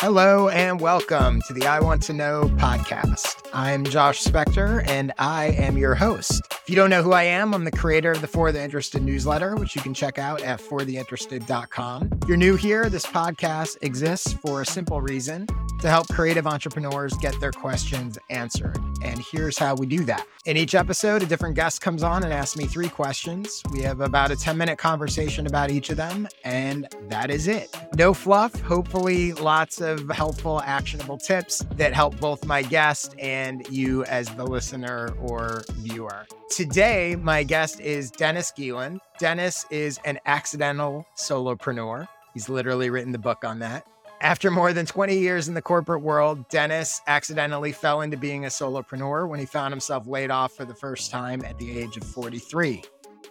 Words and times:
Hello 0.00 0.48
and 0.48 0.80
welcome 0.80 1.42
to 1.42 1.52
the 1.52 1.66
I 1.66 1.78
Want 1.78 2.02
to 2.04 2.14
Know 2.14 2.44
podcast. 2.56 3.46
I'm 3.52 3.84
Josh 3.84 4.24
Spector 4.24 4.82
and 4.88 5.12
I 5.18 5.48
am 5.48 5.76
your 5.76 5.94
host. 5.94 6.40
If 6.50 6.70
you 6.70 6.74
don't 6.74 6.88
know 6.88 7.02
who 7.02 7.12
I 7.12 7.24
am, 7.24 7.52
I'm 7.52 7.64
the 7.64 7.70
creator 7.70 8.10
of 8.10 8.22
the 8.22 8.26
For 8.26 8.50
the 8.50 8.62
Interested 8.62 9.02
newsletter, 9.02 9.56
which 9.56 9.76
you 9.76 9.82
can 9.82 9.92
check 9.92 10.18
out 10.18 10.40
at 10.40 10.58
fortheinterested.com. 10.58 12.18
If 12.22 12.28
you're 12.28 12.38
new 12.38 12.56
here, 12.56 12.88
this 12.88 13.04
podcast 13.04 13.76
exists 13.82 14.32
for 14.32 14.62
a 14.62 14.66
simple 14.66 15.02
reason 15.02 15.46
to 15.80 15.90
help 15.90 16.08
creative 16.08 16.46
entrepreneurs 16.46 17.12
get 17.18 17.38
their 17.38 17.52
questions 17.52 18.18
answered. 18.30 18.78
And 19.02 19.22
here's 19.32 19.58
how 19.58 19.74
we 19.74 19.86
do 19.86 20.04
that. 20.04 20.26
In 20.46 20.56
each 20.56 20.74
episode, 20.74 21.22
a 21.22 21.26
different 21.26 21.54
guest 21.54 21.80
comes 21.80 22.02
on 22.02 22.22
and 22.24 22.32
asks 22.32 22.56
me 22.56 22.64
three 22.64 22.88
questions. 22.88 23.62
We 23.70 23.82
have 23.82 24.00
about 24.00 24.30
a 24.30 24.36
10 24.36 24.56
minute 24.56 24.78
conversation 24.78 25.46
about 25.46 25.70
each 25.70 25.90
of 25.90 25.96
them, 25.96 26.28
and 26.44 26.88
that 27.08 27.30
is 27.30 27.48
it. 27.48 27.74
No 27.94 28.14
fluff, 28.14 28.58
hopefully, 28.60 29.32
lots 29.34 29.80
of 29.80 30.08
helpful, 30.10 30.62
actionable 30.62 31.18
tips 31.18 31.64
that 31.76 31.92
help 31.92 32.18
both 32.20 32.44
my 32.46 32.62
guest 32.62 33.14
and 33.18 33.66
you 33.68 34.04
as 34.04 34.28
the 34.34 34.44
listener 34.44 35.10
or 35.20 35.64
viewer. 35.74 36.26
Today, 36.50 37.16
my 37.16 37.42
guest 37.42 37.80
is 37.80 38.10
Dennis 38.10 38.52
Geelen. 38.56 38.98
Dennis 39.18 39.64
is 39.70 39.98
an 40.04 40.18
accidental 40.26 41.06
solopreneur. 41.16 42.08
He's 42.34 42.48
literally 42.48 42.90
written 42.90 43.12
the 43.12 43.18
book 43.18 43.44
on 43.44 43.58
that. 43.60 43.86
After 44.22 44.50
more 44.50 44.74
than 44.74 44.84
20 44.84 45.16
years 45.16 45.48
in 45.48 45.54
the 45.54 45.62
corporate 45.62 46.02
world, 46.02 46.46
Dennis 46.50 47.00
accidentally 47.06 47.72
fell 47.72 48.02
into 48.02 48.18
being 48.18 48.44
a 48.44 48.48
solopreneur 48.48 49.26
when 49.26 49.40
he 49.40 49.46
found 49.46 49.72
himself 49.72 50.06
laid 50.06 50.30
off 50.30 50.52
for 50.52 50.66
the 50.66 50.74
first 50.74 51.10
time 51.10 51.42
at 51.42 51.58
the 51.58 51.78
age 51.78 51.96
of 51.96 52.04
43. 52.04 52.82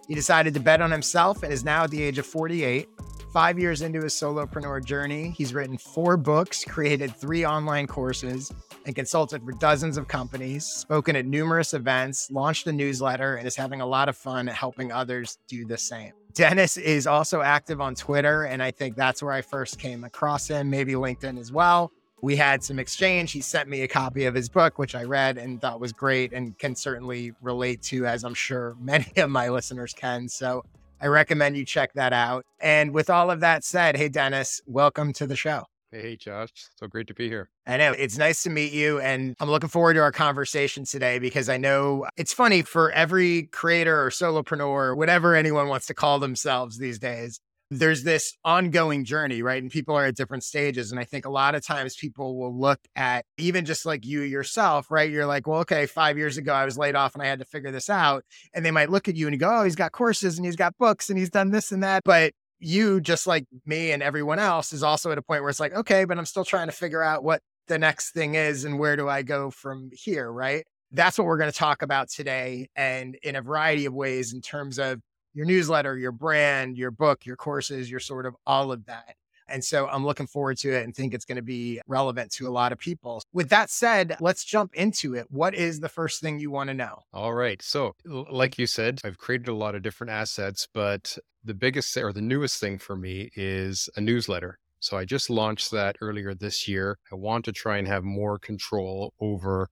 He 0.07 0.15
decided 0.15 0.55
to 0.55 0.59
bet 0.59 0.81
on 0.81 0.89
himself 0.89 1.43
and 1.43 1.53
is 1.53 1.63
now 1.63 1.83
at 1.83 1.91
the 1.91 2.01
age 2.01 2.17
of 2.17 2.25
48. 2.25 2.89
Five 3.31 3.59
years 3.59 3.83
into 3.83 4.01
his 4.01 4.15
solopreneur 4.15 4.83
journey, 4.83 5.29
he's 5.37 5.53
written 5.53 5.77
four 5.77 6.17
books, 6.17 6.65
created 6.65 7.15
three 7.15 7.45
online 7.45 7.85
courses, 7.85 8.51
and 8.87 8.95
consulted 8.95 9.43
for 9.43 9.51
dozens 9.51 9.95
of 9.95 10.07
companies, 10.07 10.65
spoken 10.65 11.15
at 11.15 11.27
numerous 11.27 11.75
events, 11.75 12.31
launched 12.31 12.65
a 12.65 12.71
newsletter, 12.71 13.35
and 13.35 13.47
is 13.47 13.55
having 13.55 13.81
a 13.81 13.85
lot 13.85 14.09
of 14.09 14.17
fun 14.17 14.47
helping 14.47 14.91
others 14.91 15.37
do 15.47 15.65
the 15.65 15.77
same. 15.77 16.13
Dennis 16.33 16.77
is 16.77 17.07
also 17.07 17.41
active 17.41 17.81
on 17.81 17.95
Twitter, 17.95 18.43
and 18.43 18.61
I 18.61 18.71
think 18.71 18.95
that's 18.95 19.23
where 19.23 19.33
I 19.33 19.41
first 19.41 19.79
came 19.79 20.03
across 20.03 20.47
him, 20.47 20.69
maybe 20.69 20.93
LinkedIn 20.93 21.39
as 21.39 21.51
well. 21.51 21.91
We 22.21 22.35
had 22.35 22.63
some 22.63 22.79
exchange. 22.79 23.31
He 23.31 23.41
sent 23.41 23.69
me 23.69 23.81
a 23.81 23.87
copy 23.87 24.25
of 24.25 24.35
his 24.35 24.49
book, 24.49 24.77
which 24.77 24.93
I 24.93 25.03
read 25.03 25.37
and 25.37 25.61
thought 25.61 25.79
was 25.79 25.93
great 25.93 26.33
and 26.33 26.57
can 26.59 26.75
certainly 26.75 27.31
relate 27.41 27.81
to, 27.83 28.05
as 28.05 28.23
I'm 28.23 28.33
sure 28.33 28.75
many 28.81 29.11
of 29.17 29.29
my 29.29 29.49
listeners 29.49 29.93
can. 29.93 30.27
So 30.27 30.63
I 31.01 31.07
recommend 31.07 31.57
you 31.57 31.65
check 31.65 31.93
that 31.93 32.13
out. 32.13 32.45
And 32.59 32.93
with 32.93 33.09
all 33.09 33.31
of 33.31 33.39
that 33.39 33.63
said, 33.63 33.95
hey, 33.95 34.09
Dennis, 34.09 34.61
welcome 34.67 35.13
to 35.13 35.27
the 35.27 35.35
show. 35.35 35.63
Hey, 35.91 36.17
Josh. 36.17 36.49
So 36.75 36.85
great 36.87 37.07
to 37.07 37.15
be 37.15 37.29
here. 37.29 37.49
I 37.65 37.77
know 37.77 37.93
it's 37.93 38.17
nice 38.17 38.43
to 38.43 38.51
meet 38.51 38.73
you. 38.73 38.99
And 38.99 39.35
I'm 39.39 39.49
looking 39.49 39.69
forward 39.69 39.95
to 39.95 40.01
our 40.01 40.11
conversation 40.11 40.85
today 40.85 41.17
because 41.17 41.49
I 41.49 41.57
know 41.57 42.05
it's 42.15 42.31
funny 42.31 42.61
for 42.61 42.91
every 42.91 43.43
creator 43.43 43.99
or 44.05 44.11
solopreneur, 44.11 44.95
whatever 44.95 45.35
anyone 45.35 45.67
wants 45.67 45.87
to 45.87 45.95
call 45.95 46.19
themselves 46.19 46.77
these 46.77 46.99
days. 46.99 47.39
There's 47.71 48.03
this 48.03 48.35
ongoing 48.43 49.03
journey, 49.03 49.41
right? 49.41 49.61
And 49.61 49.71
people 49.71 49.95
are 49.95 50.05
at 50.05 50.15
different 50.15 50.43
stages. 50.43 50.91
And 50.91 50.99
I 50.99 51.05
think 51.05 51.25
a 51.25 51.29
lot 51.29 51.55
of 51.55 51.65
times 51.65 51.95
people 51.95 52.37
will 52.37 52.55
look 52.55 52.79
at 52.95 53.25
even 53.37 53.65
just 53.65 53.85
like 53.85 54.05
you 54.05 54.21
yourself, 54.21 54.89
right? 54.91 55.09
You're 55.09 55.27
like, 55.27 55.47
well, 55.47 55.59
okay, 55.61 55.85
five 55.87 56.17
years 56.17 56.37
ago 56.37 56.53
I 56.53 56.65
was 56.65 56.77
laid 56.77 56.95
off 56.95 57.13
and 57.15 57.23
I 57.23 57.27
had 57.27 57.39
to 57.39 57.45
figure 57.45 57.71
this 57.71 57.89
out. 57.89 58.23
And 58.53 58.63
they 58.63 58.71
might 58.71 58.89
look 58.89 59.07
at 59.07 59.15
you 59.15 59.27
and 59.27 59.39
go, 59.39 59.59
oh, 59.59 59.63
he's 59.63 59.75
got 59.75 59.91
courses 59.91 60.37
and 60.37 60.45
he's 60.45 60.55
got 60.55 60.77
books 60.77 61.09
and 61.09 61.17
he's 61.17 61.29
done 61.29 61.51
this 61.51 61.71
and 61.71 61.83
that. 61.83 62.03
But 62.03 62.33
you, 62.59 63.01
just 63.01 63.27
like 63.27 63.45
me 63.65 63.91
and 63.91 64.03
everyone 64.03 64.39
else, 64.39 64.73
is 64.73 64.83
also 64.83 65.11
at 65.11 65.17
a 65.17 65.21
point 65.21 65.41
where 65.41 65.49
it's 65.49 65.59
like, 65.59 65.73
okay, 65.73 66.05
but 66.05 66.17
I'm 66.17 66.25
still 66.25 66.45
trying 66.45 66.67
to 66.67 66.73
figure 66.73 67.01
out 67.01 67.23
what 67.23 67.41
the 67.67 67.79
next 67.79 68.11
thing 68.11 68.35
is 68.35 68.65
and 68.65 68.79
where 68.79 68.95
do 68.95 69.07
I 69.07 69.21
go 69.21 69.49
from 69.49 69.89
here, 69.93 70.31
right? 70.31 70.65
That's 70.91 71.17
what 71.17 71.27
we're 71.27 71.37
going 71.37 71.51
to 71.51 71.57
talk 71.57 71.81
about 71.81 72.09
today 72.09 72.67
and 72.75 73.15
in 73.23 73.35
a 73.35 73.41
variety 73.41 73.85
of 73.85 73.93
ways 73.93 74.33
in 74.33 74.41
terms 74.41 74.79
of 74.79 74.99
your 75.33 75.45
newsletter, 75.45 75.97
your 75.97 76.11
brand, 76.11 76.77
your 76.77 76.91
book, 76.91 77.25
your 77.25 77.35
courses, 77.35 77.89
your 77.89 77.99
sort 77.99 78.25
of 78.25 78.35
all 78.45 78.71
of 78.71 78.85
that. 78.85 79.15
And 79.51 79.63
so 79.63 79.87
I'm 79.87 80.05
looking 80.05 80.27
forward 80.27 80.57
to 80.59 80.71
it 80.71 80.83
and 80.83 80.95
think 80.95 81.13
it's 81.13 81.25
going 81.25 81.37
to 81.37 81.41
be 81.41 81.81
relevant 81.87 82.31
to 82.33 82.47
a 82.47 82.49
lot 82.49 82.71
of 82.71 82.79
people. 82.79 83.21
With 83.33 83.49
that 83.49 83.69
said, 83.69 84.17
let's 84.19 84.43
jump 84.43 84.75
into 84.75 85.15
it. 85.15 85.27
What 85.29 85.55
is 85.55 85.79
the 85.79 85.89
first 85.89 86.21
thing 86.21 86.39
you 86.39 86.51
want 86.51 86.69
to 86.69 86.73
know? 86.73 86.99
All 87.13 87.33
right. 87.33 87.61
So, 87.61 87.93
like 88.05 88.57
you 88.57 88.67
said, 88.67 89.01
I've 89.03 89.17
created 89.17 89.47
a 89.47 89.55
lot 89.55 89.75
of 89.75 89.81
different 89.81 90.11
assets, 90.11 90.67
but 90.73 91.17
the 91.43 91.53
biggest 91.53 91.95
or 91.97 92.13
the 92.13 92.21
newest 92.21 92.59
thing 92.59 92.77
for 92.77 92.95
me 92.95 93.29
is 93.35 93.89
a 93.95 94.01
newsletter. 94.01 94.57
So 94.81 94.97
I 94.97 95.05
just 95.05 95.29
launched 95.29 95.71
that 95.71 95.97
earlier 96.01 96.33
this 96.33 96.67
year. 96.67 96.97
I 97.11 97.15
want 97.15 97.45
to 97.45 97.51
try 97.51 97.77
and 97.77 97.87
have 97.87 98.03
more 98.03 98.39
control 98.39 99.13
over 99.19 99.67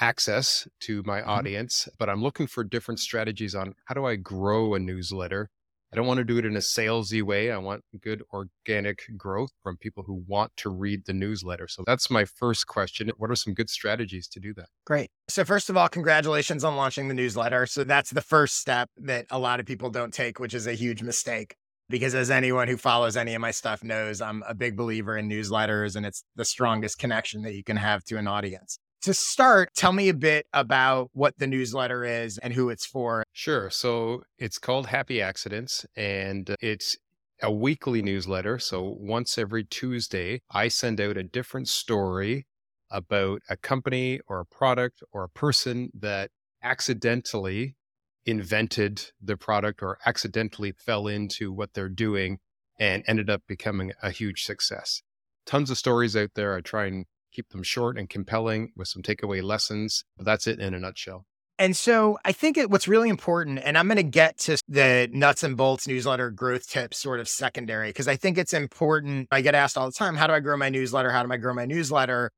access 0.00 0.66
to 0.80 1.02
my 1.04 1.20
mm-hmm. 1.20 1.30
audience, 1.30 1.88
but 1.98 2.08
I'm 2.08 2.22
looking 2.22 2.46
for 2.46 2.64
different 2.64 3.00
strategies 3.00 3.54
on 3.54 3.74
how 3.84 3.94
do 3.94 4.04
I 4.04 4.16
grow 4.16 4.74
a 4.74 4.78
newsletter 4.78 5.50
I 5.94 5.96
don't 5.96 6.08
want 6.08 6.18
to 6.18 6.24
do 6.24 6.38
it 6.38 6.44
in 6.44 6.56
a 6.56 6.60
salesy 6.60 7.22
way. 7.22 7.52
I 7.52 7.58
want 7.58 7.84
good 8.02 8.24
organic 8.32 9.04
growth 9.16 9.52
from 9.62 9.76
people 9.76 10.02
who 10.02 10.24
want 10.26 10.50
to 10.56 10.68
read 10.68 11.04
the 11.06 11.12
newsletter. 11.12 11.68
So 11.68 11.84
that's 11.86 12.10
my 12.10 12.24
first 12.24 12.66
question. 12.66 13.12
What 13.16 13.30
are 13.30 13.36
some 13.36 13.54
good 13.54 13.70
strategies 13.70 14.26
to 14.30 14.40
do 14.40 14.52
that? 14.54 14.66
Great. 14.84 15.10
So, 15.28 15.44
first 15.44 15.70
of 15.70 15.76
all, 15.76 15.88
congratulations 15.88 16.64
on 16.64 16.74
launching 16.74 17.06
the 17.06 17.14
newsletter. 17.14 17.66
So, 17.66 17.84
that's 17.84 18.10
the 18.10 18.20
first 18.20 18.56
step 18.56 18.90
that 18.96 19.26
a 19.30 19.38
lot 19.38 19.60
of 19.60 19.66
people 19.66 19.88
don't 19.88 20.12
take, 20.12 20.40
which 20.40 20.52
is 20.52 20.66
a 20.66 20.72
huge 20.72 21.00
mistake. 21.00 21.54
Because 21.88 22.16
as 22.16 22.28
anyone 22.28 22.66
who 22.66 22.76
follows 22.76 23.16
any 23.16 23.34
of 23.34 23.40
my 23.40 23.52
stuff 23.52 23.84
knows, 23.84 24.20
I'm 24.20 24.42
a 24.48 24.54
big 24.54 24.76
believer 24.76 25.16
in 25.16 25.28
newsletters 25.28 25.94
and 25.94 26.04
it's 26.04 26.24
the 26.34 26.44
strongest 26.44 26.98
connection 26.98 27.42
that 27.42 27.54
you 27.54 27.62
can 27.62 27.76
have 27.76 28.02
to 28.04 28.16
an 28.16 28.26
audience 28.26 28.78
to 29.04 29.12
start, 29.12 29.74
tell 29.74 29.92
me 29.92 30.08
a 30.08 30.14
bit 30.14 30.46
about 30.54 31.10
what 31.12 31.38
the 31.38 31.46
newsletter 31.46 32.04
is 32.04 32.38
and 32.38 32.54
who 32.54 32.70
it's 32.70 32.86
for. 32.86 33.22
Sure. 33.32 33.68
So 33.68 34.22
it's 34.38 34.58
called 34.58 34.86
Happy 34.86 35.20
Accidents 35.20 35.84
and 35.94 36.54
it's 36.58 36.96
a 37.42 37.52
weekly 37.52 38.00
newsletter. 38.00 38.58
So 38.58 38.96
once 38.98 39.36
every 39.36 39.64
Tuesday, 39.64 40.40
I 40.50 40.68
send 40.68 41.02
out 41.02 41.18
a 41.18 41.22
different 41.22 41.68
story 41.68 42.46
about 42.90 43.42
a 43.50 43.58
company 43.58 44.20
or 44.26 44.40
a 44.40 44.46
product 44.46 45.02
or 45.12 45.24
a 45.24 45.28
person 45.28 45.90
that 45.92 46.30
accidentally 46.62 47.76
invented 48.24 49.10
the 49.20 49.36
product 49.36 49.82
or 49.82 49.98
accidentally 50.06 50.72
fell 50.72 51.06
into 51.06 51.52
what 51.52 51.74
they're 51.74 51.90
doing 51.90 52.38
and 52.80 53.04
ended 53.06 53.28
up 53.28 53.42
becoming 53.46 53.92
a 54.02 54.10
huge 54.10 54.44
success. 54.44 55.02
Tons 55.44 55.70
of 55.70 55.76
stories 55.76 56.16
out 56.16 56.30
there. 56.34 56.56
I 56.56 56.62
try 56.62 56.86
and 56.86 57.04
keep 57.34 57.50
them 57.50 57.62
short 57.62 57.98
and 57.98 58.08
compelling 58.08 58.72
with 58.76 58.88
some 58.88 59.02
takeaway 59.02 59.42
lessons. 59.42 60.04
But 60.16 60.24
that's 60.24 60.46
it 60.46 60.60
in 60.60 60.72
a 60.72 60.78
nutshell. 60.78 61.26
And 61.58 61.76
so 61.76 62.18
I 62.24 62.32
think 62.32 62.56
it, 62.56 62.68
what's 62.68 62.88
really 62.88 63.08
important, 63.08 63.60
and 63.62 63.78
I'm 63.78 63.86
going 63.86 63.96
to 63.96 64.02
get 64.02 64.38
to 64.38 64.56
the 64.68 65.08
nuts 65.12 65.44
and 65.44 65.56
bolts 65.56 65.86
newsletter 65.86 66.30
growth 66.30 66.68
tips 66.68 66.98
sort 66.98 67.20
of 67.20 67.28
secondary, 67.28 67.90
because 67.90 68.08
I 68.08 68.16
think 68.16 68.38
it's 68.38 68.52
important. 68.52 69.28
I 69.30 69.40
get 69.40 69.54
asked 69.54 69.78
all 69.78 69.86
the 69.86 69.92
time, 69.92 70.16
how 70.16 70.26
do 70.26 70.32
I 70.32 70.40
grow 70.40 70.56
my 70.56 70.68
newsletter? 70.68 71.12
How 71.12 71.22
do 71.22 71.32
I 71.32 71.36
grow 71.36 71.54
my 71.54 71.64
newsletter? 71.64 72.32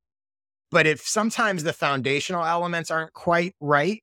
But 0.71 0.87
if 0.87 1.01
sometimes 1.01 1.63
the 1.63 1.73
foundational 1.73 2.45
elements 2.45 2.91
aren't 2.91 3.15
quite 3.15 3.55
right, 3.59 4.03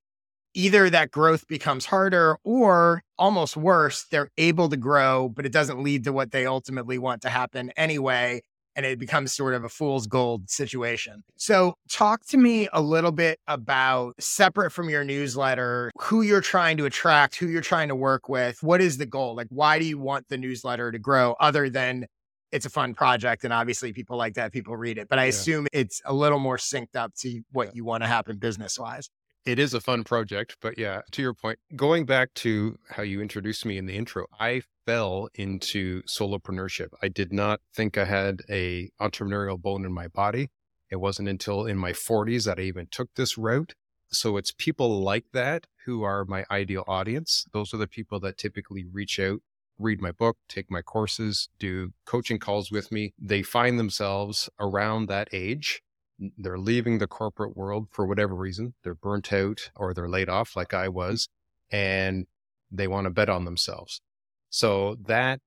either 0.56 0.90
that 0.90 1.12
growth 1.12 1.48
becomes 1.48 1.86
harder 1.86 2.38
or 2.44 3.04
almost 3.20 3.56
worse, 3.56 4.06
they're 4.10 4.30
able 4.38 4.70
to 4.70 4.78
grow, 4.78 5.30
but 5.30 5.46
it 5.46 5.52
doesn't 5.52 5.84
lead 5.84 6.06
to 6.06 6.14
what 6.14 6.32
they 6.32 6.48
ultimately 6.48 6.98
want 6.98 7.22
to 7.22 7.30
happen 7.30 7.72
anyway 7.78 8.42
and 8.76 8.86
it 8.86 9.00
becomes 9.00 9.34
sort 9.34 9.54
of 9.54 9.64
a 9.64 9.70
fool's 9.70 10.08
gold 10.08 10.50
situation. 10.50 11.24
So, 11.36 11.76
talk 11.90 12.26
to 12.28 12.38
me 12.38 12.68
a 12.74 12.82
little 12.82 13.12
bit 13.12 13.40
about 13.48 14.16
separate 14.20 14.72
from 14.72 14.90
your 14.90 15.04
newsletter, 15.04 15.92
who 16.00 16.22
you're 16.22 16.42
trying 16.42 16.78
to 16.78 16.86
attract, 16.86 17.36
who 17.36 17.48
you're 17.48 17.62
trying 17.62 17.90
to 17.90 17.96
work 17.96 18.30
with. 18.30 18.62
What 18.64 18.82
is 18.82 18.98
the 18.98 19.06
goal? 19.06 19.36
Like, 19.36 19.48
why 19.50 19.80
do 19.80 19.86
you 19.86 20.00
want 20.00 20.28
the 20.30 20.38
newsletter 20.38 20.92
to 20.92 21.00
grow 21.00 21.36
other 21.40 21.70
than 21.70 22.08
it's 22.54 22.68
a 22.68 22.70
fun 22.70 22.94
project 22.94 23.44
and 23.44 23.52
obviously 23.52 23.92
people 23.92 24.16
like 24.16 24.36
that, 24.36 24.52
people 24.54 24.78
read 24.78 25.00
it. 25.00 25.10
But 25.10 25.18
I 25.18 25.24
yeah. 25.24 25.30
assume 25.30 25.68
it's 25.74 26.02
a 26.06 26.14
little 26.14 26.38
more 26.38 26.58
synced 26.58 26.96
up 26.96 27.14
to 27.16 27.42
what 27.52 27.76
you 27.76 27.84
want 27.84 28.04
to 28.04 28.08
happen 28.08 28.38
business 28.38 28.78
wise. 28.78 29.10
It 29.46 29.60
is 29.60 29.74
a 29.74 29.82
fun 29.82 30.04
project, 30.06 30.56
but 30.62 30.78
yeah, 30.78 31.02
to 31.12 31.22
your 31.22 31.34
point, 31.34 31.60
going 31.76 32.06
back 32.06 32.34
to 32.36 32.78
how 32.90 33.04
you 33.04 33.22
introduced 33.22 33.66
me 33.66 33.78
in 33.78 33.88
the 33.88 33.98
intro, 33.98 34.28
I 34.40 34.62
fell 34.86 35.30
into 35.36 36.04
solopreneurship. 36.04 36.90
I 37.02 37.08
did 37.08 37.32
not 37.32 37.62
think 37.74 37.98
I 37.98 38.06
had 38.06 38.42
a 38.50 38.92
entrepreneurial 39.02 39.62
bone 39.62 39.86
in 39.86 39.94
my 39.94 40.08
body. 40.08 40.50
It 40.90 40.98
wasn't 40.98 41.30
until 41.30 41.66
in 41.66 41.78
my 41.78 41.92
40s 41.92 42.46
that 42.46 42.60
I 42.60 42.64
even 42.64 42.88
took 42.92 43.10
this 43.16 43.38
route. 43.38 43.74
So 44.10 44.38
it's 44.38 44.52
people 44.52 45.02
like 45.02 45.26
that 45.34 45.66
who 45.86 46.04
are 46.04 46.26
my 46.26 46.46
ideal 46.52 46.84
audience. 46.88 47.46
Those 47.52 47.74
are 47.74 47.78
the 47.78 47.88
people 47.88 48.20
that 48.20 48.38
typically 48.38 48.86
reach 48.86 49.20
out, 49.20 49.40
read 49.80 50.02
my 50.02 50.12
book, 50.12 50.38
take 50.48 50.70
my 50.70 50.82
courses, 50.82 51.50
do 51.58 51.94
coaching 52.06 52.38
calls 52.38 52.72
with 52.72 52.92
me. 52.92 53.14
They 53.18 53.42
find 53.42 53.80
themselves 53.80 54.50
around 54.60 55.08
that 55.08 55.30
age 55.32 55.82
they're 56.38 56.60
leaving 56.60 56.98
the 56.98 57.08
corporate 57.08 57.56
world 57.56 57.88
for 57.92 58.06
whatever 58.06 58.36
reason. 58.36 58.74
They're 58.84 58.96
burnt 58.96 59.34
out 59.34 59.72
or 59.76 59.94
they're 59.94 60.10
laid 60.10 60.30
off, 60.30 60.56
like 60.56 60.74
I 60.74 60.88
was, 60.90 61.28
and 61.72 62.28
they 62.72 62.88
want 62.88 63.06
to 63.06 63.12
bet 63.12 63.30
on 63.30 63.46
themselves. 63.46 64.02
So 64.54 64.98
that 65.08 65.40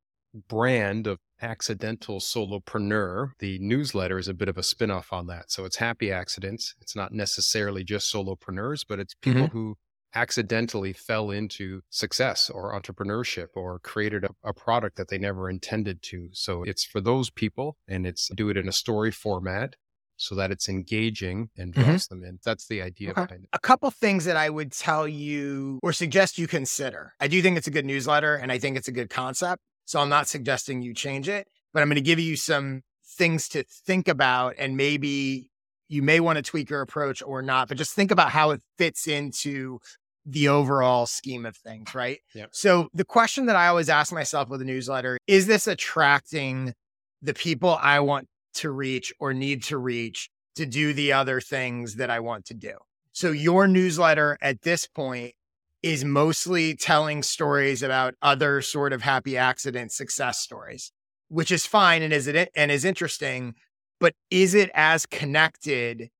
brand 0.49 1.07
of 1.07 1.21
Accidental 1.41 2.19
Solopreneur, 2.19 3.31
the 3.39 3.57
newsletter 3.61 4.19
is 4.19 4.27
a 4.27 4.35
bit 4.35 4.49
of 4.49 4.59
a 4.59 4.63
spinoff 4.63 5.13
on 5.13 5.29
that. 5.29 5.53
So 5.53 5.65
it's 5.65 5.77
happy 5.77 6.11
accidents. 6.11 6.75
It's 6.81 6.97
not 6.97 7.13
necessarily 7.13 7.85
just 7.85 8.13
solopreneurs, 8.13 8.85
but 8.89 8.99
it's 8.99 9.15
people 9.15 9.43
mm-hmm. 9.43 9.57
who 9.57 9.77
accidentally 10.13 10.93
fell 10.93 11.31
into 11.31 11.83
success 11.89 12.51
or 12.51 12.73
entrepreneurship 12.73 13.49
or 13.55 13.79
created 13.79 14.25
a, 14.25 14.31
a, 14.43 14.53
product 14.53 14.97
that 14.97 15.09
they 15.09 15.19
never 15.19 15.49
intended 15.49 16.03
to. 16.03 16.29
So 16.33 16.65
it's 16.65 16.85
for 16.85 17.01
those 17.01 17.31
people 17.31 17.77
and 17.87 18.09
it's 18.09 18.29
do 18.35 18.49
it 18.49 18.57
in 18.57 18.67
a 18.67 18.73
story 18.73 19.13
format 19.13 19.77
so 20.17 20.35
that 20.35 20.51
it's 20.51 20.69
engaging 20.69 21.51
and 21.57 21.73
mm-hmm. 21.73 21.83
draws 21.83 22.07
mm-hmm. 22.07 22.21
them 22.21 22.29
in. 22.29 22.39
That's 22.45 22.67
the 22.67 22.83
idea 22.83 23.11
okay. 23.11 23.23
behind 23.23 23.45
it. 23.45 23.49
A 23.53 23.59
couple 23.59 23.91
things 23.91 24.25
that 24.25 24.37
I 24.37 24.51
would 24.51 24.73
tell 24.73 25.07
you 25.07 25.79
or 25.83 25.93
suggest 25.93 26.39
you 26.39 26.47
consider. 26.47 27.13
I 27.21 27.29
do 27.29 27.41
think 27.43 27.57
it's 27.57 27.67
a 27.67 27.71
good 27.71 27.87
newsletter 27.87 28.35
and 28.35 28.51
I 28.51 28.59
think 28.59 28.77
it's 28.77 28.89
a 28.89 28.93
good 28.93 29.11
concept. 29.11 29.63
So 29.85 30.01
I'm 30.01 30.09
not 30.09 30.27
suggesting 30.27 30.83
you 30.83 30.95
change 30.95 31.29
it, 31.29 31.47
but 31.73 31.83
I'm 31.83 31.89
going 31.89 31.97
to 31.97 32.03
give 32.03 32.19
you 32.19 32.37
some 32.37 32.83
things 33.17 33.49
to 33.51 33.65
think 33.87 34.09
about 34.09 34.55
and 34.59 34.77
maybe 34.77 35.51
you 35.89 36.03
may 36.03 36.19
want 36.19 36.37
to 36.37 36.43
tweak 36.43 36.71
your 36.71 36.81
approach 36.81 37.23
or 37.25 37.43
not, 37.43 37.69
but 37.69 37.77
just 37.77 37.93
think 37.93 38.11
about 38.11 38.31
how 38.31 38.51
it 38.51 38.61
fits 38.77 39.07
into 39.07 39.79
the 40.25 40.49
overall 40.49 41.07
scheme 41.07 41.47
of 41.47 41.57
things, 41.57 41.95
right? 41.95 42.19
Yep. 42.35 42.49
So 42.53 42.89
the 42.93 43.05
question 43.05 43.47
that 43.47 43.55
I 43.55 43.69
always 43.69 43.89
ask 43.89 44.13
myself 44.13 44.49
with 44.49 44.61
a 44.61 44.65
newsletter, 44.65 45.19
is 45.29 45.47
this 45.47 45.69
attracting 45.69 46.75
the 47.23 47.33
people 47.33 47.79
I 47.81 48.01
want 48.01 48.29
to 48.57 48.71
reach 48.71 49.13
or 49.19 49.33
need 49.33 49.63
to 49.65 49.79
reach 49.79 50.31
to 50.57 50.67
do 50.67 50.93
the 50.93 51.13
other 51.13 51.41
things 51.41 51.97
that 51.97 52.11
I 52.11 52.21
want 52.21 52.47
to 52.47 52.55
do? 52.55 52.73
So 53.13 53.31
your 53.31 53.67
newsletter 53.67 54.37
at 54.43 54.63
this 54.63 54.87
point 54.87 55.35
is 55.83 56.05
mostly 56.05 56.75
telling 56.75 57.23
stories 57.23 57.83
about 57.83 58.15
other 58.21 58.61
sort 58.61 58.93
of 58.93 59.03
happy 59.03 59.37
accident 59.37 59.93
success 59.93 60.41
stories, 60.41 60.93
which 61.29 61.51
is 61.51 61.65
fine 61.65 62.03
and 62.03 62.13
is 62.13 62.27
it 62.27 62.51
and 62.55 62.71
is 62.71 62.85
interesting, 62.85 63.55
but 64.01 64.15
is 64.31 64.55
it 64.55 64.71
as 64.75 65.07
connected 65.07 66.11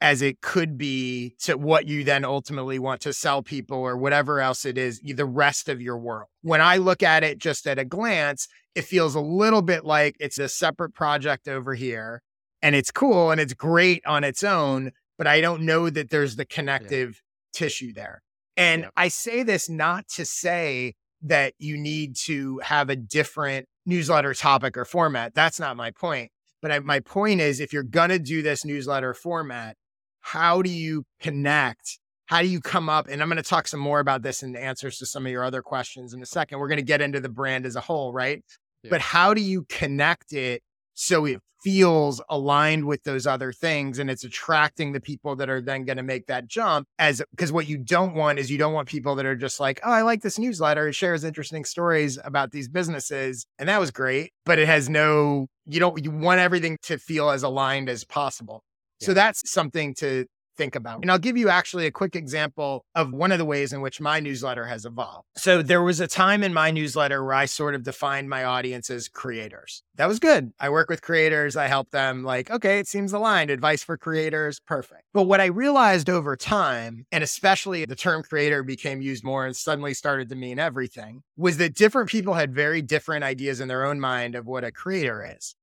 as 0.00 0.22
it 0.22 0.40
could 0.40 0.78
be 0.78 1.34
to 1.40 1.56
what 1.58 1.86
you 1.86 2.04
then 2.04 2.24
ultimately 2.24 2.78
want 2.78 3.02
to 3.02 3.12
sell 3.12 3.42
people 3.42 3.78
or 3.78 3.96
whatever 3.96 4.40
else 4.40 4.64
it 4.64 4.78
is, 4.78 5.00
the 5.00 5.26
rest 5.26 5.68
of 5.68 5.80
your 5.80 5.98
world. 5.98 6.28
When 6.42 6.60
I 6.60 6.78
look 6.78 7.02
at 7.02 7.22
it 7.22 7.38
just 7.38 7.66
at 7.66 7.78
a 7.78 7.84
glance, 7.84 8.48
it 8.74 8.82
feels 8.82 9.14
a 9.14 9.20
little 9.20 9.62
bit 9.62 9.84
like 9.84 10.16
it's 10.20 10.38
a 10.38 10.48
separate 10.48 10.94
project 10.94 11.48
over 11.48 11.74
here 11.74 12.22
and 12.62 12.74
it's 12.74 12.90
cool 12.90 13.30
and 13.30 13.40
it's 13.40 13.54
great 13.54 14.04
on 14.06 14.24
its 14.24 14.44
own, 14.44 14.92
but 15.18 15.26
I 15.26 15.40
don't 15.40 15.62
know 15.62 15.90
that 15.90 16.10
there's 16.10 16.36
the 16.36 16.44
connective 16.44 17.20
yeah. 17.54 17.58
tissue 17.58 17.92
there. 17.92 18.22
And 18.56 18.82
yeah. 18.82 18.88
I 18.96 19.08
say 19.08 19.42
this 19.42 19.68
not 19.68 20.08
to 20.16 20.24
say 20.24 20.94
that 21.22 21.54
you 21.58 21.76
need 21.76 22.16
to 22.24 22.58
have 22.62 22.90
a 22.90 22.96
different 22.96 23.66
newsletter 23.86 24.34
topic 24.34 24.76
or 24.76 24.84
format. 24.84 25.34
That's 25.34 25.60
not 25.60 25.76
my 25.76 25.90
point. 25.90 26.30
But 26.62 26.72
I, 26.72 26.78
my 26.80 27.00
point 27.00 27.40
is, 27.40 27.60
if 27.60 27.72
you're 27.72 27.82
going 27.82 28.10
to 28.10 28.18
do 28.18 28.42
this 28.42 28.64
newsletter 28.64 29.14
format, 29.14 29.76
how 30.20 30.62
do 30.62 30.70
you 30.70 31.04
connect? 31.20 31.98
How 32.26 32.42
do 32.42 32.48
you 32.48 32.60
come 32.60 32.88
up? 32.88 33.08
And 33.08 33.22
I'm 33.22 33.28
going 33.28 33.42
to 33.42 33.48
talk 33.48 33.66
some 33.66 33.80
more 33.80 33.98
about 33.98 34.22
this 34.22 34.42
in 34.42 34.52
the 34.52 34.62
answers 34.62 34.98
to 34.98 35.06
some 35.06 35.26
of 35.26 35.32
your 35.32 35.42
other 35.42 35.62
questions 35.62 36.12
in 36.12 36.22
a 36.22 36.26
second. 36.26 36.58
We're 36.58 36.68
going 36.68 36.76
to 36.76 36.84
get 36.84 37.00
into 37.00 37.20
the 37.20 37.28
brand 37.28 37.66
as 37.66 37.76
a 37.76 37.80
whole, 37.80 38.12
right? 38.12 38.44
Yeah. 38.82 38.90
But 38.90 39.00
how 39.00 39.34
do 39.34 39.40
you 39.40 39.64
connect 39.68 40.32
it 40.32 40.62
so 40.94 41.24
it 41.26 41.40
feels 41.62 42.22
aligned 42.30 42.86
with 42.86 43.02
those 43.04 43.26
other 43.26 43.52
things 43.52 43.98
and 43.98 44.10
it's 44.10 44.24
attracting 44.24 44.92
the 44.92 45.00
people 45.00 45.36
that 45.36 45.50
are 45.50 45.60
then 45.60 45.84
going 45.84 45.98
to 45.98 46.02
make 46.02 46.26
that 46.26 46.48
jump 46.48 46.86
as 46.98 47.22
because 47.32 47.52
what 47.52 47.68
you 47.68 47.76
don't 47.76 48.14
want 48.14 48.38
is 48.38 48.50
you 48.50 48.56
don't 48.56 48.72
want 48.72 48.88
people 48.88 49.14
that 49.14 49.26
are 49.26 49.36
just 49.36 49.60
like 49.60 49.78
oh 49.84 49.90
i 49.90 50.00
like 50.02 50.22
this 50.22 50.38
newsletter. 50.38 50.88
It 50.88 50.94
shares 50.94 51.22
interesting 51.22 51.64
stories 51.64 52.18
about 52.24 52.50
these 52.52 52.68
businesses. 52.68 53.44
And 53.58 53.68
that 53.68 53.78
was 53.78 53.90
great 53.90 54.32
but 54.46 54.58
it 54.58 54.66
has 54.66 54.88
no 54.88 55.48
you 55.66 55.80
don't 55.80 56.02
you 56.02 56.10
want 56.10 56.40
everything 56.40 56.78
to 56.84 56.98
feel 56.98 57.30
as 57.30 57.42
aligned 57.42 57.88
as 57.88 58.04
possible. 58.04 58.62
So 59.02 59.14
that's 59.14 59.50
something 59.50 59.94
to 59.94 60.26
think 60.60 60.76
about. 60.76 61.00
And 61.00 61.10
I'll 61.10 61.18
give 61.18 61.38
you 61.38 61.48
actually 61.48 61.86
a 61.86 61.90
quick 61.90 62.14
example 62.14 62.84
of 62.94 63.12
one 63.14 63.32
of 63.32 63.38
the 63.38 63.46
ways 63.46 63.72
in 63.72 63.80
which 63.80 63.98
my 63.98 64.20
newsletter 64.20 64.66
has 64.66 64.84
evolved. 64.84 65.26
So 65.36 65.62
there 65.62 65.82
was 65.82 66.00
a 66.00 66.06
time 66.06 66.42
in 66.42 66.52
my 66.52 66.70
newsletter 66.70 67.24
where 67.24 67.32
I 67.32 67.46
sort 67.46 67.74
of 67.74 67.82
defined 67.82 68.28
my 68.28 68.44
audience 68.44 68.90
as 68.90 69.08
creators. 69.08 69.82
That 69.94 70.06
was 70.06 70.18
good. 70.18 70.52
I 70.60 70.68
work 70.68 70.90
with 70.90 71.00
creators, 71.00 71.56
I 71.56 71.66
help 71.66 71.90
them 71.92 72.24
like, 72.24 72.50
okay, 72.50 72.78
it 72.78 72.86
seems 72.86 73.14
aligned, 73.14 73.50
advice 73.50 73.82
for 73.82 73.96
creators, 73.96 74.60
perfect. 74.60 75.04
But 75.14 75.22
what 75.22 75.40
I 75.40 75.46
realized 75.46 76.10
over 76.10 76.36
time, 76.36 77.06
and 77.10 77.24
especially 77.24 77.86
the 77.86 77.96
term 77.96 78.22
creator 78.22 78.62
became 78.62 79.00
used 79.00 79.24
more 79.24 79.46
and 79.46 79.56
suddenly 79.56 79.94
started 79.94 80.28
to 80.28 80.36
mean 80.36 80.58
everything, 80.58 81.22
was 81.38 81.56
that 81.56 81.74
different 81.74 82.10
people 82.10 82.34
had 82.34 82.54
very 82.54 82.82
different 82.82 83.24
ideas 83.24 83.60
in 83.60 83.68
their 83.68 83.86
own 83.86 83.98
mind 83.98 84.34
of 84.34 84.46
what 84.46 84.64
a 84.64 84.70
creator 84.70 85.26
is. 85.36 85.54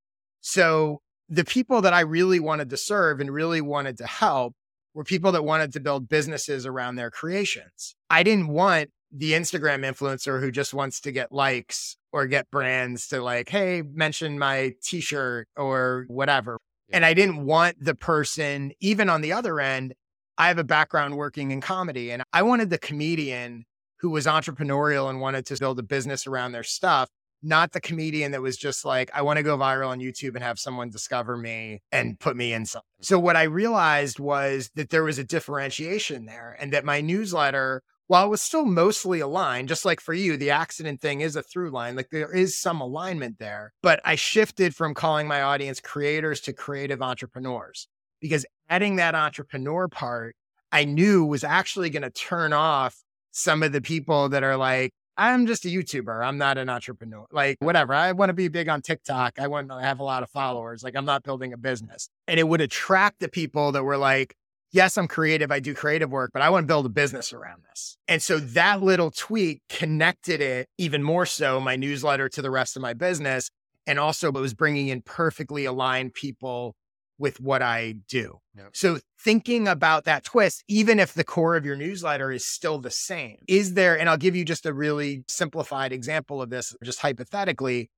So 0.42 1.02
the 1.30 1.46
people 1.46 1.82
that 1.82 1.94
I 1.94 2.02
really 2.02 2.40
wanted 2.40 2.70
to 2.70 2.78
serve 2.78 3.20
and 3.20 3.30
really 3.32 3.62
wanted 3.62 3.98
to 3.98 4.08
help 4.08 4.56
were 4.98 5.04
people 5.04 5.32
that 5.32 5.46
wanted 5.46 5.72
to 5.72 5.80
build 5.80 6.10
businesses 6.10 6.66
around 6.66 6.96
their 6.96 7.12
creations. 7.12 7.96
I 8.10 8.24
didn't 8.24 8.48
want 8.48 8.90
the 9.12 9.34
Instagram 9.34 9.86
influencer 9.86 10.42
who 10.42 10.52
just 10.52 10.74
wants 10.74 11.02
to 11.02 11.12
get 11.12 11.32
likes 11.32 11.98
or 12.12 12.26
get 12.26 12.50
brands 12.50 13.08
to 13.10 13.22
like, 13.22 13.48
hey, 13.48 13.84
mention 13.84 14.40
my 14.40 14.74
t 14.82 15.00
shirt 15.00 15.48
or 15.56 16.06
whatever. 16.08 16.58
And 16.92 17.06
I 17.06 17.14
didn't 17.14 17.46
want 17.46 17.78
the 17.80 17.94
person, 17.94 18.72
even 18.80 19.08
on 19.08 19.22
the 19.22 19.34
other 19.34 19.60
end, 19.60 19.94
I 20.36 20.48
have 20.48 20.58
a 20.58 20.64
background 20.64 21.16
working 21.16 21.52
in 21.52 21.62
comedy 21.62 22.10
and 22.10 22.24
I 22.34 22.42
wanted 22.42 22.72
the 22.72 22.80
comedian 22.80 23.66
who 24.00 24.10
was 24.10 24.26
entrepreneurial 24.26 25.12
and 25.12 25.22
wanted 25.22 25.46
to 25.46 25.58
build 25.58 25.78
a 25.78 25.84
business 25.84 26.26
around 26.26 26.54
their 26.54 26.64
stuff 26.64 27.08
not 27.44 27.72
the 27.72 27.82
comedian 27.82 28.32
that 28.32 28.42
was 28.42 28.58
just 28.58 28.86
like, 28.86 29.12
I 29.14 29.22
want 29.22 29.38
to 29.38 29.44
go 29.44 29.58
viral 29.58 29.90
on 29.90 30.00
YouTube 30.00 30.36
and 30.36 30.44
have 30.44 30.60
someone 30.60 30.90
discover 30.90 31.38
me 31.38 31.82
and 31.92 32.20
put 32.20 32.36
me 32.36 32.54
in 32.54 32.66
something. 32.66 32.88
Mm. 33.02 33.06
So, 33.06 33.20
what 33.20 33.36
I 33.36 33.44
realized 33.44 34.20
was 34.20 34.70
that 34.76 34.90
there 34.90 35.04
was 35.04 35.20
a 35.20 35.24
differentiation 35.24 36.26
there 36.26 36.56
and 36.60 36.74
that 36.74 36.86
my 36.86 37.02
newsletter, 37.02 37.84
while 38.08 38.26
it 38.26 38.30
was 38.30 38.42
still 38.42 38.66
mostly 38.66 39.20
aligned, 39.20 39.68
just 39.68 39.86
like 39.86 40.00
for 40.00 40.14
you, 40.14 40.38
the 40.38 40.52
accident 40.52 41.02
thing 41.02 41.22
is 41.22 41.36
a 41.36 41.44
through 41.44 41.72
line, 41.72 41.96
like 41.96 42.10
there 42.12 42.34
is 42.34 42.58
some 42.58 42.82
alignment 42.82 43.40
there. 43.40 43.74
But 43.84 44.00
I 44.06 44.16
shifted 44.16 44.76
from 44.76 44.94
calling 44.94 45.28
my 45.28 45.42
audience 45.42 45.80
creators 45.80 46.42
to 46.42 46.54
creative 46.54 47.02
entrepreneurs 47.02 47.88
because 48.22 48.46
adding 48.70 48.96
that 48.98 49.16
entrepreneur 49.16 49.88
part, 49.88 50.36
I 50.72 50.86
knew 50.86 51.26
was 51.26 51.44
actually 51.44 51.90
going 51.90 52.04
to 52.04 52.10
turn 52.10 52.54
off 52.54 52.98
some 53.32 53.62
of 53.64 53.72
the 53.72 53.82
people 53.82 54.30
that 54.30 54.44
are 54.44 54.58
like, 54.58 54.92
I'm 55.18 55.48
just 55.48 55.66
a 55.66 55.70
YouTuber. 55.70 56.24
I'm 56.24 56.38
not 56.38 56.58
an 56.58 56.70
entrepreneur. 56.70 57.26
Like, 57.32 57.58
whatever. 57.60 57.94
I 57.94 58.12
want 58.12 58.30
to 58.30 58.34
be 58.34 58.48
big 58.50 58.70
on 58.70 58.82
TikTok. 58.82 59.40
I 59.40 59.48
want 59.48 59.70
to 59.70 59.80
have 59.80 60.00
a 60.00 60.04
lot 60.04 60.22
of 60.22 60.30
followers. 60.30 60.84
Like, 60.84 60.96
I'm 60.96 61.06
not 61.06 61.24
building 61.24 61.54
a 61.54 61.58
business. 61.58 62.10
And 62.28 62.40
it 62.40 62.48
would 62.48 62.62
attract 62.62 63.20
the 63.20 63.28
people 63.28 63.72
that 63.72 63.84
were 63.84 63.98
like, 63.98 64.36
yes, 64.72 64.98
I'm 64.98 65.08
creative. 65.08 65.52
I 65.52 65.60
do 65.60 65.74
creative 65.74 66.12
work, 66.12 66.32
but 66.34 66.42
I 66.42 66.50
want 66.50 66.66
to 66.66 66.68
build 66.68 66.86
a 66.86 66.90
business 66.90 67.34
around 67.34 67.64
this. 67.70 67.98
And 68.08 68.22
so 68.22 68.40
that 68.40 68.84
little 68.84 69.10
tweak 69.10 69.62
connected 69.70 70.40
it 70.40 70.68
even 70.78 71.02
more 71.02 71.26
so, 71.26 71.60
my 71.60 71.76
newsletter 71.76 72.30
to 72.30 72.42
the 72.42 72.52
rest 72.52 72.76
of 72.76 72.82
my 72.82 72.94
business. 72.94 73.50
And 73.88 73.98
also, 74.00 74.28
it 74.28 74.34
was 74.34 74.54
bringing 74.54 74.90
in 74.90 75.02
perfectly 75.02 75.66
aligned 75.66 76.14
people 76.14 76.76
with 77.20 77.40
what 77.40 77.62
I 77.62 77.96
do. 78.08 78.40
Yep. 78.56 78.70
So 78.74 79.00
thinking 79.20 79.68
about 79.68 80.06
that 80.06 80.24
twist, 80.24 80.64
even 80.68 81.00
if 81.00 81.14
the 81.14 81.24
core 81.24 81.56
of 81.56 81.66
your 81.66 81.76
newsletter 81.76 82.32
is 82.32 82.46
still 82.46 82.80
the 82.80 82.92
same, 82.92 83.38
is 83.48 83.74
there, 83.74 83.98
and 83.98 84.10
I'll 84.10 84.18
give 84.18 84.36
you 84.36 84.46
just 84.46 84.66
a 84.66 84.74
really 84.74 85.24
simplified 85.28 85.92
example 85.92 86.42
of 86.42 86.50
this, 86.50 86.76
just 86.84 87.00
hypothetically, 87.00 87.90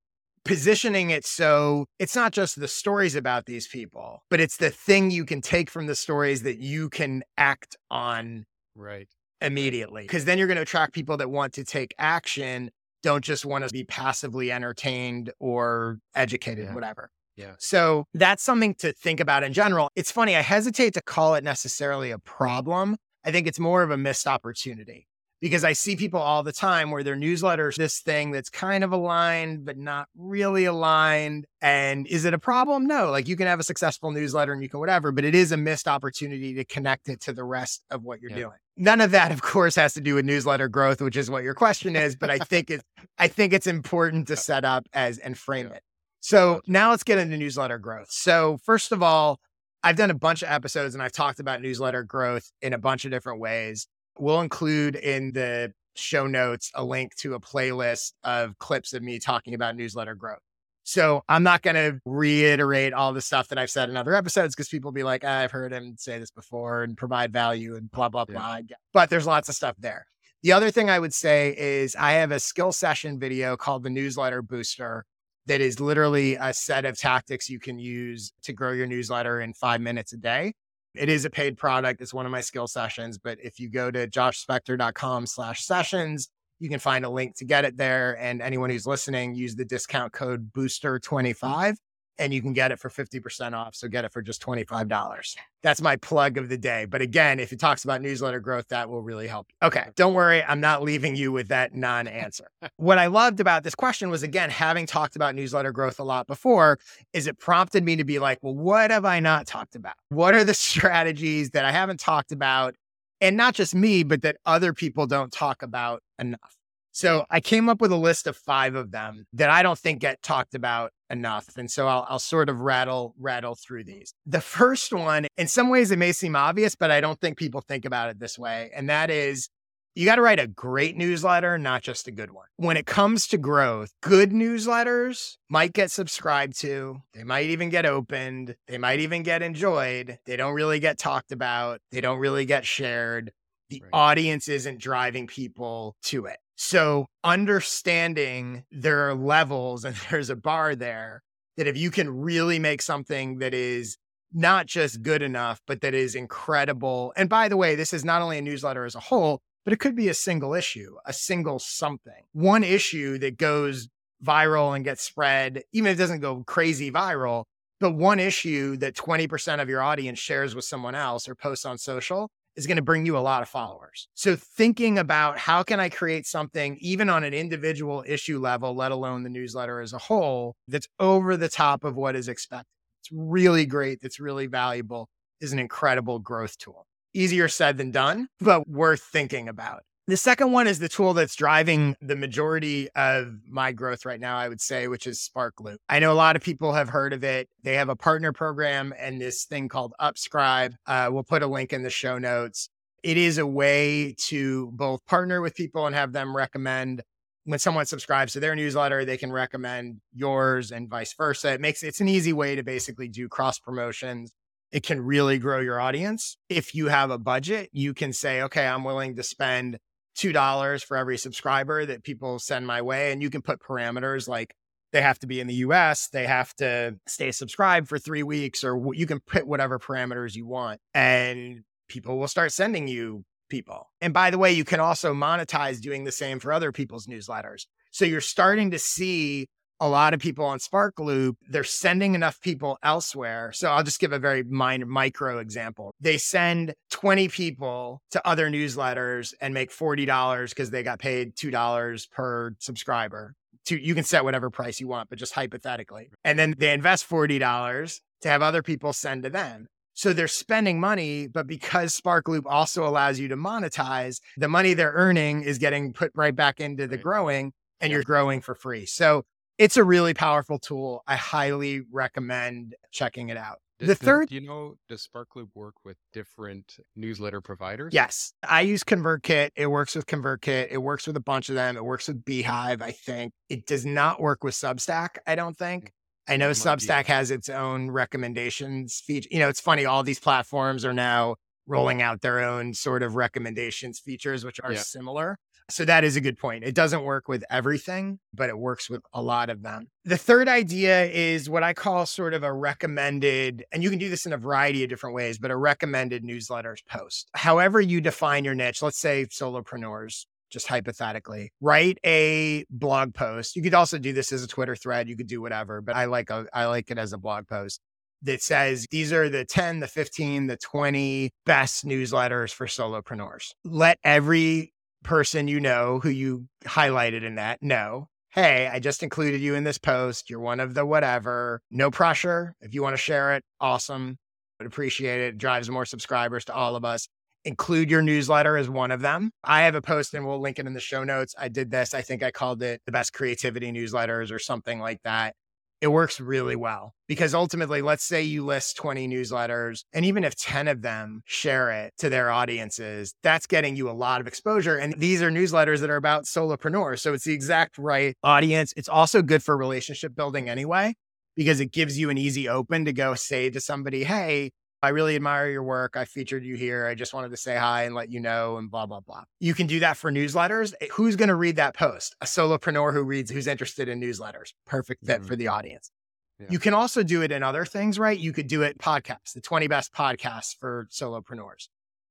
positioning 0.44 1.10
it 1.10 1.26
so 1.26 1.86
it's 1.98 2.16
not 2.16 2.32
just 2.32 2.58
the 2.58 2.68
stories 2.68 3.14
about 3.14 3.46
these 3.46 3.68
people, 3.68 4.24
but 4.30 4.40
it's 4.40 4.56
the 4.56 4.70
thing 4.70 5.10
you 5.10 5.24
can 5.24 5.40
take 5.40 5.70
from 5.70 5.86
the 5.86 5.94
stories 5.94 6.42
that 6.42 6.58
you 6.58 6.88
can 6.88 7.22
act 7.36 7.76
on 7.90 8.46
right 8.74 9.08
immediately. 9.40 10.02
Because 10.02 10.24
then 10.24 10.38
you're 10.38 10.46
going 10.46 10.56
to 10.56 10.62
attract 10.62 10.94
people 10.94 11.16
that 11.18 11.30
want 11.30 11.52
to 11.54 11.64
take 11.64 11.94
action, 11.98 12.70
don't 13.02 13.24
just 13.24 13.44
want 13.44 13.66
to 13.66 13.70
be 13.70 13.84
passively 13.84 14.50
entertained 14.50 15.30
or 15.38 15.98
educated, 16.14 16.66
yeah. 16.66 16.74
whatever. 16.74 17.10
Yeah. 17.40 17.54
So 17.58 18.06
that's 18.14 18.42
something 18.42 18.74
to 18.76 18.92
think 18.92 19.18
about 19.20 19.42
in 19.42 19.52
general. 19.52 19.90
It's 19.96 20.12
funny, 20.12 20.36
I 20.36 20.42
hesitate 20.42 20.94
to 20.94 21.02
call 21.02 21.34
it 21.34 21.44
necessarily 21.44 22.10
a 22.10 22.18
problem. 22.18 22.96
I 23.24 23.32
think 23.32 23.46
it's 23.46 23.58
more 23.58 23.82
of 23.82 23.90
a 23.90 23.96
missed 23.96 24.26
opportunity 24.26 25.06
because 25.40 25.64
I 25.64 25.72
see 25.72 25.96
people 25.96 26.20
all 26.20 26.42
the 26.42 26.52
time 26.52 26.90
where 26.90 27.02
their 27.02 27.16
newsletters 27.16 27.76
this 27.76 28.00
thing 28.00 28.30
that's 28.30 28.50
kind 28.50 28.84
of 28.84 28.92
aligned 28.92 29.64
but 29.64 29.78
not 29.78 30.08
really 30.16 30.66
aligned. 30.66 31.46
And 31.62 32.06
is 32.06 32.24
it 32.24 32.34
a 32.34 32.38
problem? 32.38 32.86
No. 32.86 33.10
Like 33.10 33.26
you 33.26 33.36
can 33.36 33.46
have 33.46 33.60
a 33.60 33.64
successful 33.64 34.10
newsletter 34.10 34.52
and 34.52 34.62
you 34.62 34.68
can 34.68 34.80
whatever, 34.80 35.12
but 35.12 35.24
it 35.24 35.34
is 35.34 35.52
a 35.52 35.56
missed 35.56 35.88
opportunity 35.88 36.54
to 36.54 36.64
connect 36.64 37.08
it 37.08 37.20
to 37.22 37.32
the 37.32 37.44
rest 37.44 37.84
of 37.90 38.02
what 38.02 38.20
you're 38.20 38.30
yeah. 38.32 38.36
doing. 38.36 38.56
None 38.76 39.00
of 39.00 39.10
that, 39.10 39.32
of 39.32 39.42
course, 39.42 39.74
has 39.76 39.94
to 39.94 40.00
do 40.00 40.14
with 40.14 40.24
newsletter 40.24 40.68
growth, 40.68 41.00
which 41.00 41.16
is 41.16 41.30
what 41.30 41.42
your 41.42 41.54
question 41.54 41.96
is. 41.96 42.16
But 42.16 42.30
I 42.30 42.38
think 42.38 42.70
it, 42.70 42.82
I 43.18 43.28
think 43.28 43.52
it's 43.52 43.66
important 43.66 44.28
to 44.28 44.36
set 44.36 44.64
up 44.64 44.86
as 44.92 45.18
and 45.18 45.36
frame 45.36 45.68
yeah. 45.68 45.74
it. 45.76 45.82
So 46.20 46.60
now 46.66 46.90
let's 46.90 47.02
get 47.02 47.18
into 47.18 47.36
newsletter 47.36 47.78
growth. 47.78 48.10
So, 48.10 48.58
first 48.64 48.92
of 48.92 49.02
all, 49.02 49.40
I've 49.82 49.96
done 49.96 50.10
a 50.10 50.14
bunch 50.14 50.42
of 50.42 50.50
episodes 50.50 50.94
and 50.94 51.02
I've 51.02 51.12
talked 51.12 51.40
about 51.40 51.62
newsletter 51.62 52.02
growth 52.02 52.50
in 52.60 52.74
a 52.74 52.78
bunch 52.78 53.04
of 53.04 53.10
different 53.10 53.40
ways. 53.40 53.86
We'll 54.18 54.42
include 54.42 54.96
in 54.96 55.32
the 55.32 55.72
show 55.96 56.26
notes 56.26 56.70
a 56.74 56.84
link 56.84 57.14
to 57.16 57.34
a 57.34 57.40
playlist 57.40 58.12
of 58.22 58.58
clips 58.58 58.92
of 58.92 59.02
me 59.02 59.18
talking 59.18 59.54
about 59.54 59.76
newsletter 59.76 60.14
growth. 60.14 60.40
So 60.82 61.22
I'm 61.28 61.42
not 61.42 61.62
going 61.62 61.76
to 61.76 62.00
reiterate 62.04 62.92
all 62.92 63.12
the 63.12 63.20
stuff 63.20 63.48
that 63.48 63.58
I've 63.58 63.70
said 63.70 63.88
in 63.88 63.96
other 63.96 64.14
episodes 64.14 64.54
because 64.54 64.68
people 64.68 64.92
be 64.92 65.02
like, 65.02 65.22
ah, 65.24 65.38
I've 65.38 65.50
heard 65.52 65.72
him 65.72 65.94
say 65.96 66.18
this 66.18 66.30
before 66.30 66.82
and 66.82 66.96
provide 66.96 67.32
value 67.32 67.76
and 67.76 67.90
blah, 67.90 68.08
blah, 68.08 68.24
blah. 68.24 68.58
Yeah. 68.66 68.76
But 68.92 69.08
there's 69.08 69.26
lots 69.26 69.48
of 69.48 69.54
stuff 69.54 69.76
there. 69.78 70.06
The 70.42 70.52
other 70.52 70.70
thing 70.70 70.90
I 70.90 70.98
would 70.98 71.12
say 71.14 71.54
is 71.56 71.94
I 71.96 72.12
have 72.12 72.32
a 72.32 72.40
skill 72.40 72.72
session 72.72 73.18
video 73.18 73.56
called 73.56 73.82
the 73.82 73.90
Newsletter 73.90 74.42
Booster 74.42 75.04
that 75.46 75.60
is 75.60 75.80
literally 75.80 76.36
a 76.36 76.52
set 76.52 76.84
of 76.84 76.98
tactics 76.98 77.48
you 77.48 77.58
can 77.58 77.78
use 77.78 78.32
to 78.42 78.52
grow 78.52 78.72
your 78.72 78.86
newsletter 78.86 79.40
in 79.40 79.52
five 79.54 79.80
minutes 79.80 80.12
a 80.12 80.16
day. 80.16 80.52
It 80.94 81.08
is 81.08 81.24
a 81.24 81.30
paid 81.30 81.56
product. 81.56 82.00
It's 82.00 82.12
one 82.12 82.26
of 82.26 82.32
my 82.32 82.40
skill 82.40 82.66
sessions. 82.66 83.18
But 83.18 83.38
if 83.42 83.58
you 83.60 83.70
go 83.70 83.90
to 83.90 84.08
joshspector.com 84.08 85.26
slash 85.26 85.64
sessions, 85.64 86.28
you 86.58 86.68
can 86.68 86.80
find 86.80 87.04
a 87.04 87.08
link 87.08 87.36
to 87.36 87.44
get 87.44 87.64
it 87.64 87.76
there. 87.76 88.18
And 88.18 88.42
anyone 88.42 88.70
who's 88.70 88.86
listening, 88.86 89.34
use 89.34 89.54
the 89.54 89.64
discount 89.64 90.12
code 90.12 90.52
booster25 90.52 91.76
and 92.20 92.34
you 92.34 92.42
can 92.42 92.52
get 92.52 92.70
it 92.70 92.78
for 92.78 92.90
50% 92.90 93.54
off. 93.54 93.74
So 93.74 93.88
get 93.88 94.04
it 94.04 94.12
for 94.12 94.20
just 94.20 94.42
$25. 94.42 95.36
That's 95.62 95.80
my 95.80 95.96
plug 95.96 96.36
of 96.36 96.48
the 96.50 96.58
day. 96.58 96.84
But 96.84 97.00
again, 97.00 97.40
if 97.40 97.52
it 97.52 97.58
talks 97.58 97.82
about 97.82 98.02
newsletter 98.02 98.40
growth, 98.40 98.68
that 98.68 98.90
will 98.90 99.02
really 99.02 99.26
help. 99.26 99.48
Okay. 99.62 99.86
Don't 99.96 100.12
worry. 100.12 100.44
I'm 100.44 100.60
not 100.60 100.82
leaving 100.82 101.16
you 101.16 101.32
with 101.32 101.48
that 101.48 101.74
non 101.74 102.06
answer. 102.06 102.48
what 102.76 102.98
I 102.98 103.06
loved 103.06 103.40
about 103.40 103.64
this 103.64 103.74
question 103.74 104.10
was, 104.10 104.22
again, 104.22 104.50
having 104.50 104.86
talked 104.86 105.16
about 105.16 105.34
newsletter 105.34 105.72
growth 105.72 105.98
a 105.98 106.04
lot 106.04 106.26
before, 106.26 106.78
is 107.14 107.26
it 107.26 107.38
prompted 107.38 107.84
me 107.84 107.96
to 107.96 108.04
be 108.04 108.18
like, 108.18 108.38
well, 108.42 108.54
what 108.54 108.90
have 108.90 109.06
I 109.06 109.18
not 109.18 109.46
talked 109.46 109.74
about? 109.74 109.94
What 110.10 110.34
are 110.34 110.44
the 110.44 110.54
strategies 110.70 111.50
that 111.50 111.64
I 111.64 111.72
haven't 111.72 112.00
talked 112.00 112.32
about? 112.32 112.76
And 113.22 113.36
not 113.36 113.54
just 113.54 113.74
me, 113.74 114.02
but 114.02 114.22
that 114.22 114.36
other 114.46 114.72
people 114.72 115.06
don't 115.06 115.32
talk 115.32 115.62
about 115.62 116.02
enough. 116.18 116.59
So 116.92 117.24
I 117.30 117.40
came 117.40 117.68
up 117.68 117.80
with 117.80 117.92
a 117.92 117.96
list 117.96 118.26
of 118.26 118.36
five 118.36 118.74
of 118.74 118.90
them 118.90 119.24
that 119.32 119.50
I 119.50 119.62
don't 119.62 119.78
think 119.78 120.00
get 120.00 120.22
talked 120.22 120.54
about 120.54 120.92
enough. 121.08 121.56
And 121.56 121.70
so 121.70 121.86
I'll, 121.86 122.06
I'll 122.08 122.18
sort 122.18 122.48
of 122.48 122.60
rattle, 122.60 123.14
rattle 123.18 123.54
through 123.54 123.84
these. 123.84 124.12
The 124.26 124.40
first 124.40 124.92
one, 124.92 125.26
in 125.36 125.46
some 125.46 125.68
ways, 125.68 125.90
it 125.90 125.98
may 125.98 126.12
seem 126.12 126.36
obvious, 126.36 126.74
but 126.74 126.90
I 126.90 127.00
don't 127.00 127.20
think 127.20 127.38
people 127.38 127.60
think 127.60 127.84
about 127.84 128.10
it 128.10 128.18
this 128.18 128.38
way. 128.38 128.70
And 128.74 128.88
that 128.88 129.10
is 129.10 129.48
you 129.94 130.04
got 130.04 130.16
to 130.16 130.22
write 130.22 130.38
a 130.38 130.46
great 130.46 130.96
newsletter, 130.96 131.58
not 131.58 131.82
just 131.82 132.06
a 132.06 132.12
good 132.12 132.30
one. 132.30 132.46
When 132.56 132.76
it 132.76 132.86
comes 132.86 133.26
to 133.28 133.38
growth, 133.38 133.90
good 134.00 134.30
newsletters 134.30 135.36
might 135.48 135.72
get 135.72 135.90
subscribed 135.90 136.58
to, 136.60 137.02
they 137.12 137.24
might 137.24 137.46
even 137.46 137.70
get 137.70 137.86
opened, 137.86 138.54
they 138.68 138.78
might 138.78 139.00
even 139.00 139.22
get 139.22 139.42
enjoyed. 139.42 140.18
They 140.26 140.36
don't 140.36 140.54
really 140.54 140.78
get 140.78 140.98
talked 140.98 141.32
about, 141.32 141.80
they 141.90 142.00
don't 142.00 142.18
really 142.18 142.44
get 142.44 142.64
shared. 142.64 143.32
The 143.68 143.82
right. 143.82 143.90
audience 143.92 144.48
isn't 144.48 144.80
driving 144.80 145.26
people 145.26 145.96
to 146.04 146.26
it. 146.26 146.38
So 146.62 147.06
understanding 147.24 148.64
there 148.70 149.08
are 149.08 149.14
levels 149.14 149.86
and 149.86 149.96
there's 150.10 150.28
a 150.28 150.36
bar 150.36 150.76
there 150.76 151.22
that 151.56 151.66
if 151.66 151.74
you 151.74 151.90
can 151.90 152.20
really 152.20 152.58
make 152.58 152.82
something 152.82 153.38
that 153.38 153.54
is 153.54 153.96
not 154.30 154.66
just 154.66 155.00
good 155.00 155.22
enough, 155.22 155.62
but 155.66 155.80
that 155.80 155.94
is 155.94 156.14
incredible. 156.14 157.14
And 157.16 157.30
by 157.30 157.48
the 157.48 157.56
way, 157.56 157.76
this 157.76 157.94
is 157.94 158.04
not 158.04 158.20
only 158.20 158.36
a 158.36 158.42
newsletter 158.42 158.84
as 158.84 158.94
a 158.94 159.00
whole, 159.00 159.40
but 159.64 159.72
it 159.72 159.80
could 159.80 159.96
be 159.96 160.10
a 160.10 160.14
single 160.14 160.52
issue, 160.52 160.96
a 161.06 161.14
single 161.14 161.58
something. 161.58 162.24
One 162.32 162.62
issue 162.62 163.16
that 163.20 163.38
goes 163.38 163.88
viral 164.22 164.76
and 164.76 164.84
gets 164.84 165.02
spread, 165.02 165.62
even 165.72 165.90
if 165.90 165.96
it 165.96 165.98
doesn't 165.98 166.20
go 166.20 166.44
crazy 166.46 166.92
viral, 166.92 167.44
but 167.80 167.92
one 167.92 168.20
issue 168.20 168.76
that 168.76 168.94
20% 168.94 169.62
of 169.62 169.70
your 169.70 169.80
audience 169.80 170.18
shares 170.18 170.54
with 170.54 170.66
someone 170.66 170.94
else 170.94 171.26
or 171.26 171.34
posts 171.34 171.64
on 171.64 171.78
social 171.78 172.30
is 172.60 172.66
going 172.66 172.76
to 172.76 172.82
bring 172.82 173.06
you 173.06 173.16
a 173.16 173.20
lot 173.20 173.40
of 173.40 173.48
followers. 173.48 174.06
So 174.14 174.36
thinking 174.36 174.98
about 174.98 175.38
how 175.38 175.62
can 175.62 175.80
I 175.80 175.88
create 175.88 176.26
something 176.26 176.76
even 176.80 177.08
on 177.08 177.24
an 177.24 177.32
individual 177.32 178.04
issue 178.06 178.38
level, 178.38 178.74
let 178.74 178.92
alone 178.92 179.22
the 179.22 179.30
newsletter 179.30 179.80
as 179.80 179.94
a 179.94 179.98
whole, 179.98 180.56
that's 180.68 180.86
over 180.98 181.38
the 181.38 181.48
top 181.48 181.84
of 181.84 181.96
what 181.96 182.14
is 182.14 182.28
expected. 182.28 182.68
It's 183.00 183.08
really 183.10 183.64
great. 183.64 184.00
That's 184.02 184.20
really 184.20 184.46
valuable 184.46 185.08
is 185.40 185.54
an 185.54 185.58
incredible 185.58 186.18
growth 186.18 186.58
tool. 186.58 186.86
Easier 187.14 187.48
said 187.48 187.78
than 187.78 187.90
done, 187.90 188.28
but 188.40 188.68
worth 188.68 189.00
thinking 189.00 189.48
about. 189.48 189.82
The 190.10 190.16
second 190.16 190.50
one 190.50 190.66
is 190.66 190.80
the 190.80 190.88
tool 190.88 191.14
that's 191.14 191.36
driving 191.36 191.94
the 192.00 192.16
majority 192.16 192.88
of 192.96 193.32
my 193.46 193.70
growth 193.70 194.04
right 194.04 194.18
now, 194.18 194.36
I 194.36 194.48
would 194.48 194.60
say, 194.60 194.88
which 194.88 195.06
is 195.06 195.20
Sparkloop. 195.20 195.76
I 195.88 196.00
know 196.00 196.10
a 196.10 196.14
lot 196.14 196.34
of 196.34 196.42
people 196.42 196.72
have 196.72 196.88
heard 196.88 197.12
of 197.12 197.22
it. 197.22 197.48
They 197.62 197.76
have 197.76 197.88
a 197.88 197.94
partner 197.94 198.32
program 198.32 198.92
and 198.98 199.20
this 199.20 199.44
thing 199.44 199.68
called 199.68 199.94
Upscribe. 200.00 200.74
Uh, 200.84 201.10
we'll 201.12 201.22
put 201.22 201.44
a 201.44 201.46
link 201.46 201.72
in 201.72 201.84
the 201.84 201.90
show 201.90 202.18
notes. 202.18 202.70
It 203.04 203.18
is 203.18 203.38
a 203.38 203.46
way 203.46 204.16
to 204.26 204.72
both 204.72 205.06
partner 205.06 205.40
with 205.40 205.54
people 205.54 205.86
and 205.86 205.94
have 205.94 206.12
them 206.12 206.36
recommend 206.36 207.02
when 207.44 207.60
someone 207.60 207.86
subscribes 207.86 208.32
to 208.32 208.40
their 208.40 208.56
newsletter, 208.56 209.04
they 209.04 209.16
can 209.16 209.30
recommend 209.30 210.00
yours 210.12 210.72
and 210.72 210.90
vice 210.90 211.14
versa. 211.14 211.52
It 211.52 211.60
makes 211.60 211.84
it's 211.84 212.00
an 212.00 212.08
easy 212.08 212.32
way 212.32 212.56
to 212.56 212.64
basically 212.64 213.06
do 213.06 213.28
cross 213.28 213.60
promotions. 213.60 214.32
It 214.72 214.82
can 214.82 215.00
really 215.00 215.38
grow 215.38 215.60
your 215.60 215.80
audience. 215.80 216.36
If 216.48 216.74
you 216.74 216.88
have 216.88 217.12
a 217.12 217.18
budget, 217.18 217.70
you 217.72 217.94
can 217.94 218.12
say, 218.12 218.42
okay, 218.42 218.66
I'm 218.66 218.82
willing 218.82 219.14
to 219.14 219.22
spend 219.22 219.78
$2 220.16 220.84
for 220.84 220.96
every 220.96 221.18
subscriber 221.18 221.86
that 221.86 222.02
people 222.02 222.38
send 222.38 222.66
my 222.66 222.82
way. 222.82 223.12
And 223.12 223.22
you 223.22 223.30
can 223.30 223.42
put 223.42 223.60
parameters 223.60 224.28
like 224.28 224.54
they 224.92 225.02
have 225.02 225.18
to 225.20 225.26
be 225.26 225.40
in 225.40 225.46
the 225.46 225.54
US, 225.54 226.08
they 226.08 226.26
have 226.26 226.52
to 226.54 226.96
stay 227.06 227.30
subscribed 227.30 227.88
for 227.88 227.98
three 227.98 228.22
weeks, 228.22 228.64
or 228.64 228.94
you 228.94 229.06
can 229.06 229.20
put 229.20 229.46
whatever 229.46 229.78
parameters 229.78 230.34
you 230.34 230.46
want. 230.46 230.80
And 230.94 231.60
people 231.88 232.18
will 232.18 232.28
start 232.28 232.52
sending 232.52 232.88
you 232.88 233.24
people. 233.48 233.90
And 234.00 234.12
by 234.12 234.30
the 234.30 234.38
way, 234.38 234.52
you 234.52 234.64
can 234.64 234.80
also 234.80 235.12
monetize 235.12 235.80
doing 235.80 236.04
the 236.04 236.12
same 236.12 236.40
for 236.40 236.52
other 236.52 236.72
people's 236.72 237.06
newsletters. 237.06 237.66
So 237.92 238.04
you're 238.04 238.20
starting 238.20 238.70
to 238.70 238.78
see 238.78 239.48
a 239.80 239.88
lot 239.88 240.14
of 240.14 240.20
people 240.20 240.44
on 240.44 240.58
Sparkloop, 240.58 241.34
they're 241.48 241.64
sending 241.64 242.14
enough 242.14 242.40
people 242.40 242.78
elsewhere. 242.82 243.50
So 243.52 243.70
I'll 243.70 243.82
just 243.82 243.98
give 243.98 244.12
a 244.12 244.18
very 244.18 244.42
minor 244.42 244.86
micro 244.86 245.38
example. 245.38 245.92
They 246.00 246.18
send 246.18 246.74
20 246.90 247.28
people 247.28 248.02
to 248.10 248.26
other 248.26 248.50
newsletters 248.50 249.32
and 249.40 249.54
make 249.54 249.70
$40 249.70 250.50
because 250.50 250.70
they 250.70 250.82
got 250.82 250.98
paid 250.98 251.34
$2 251.34 252.10
per 252.10 252.54
subscriber. 252.58 253.34
To, 253.66 253.82
you 253.82 253.94
can 253.94 254.04
set 254.04 254.24
whatever 254.24 254.50
price 254.50 254.80
you 254.80 254.88
want, 254.88 255.08
but 255.08 255.18
just 255.18 255.34
hypothetically. 255.34 256.10
And 256.24 256.38
then 256.38 256.54
they 256.58 256.72
invest 256.72 257.08
$40 257.08 258.00
to 258.22 258.28
have 258.28 258.42
other 258.42 258.62
people 258.62 258.92
send 258.92 259.22
to 259.22 259.30
them. 259.30 259.66
So 259.94 260.12
they're 260.12 260.28
spending 260.28 260.80
money, 260.80 261.26
but 261.26 261.46
because 261.46 261.98
Sparkloop 261.98 262.42
also 262.46 262.86
allows 262.86 263.18
you 263.18 263.28
to 263.28 263.36
monetize, 263.36 264.20
the 264.36 264.48
money 264.48 264.72
they're 264.72 264.92
earning 264.94 265.42
is 265.42 265.58
getting 265.58 265.92
put 265.92 266.10
right 266.14 266.34
back 266.34 266.60
into 266.60 266.86
the 266.86 266.96
growing 266.96 267.52
and 267.80 267.92
you're 267.92 268.02
growing 268.02 268.40
for 268.40 268.54
free. 268.54 268.86
So 268.86 269.24
it's 269.60 269.76
a 269.76 269.84
really 269.84 270.14
powerful 270.14 270.58
tool. 270.58 271.02
I 271.06 271.16
highly 271.16 271.82
recommend 271.92 272.74
checking 272.90 273.28
it 273.28 273.36
out. 273.36 273.58
The 273.78 273.94
third, 273.94 274.28
do 274.28 274.34
you 274.34 274.40
know, 274.42 274.74
does 274.88 275.06
Sparkloop 275.06 275.48
work 275.54 275.74
with 275.84 275.96
different 276.12 276.76
newsletter 276.96 277.40
providers? 277.40 277.94
Yes, 277.94 278.32
I 278.46 278.62
use 278.62 278.84
ConvertKit. 278.84 279.50
It 279.56 279.68
works 279.68 279.94
with 279.94 280.06
ConvertKit. 280.06 280.68
It 280.70 280.78
works 280.78 281.06
with 281.06 281.16
a 281.16 281.20
bunch 281.20 281.48
of 281.48 281.54
them. 281.54 281.76
It 281.76 281.84
works 281.84 282.08
with 282.08 282.24
beehiiv. 282.24 282.82
I 282.82 282.90
think 282.90 283.32
it 283.48 283.66
does 283.66 283.86
not 283.86 284.20
work 284.20 284.44
with 284.44 284.54
Substack. 284.54 285.16
I 285.26 285.34
don't 285.34 285.56
hmm. 285.56 285.64
think. 285.64 285.92
I 286.28 286.36
know 286.36 286.50
Substack 286.50 287.06
has 287.06 287.30
its 287.30 287.48
own 287.48 287.90
recommendations 287.90 289.02
feature. 289.04 289.28
You 289.30 289.40
know, 289.40 289.48
it's 289.48 289.60
funny. 289.60 289.84
All 289.84 290.02
these 290.02 290.20
platforms 290.20 290.84
are 290.84 290.92
now 290.92 291.36
rolling 291.66 292.02
out 292.02 292.20
their 292.20 292.40
own 292.40 292.74
sort 292.74 293.02
of 293.02 293.14
recommendations 293.14 293.98
features, 293.98 294.44
which 294.44 294.60
are 294.62 294.72
yeah. 294.72 294.80
similar. 294.80 295.38
So 295.70 295.84
that 295.84 296.04
is 296.04 296.16
a 296.16 296.20
good 296.20 296.38
point. 296.38 296.64
It 296.64 296.74
doesn't 296.74 297.04
work 297.04 297.28
with 297.28 297.44
everything, 297.50 298.18
but 298.34 298.48
it 298.48 298.58
works 298.58 298.90
with 298.90 299.02
a 299.12 299.22
lot 299.22 299.50
of 299.50 299.62
them. 299.62 299.88
The 300.04 300.16
third 300.16 300.48
idea 300.48 301.04
is 301.04 301.48
what 301.48 301.62
I 301.62 301.72
call 301.72 302.06
sort 302.06 302.34
of 302.34 302.42
a 302.42 302.52
recommended, 302.52 303.64
and 303.72 303.82
you 303.82 303.90
can 303.90 303.98
do 303.98 304.08
this 304.08 304.26
in 304.26 304.32
a 304.32 304.38
variety 304.38 304.82
of 304.82 304.90
different 304.90 305.14
ways, 305.14 305.38
but 305.38 305.50
a 305.50 305.56
recommended 305.56 306.24
newsletters 306.24 306.84
post. 306.88 307.28
However, 307.34 307.80
you 307.80 308.00
define 308.00 308.44
your 308.44 308.54
niche, 308.54 308.82
let's 308.82 308.98
say 308.98 309.26
solopreneurs, 309.26 310.26
just 310.50 310.66
hypothetically, 310.66 311.52
write 311.60 311.98
a 312.04 312.64
blog 312.70 313.14
post. 313.14 313.56
You 313.56 313.62
could 313.62 313.74
also 313.74 313.98
do 313.98 314.12
this 314.12 314.32
as 314.32 314.42
a 314.42 314.48
Twitter 314.48 314.74
thread. 314.74 315.08
You 315.08 315.16
could 315.16 315.28
do 315.28 315.40
whatever, 315.40 315.80
but 315.80 315.94
I 315.96 316.06
like 316.06 316.30
a, 316.30 316.46
I 316.52 316.66
like 316.66 316.90
it 316.90 316.98
as 316.98 317.12
a 317.12 317.18
blog 317.18 317.46
post 317.46 317.80
that 318.22 318.42
says 318.42 318.86
these 318.90 319.12
are 319.12 319.28
the 319.28 319.44
10, 319.44 319.80
the 319.80 319.88
15, 319.88 320.46
the 320.46 320.56
20 320.56 321.30
best 321.46 321.86
newsletters 321.86 322.52
for 322.52 322.66
solopreneurs. 322.66 323.52
Let 323.64 323.98
every 324.04 324.72
person 325.02 325.48
you 325.48 325.60
know 325.60 326.00
who 326.02 326.08
you 326.10 326.46
highlighted 326.64 327.22
in 327.24 327.36
that 327.36 327.58
No. 327.62 328.08
hey, 328.32 328.68
I 328.72 328.78
just 328.78 329.02
included 329.02 329.40
you 329.40 329.54
in 329.54 329.64
this 329.64 329.78
post. 329.78 330.30
You're 330.30 330.40
one 330.40 330.60
of 330.60 330.74
the 330.74 330.86
whatever. 330.86 331.62
No 331.70 331.90
pressure. 331.90 332.54
If 332.60 332.74
you 332.74 332.82
want 332.82 332.92
to 332.94 332.98
share 332.98 333.34
it, 333.34 333.42
awesome. 333.60 334.18
Would 334.58 334.66
appreciate 334.66 335.20
it. 335.20 335.28
it. 335.34 335.38
Drives 335.38 335.68
more 335.70 335.84
subscribers 335.86 336.44
to 336.46 336.54
all 336.54 336.76
of 336.76 336.84
us. 336.84 337.08
Include 337.44 337.90
your 337.90 338.02
newsletter 338.02 338.56
as 338.58 338.68
one 338.68 338.90
of 338.90 339.00
them. 339.00 339.30
I 339.42 339.62
have 339.62 339.74
a 339.74 339.80
post 339.80 340.12
and 340.12 340.26
we'll 340.26 340.40
link 340.40 340.58
it 340.58 340.66
in 340.66 340.74
the 340.74 340.80
show 340.80 341.02
notes. 341.02 341.34
I 341.38 341.48
did 341.48 341.70
this. 341.70 341.94
I 341.94 342.02
think 342.02 342.22
I 342.22 342.30
called 342.30 342.62
it 342.62 342.82
the 342.84 342.92
best 342.92 343.14
creativity 343.14 343.72
newsletters 343.72 344.30
or 344.30 344.38
something 344.38 344.78
like 344.78 345.00
that. 345.04 345.34
It 345.80 345.88
works 345.88 346.20
really 346.20 346.56
well 346.56 346.94
because 347.08 347.34
ultimately, 347.34 347.80
let's 347.80 348.04
say 348.04 348.22
you 348.22 348.44
list 348.44 348.76
20 348.76 349.08
newsletters, 349.08 349.84
and 349.92 350.04
even 350.04 350.24
if 350.24 350.36
10 350.36 350.68
of 350.68 350.82
them 350.82 351.22
share 351.24 351.70
it 351.70 351.94
to 351.98 352.10
their 352.10 352.30
audiences, 352.30 353.14
that's 353.22 353.46
getting 353.46 353.76
you 353.76 353.88
a 353.88 353.92
lot 353.92 354.20
of 354.20 354.26
exposure. 354.26 354.76
And 354.76 354.94
these 354.98 355.22
are 355.22 355.30
newsletters 355.30 355.80
that 355.80 355.90
are 355.90 355.96
about 355.96 356.24
solopreneurs. 356.24 357.00
So 357.00 357.14
it's 357.14 357.24
the 357.24 357.32
exact 357.32 357.78
right 357.78 358.14
audience. 358.22 358.74
It's 358.76 358.88
also 358.88 359.22
good 359.22 359.42
for 359.42 359.56
relationship 359.56 360.14
building 360.14 360.48
anyway, 360.48 360.94
because 361.34 361.60
it 361.60 361.72
gives 361.72 361.98
you 361.98 362.10
an 362.10 362.18
easy 362.18 362.48
open 362.48 362.84
to 362.84 362.92
go 362.92 363.14
say 363.14 363.48
to 363.50 363.60
somebody, 363.60 364.04
Hey, 364.04 364.50
I 364.82 364.88
really 364.90 365.14
admire 365.14 365.50
your 365.50 365.62
work. 365.62 365.96
I 365.96 366.06
featured 366.06 366.42
you 366.44 366.56
here. 366.56 366.86
I 366.86 366.94
just 366.94 367.12
wanted 367.12 367.30
to 367.30 367.36
say 367.36 367.56
hi 367.56 367.84
and 367.84 367.94
let 367.94 368.10
you 368.10 368.18
know 368.18 368.56
and 368.56 368.70
blah, 368.70 368.86
blah, 368.86 369.00
blah. 369.00 369.24
You 369.38 369.52
can 369.52 369.66
do 369.66 369.80
that 369.80 369.96
for 369.96 370.10
newsletters. 370.10 370.72
Eh, 370.80 370.86
who's 370.92 371.16
going 371.16 371.28
to 371.28 371.34
read 371.34 371.56
that 371.56 371.74
post? 371.74 372.16
A 372.20 372.24
solopreneur 372.24 372.92
who 372.94 373.02
reads, 373.02 373.30
who's 373.30 373.46
interested 373.46 373.88
in 373.88 374.00
newsletters. 374.00 374.52
Perfect 374.66 375.04
fit 375.04 375.18
mm-hmm. 375.18 375.26
for 375.26 375.36
the 375.36 375.48
audience. 375.48 375.90
Yeah. 376.38 376.46
You 376.48 376.58
can 376.58 376.72
also 376.72 377.02
do 377.02 377.20
it 377.22 377.30
in 377.30 377.42
other 377.42 377.66
things, 377.66 377.98
right? 377.98 378.18
You 378.18 378.32
could 378.32 378.46
do 378.46 378.62
it 378.62 378.78
podcasts, 378.78 379.34
the 379.34 379.42
20 379.42 379.66
best 379.66 379.92
podcasts 379.92 380.56
for 380.58 380.88
solopreneurs. 380.90 381.68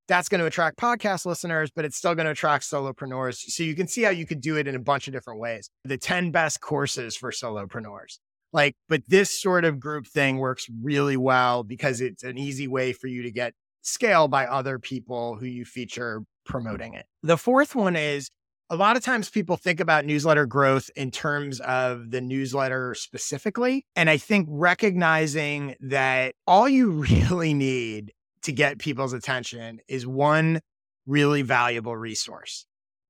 That's 0.07 0.29
going 0.29 0.39
to 0.39 0.47
attract 0.47 0.77
podcast 0.77 1.25
listeners, 1.25 1.71
but 1.75 1.85
it's 1.85 1.97
still 1.97 2.15
going 2.15 2.25
to 2.25 2.31
attract 2.31 2.63
solopreneurs. 2.63 3.37
So 3.37 3.63
you 3.63 3.75
can 3.75 3.87
see 3.87 4.03
how 4.03 4.11
you 4.11 4.25
could 4.27 4.41
do 4.41 4.57
it 4.57 4.67
in 4.67 4.75
a 4.75 4.79
bunch 4.79 5.07
of 5.07 5.13
different 5.13 5.39
ways. 5.39 5.69
The 5.85 5.97
10 5.97 6.31
best 6.31 6.61
courses 6.61 7.15
for 7.15 7.31
solopreneurs. 7.31 8.19
Like, 8.51 8.75
but 8.87 9.03
this 9.07 9.29
sort 9.29 9.65
of 9.65 9.79
group 9.79 10.07
thing 10.07 10.37
works 10.37 10.67
really 10.81 11.17
well 11.17 11.63
because 11.63 12.01
it's 12.01 12.23
an 12.23 12.37
easy 12.37 12.67
way 12.67 12.93
for 12.93 13.07
you 13.07 13.23
to 13.23 13.31
get 13.31 13.53
scale 13.81 14.27
by 14.27 14.45
other 14.45 14.79
people 14.79 15.35
who 15.35 15.45
you 15.45 15.65
feature 15.65 16.23
promoting 16.45 16.93
it. 16.93 17.05
The 17.23 17.37
fourth 17.37 17.75
one 17.75 17.95
is 17.95 18.29
a 18.69 18.75
lot 18.75 18.97
of 18.97 19.03
times 19.03 19.29
people 19.29 19.57
think 19.57 19.79
about 19.79 20.05
newsletter 20.05 20.45
growth 20.45 20.89
in 20.95 21.11
terms 21.11 21.59
of 21.61 22.11
the 22.11 22.21
newsletter 22.21 22.93
specifically. 22.93 23.85
And 23.95 24.09
I 24.09 24.17
think 24.17 24.47
recognizing 24.49 25.75
that 25.79 26.35
all 26.45 26.69
you 26.69 26.91
really 27.21 27.53
need 27.53 28.13
to 28.43 28.51
get 28.51 28.77
people's 28.77 29.13
attention 29.13 29.79
is 29.87 30.05
one 30.05 30.61
really 31.05 31.41
valuable 31.41 31.95
resource. 31.97 32.65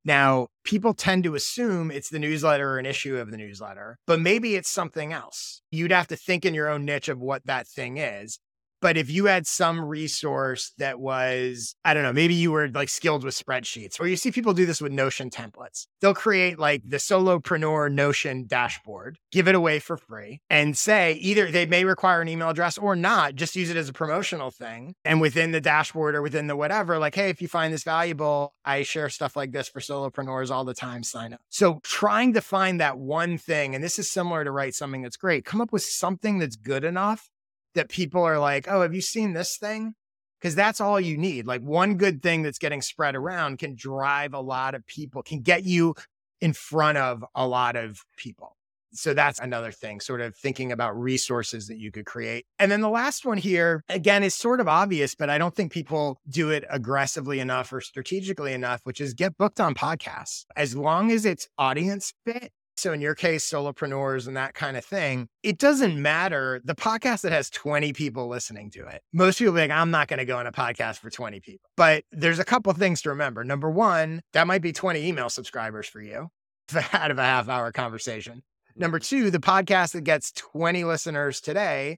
Now, 0.06 0.48
people 0.64 0.94
tend 0.94 1.24
to 1.26 1.36
assume 1.36 1.92
it's 1.92 2.10
the 2.10 2.20
newsletter 2.20 2.70
or 2.70 2.80
an 2.80 2.86
issue 2.86 3.18
of 3.18 3.32
the 3.32 3.38
newsletter, 3.38 3.98
but 4.08 4.20
maybe 4.20 4.56
it's 4.56 4.70
something 4.70 5.12
else. 5.12 5.62
You'd 5.72 5.92
have 5.92 6.08
to 6.08 6.16
think 6.16 6.46
in 6.46 6.54
your 6.54 6.70
own 6.70 6.86
niche 6.86 7.10
of 7.10 7.20
what 7.20 7.46
that 7.46 7.68
thing 7.68 7.98
is. 7.98 8.40
But 8.82 8.98
if 8.98 9.10
you 9.10 9.26
had 9.26 9.46
some 9.46 9.82
resource 9.82 10.74
that 10.78 11.00
was, 11.00 11.76
I 11.84 11.94
don't 11.94 12.04
know, 12.04 12.14
maybe 12.14 12.34
you 12.34 12.52
were 12.52 12.70
like 12.70 12.90
skilled 12.90 13.24
with 13.24 13.36
spreadsheets, 13.36 14.00
or 14.00 14.08
you 14.08 14.16
see 14.16 14.32
people 14.32 14.54
do 14.54 14.66
this 14.66 14.82
with 14.82 14.92
Notion 14.92 15.30
templates. 15.30 15.88
They'll 16.02 16.14
create 16.14 16.60
like 16.60 16.84
the 16.86 16.98
solopreneur 16.98 17.92
Notion 17.92 18.46
dashboard, 18.48 19.18
give 19.32 19.48
it 19.48 19.56
away 19.56 19.80
for 19.80 19.98
free, 19.98 20.42
and 20.50 20.78
say 20.78 21.14
either 21.14 21.52
they 21.52 21.66
may 21.66 21.84
require 21.84 22.22
an 22.22 22.30
email 22.30 22.50
address 22.50 22.78
or 22.78 22.96
not, 22.96 23.36
just 23.36 23.56
use 23.56 23.70
it 23.70 23.78
as 23.78 23.90
a 23.90 23.94
promotional 23.94 24.52
thing. 24.52 24.96
And 25.04 25.20
within 25.22 25.52
the 25.52 25.62
dashboard 25.62 26.16
or 26.16 26.22
within 26.22 26.48
the 26.48 26.56
whatever, 26.56 26.98
like, 27.00 27.16
hey, 27.16 27.30
if 27.30 27.42
you 27.42 27.48
find 27.48 27.74
this 27.74 27.84
valuable, 27.84 28.54
I 28.64 28.84
share 28.84 29.10
stuff 29.10 29.36
like 29.36 29.52
this 29.52 29.68
for 29.68 29.80
solopreneurs 29.80 30.52
all 30.52 30.64
the 30.64 30.74
time, 30.74 31.04
sign 31.04 31.34
up. 31.34 31.42
So 31.50 31.80
trying 31.84 32.34
to 32.34 32.42
find 32.42 32.80
that 32.80 32.98
one 32.98 33.38
thing, 33.38 33.76
and 33.76 33.84
this 33.84 34.00
is 34.00 34.10
similar 34.10 34.44
to 34.44 34.52
write 34.52 34.76
something 34.76 35.02
that's 35.02 35.18
great, 35.18 35.46
come 35.46 35.62
up 35.62 35.72
with 35.72 35.84
something 35.84 36.40
that's 36.40 36.56
good 36.56 36.84
enough 36.84 37.30
that 37.76 37.90
people 37.90 38.24
are 38.24 38.40
like, 38.40 38.68
oh, 38.68 38.82
have 38.82 38.94
you 38.94 39.02
seen 39.02 39.34
this 39.34 39.58
thing? 39.58 39.94
Because 40.40 40.56
that's 40.56 40.80
all 40.80 41.00
you 41.00 41.18
need. 41.18 41.46
Like 41.46 41.62
one 41.62 41.96
good 41.96 42.22
thing 42.22 42.44
that's 42.44 42.60
getting 42.60 42.82
spread 42.82 43.16
around 43.16 43.60
can 43.60 43.76
drive 43.76 44.34
a 44.34 44.40
lot 44.40 44.74
of 44.74 44.86
people, 44.88 45.22
can 45.22 45.42
get 45.42 45.64
you 45.64 45.96
in 46.42 46.54
front 46.54 46.98
of 46.98 47.24
a 47.36 47.46
lot 47.46 47.76
of 47.76 48.02
people. 48.18 48.56
So 48.92 49.14
that's 49.14 49.40
another 49.40 49.72
thing, 49.72 50.00
sort 50.00 50.20
of 50.20 50.36
thinking 50.36 50.72
about 50.72 51.00
resources 51.00 51.68
that 51.68 51.78
you 51.78 51.92
could 51.92 52.06
create. 52.06 52.46
And 52.58 52.72
then 52.72 52.82
the 52.82 52.90
last 52.90 53.24
one 53.24 53.38
here, 53.38 53.84
again, 53.88 54.24
is 54.24 54.34
sort 54.34 54.60
of 54.60 54.68
obvious, 54.68 55.14
but 55.14 55.30
I 55.30 55.38
don't 55.38 55.56
think 55.56 55.72
people 55.72 56.20
do 56.28 56.50
it 56.50 56.64
aggressively 56.70 57.40
enough 57.40 57.72
or 57.72 57.82
strategically 57.82 58.52
enough, 58.52 58.82
which 58.86 59.00
is 59.00 59.14
get 59.14 59.38
booked 59.38 59.60
on 59.60 59.76
podcasts. 59.76 60.46
As 60.56 60.76
long 60.76 61.12
as 61.12 61.24
it's 61.24 61.48
audience 61.58 62.14
fit, 62.26 62.52
so 62.80 62.94
in 62.94 63.02
your 63.02 63.16
case, 63.16 63.50
solopreneurs 63.50 64.28
and 64.28 64.38
that 64.38 64.54
kind 64.54 64.78
of 64.78 64.86
thing, 64.86 65.28
it 65.44 65.58
doesn't 65.58 66.02
matter. 66.02 66.62
The 66.64 66.76
podcast 66.76 67.22
that 67.22 67.32
has 67.32 67.50
20 67.50 67.94
people 67.94 68.28
listening 68.28 68.72
to 68.72 68.88
it, 68.88 69.02
most 69.14 69.40
people 69.40 69.54
like, 69.54 69.72
I'm 69.72 69.92
not 69.92 70.08
going 70.08 70.20
to 70.20 70.26
go 70.26 70.38
on 70.38 70.48
a 70.48 70.52
podcast 70.52 71.00
for 71.00 71.10
20 71.10 71.40
people. 71.42 71.70
But 71.76 72.04
there's 72.12 72.40
a 72.40 72.46
couple 72.46 72.72
things 72.74 73.02
to 73.04 73.10
remember. 73.10 73.44
Number 73.44 73.70
one, 73.70 74.22
that 74.34 74.48
might 74.48 74.62
be 74.62 74.72
20 74.72 75.06
email 75.06 75.30
subscribers 75.30 75.88
for 75.88 76.02
you 76.02 76.30
out 76.94 77.12
of 77.12 77.18
a 77.18 77.24
half 77.24 77.50
hour 77.50 77.72
conversation. 77.72 78.42
Number 78.76 79.00
mm-hmm. 79.00 79.24
two, 79.24 79.32
the 79.32 79.40
podcast 79.40 79.94
that 79.94 80.02
gets 80.02 80.32
20 80.32 80.84
listeners 80.84 81.42
today 81.42 81.98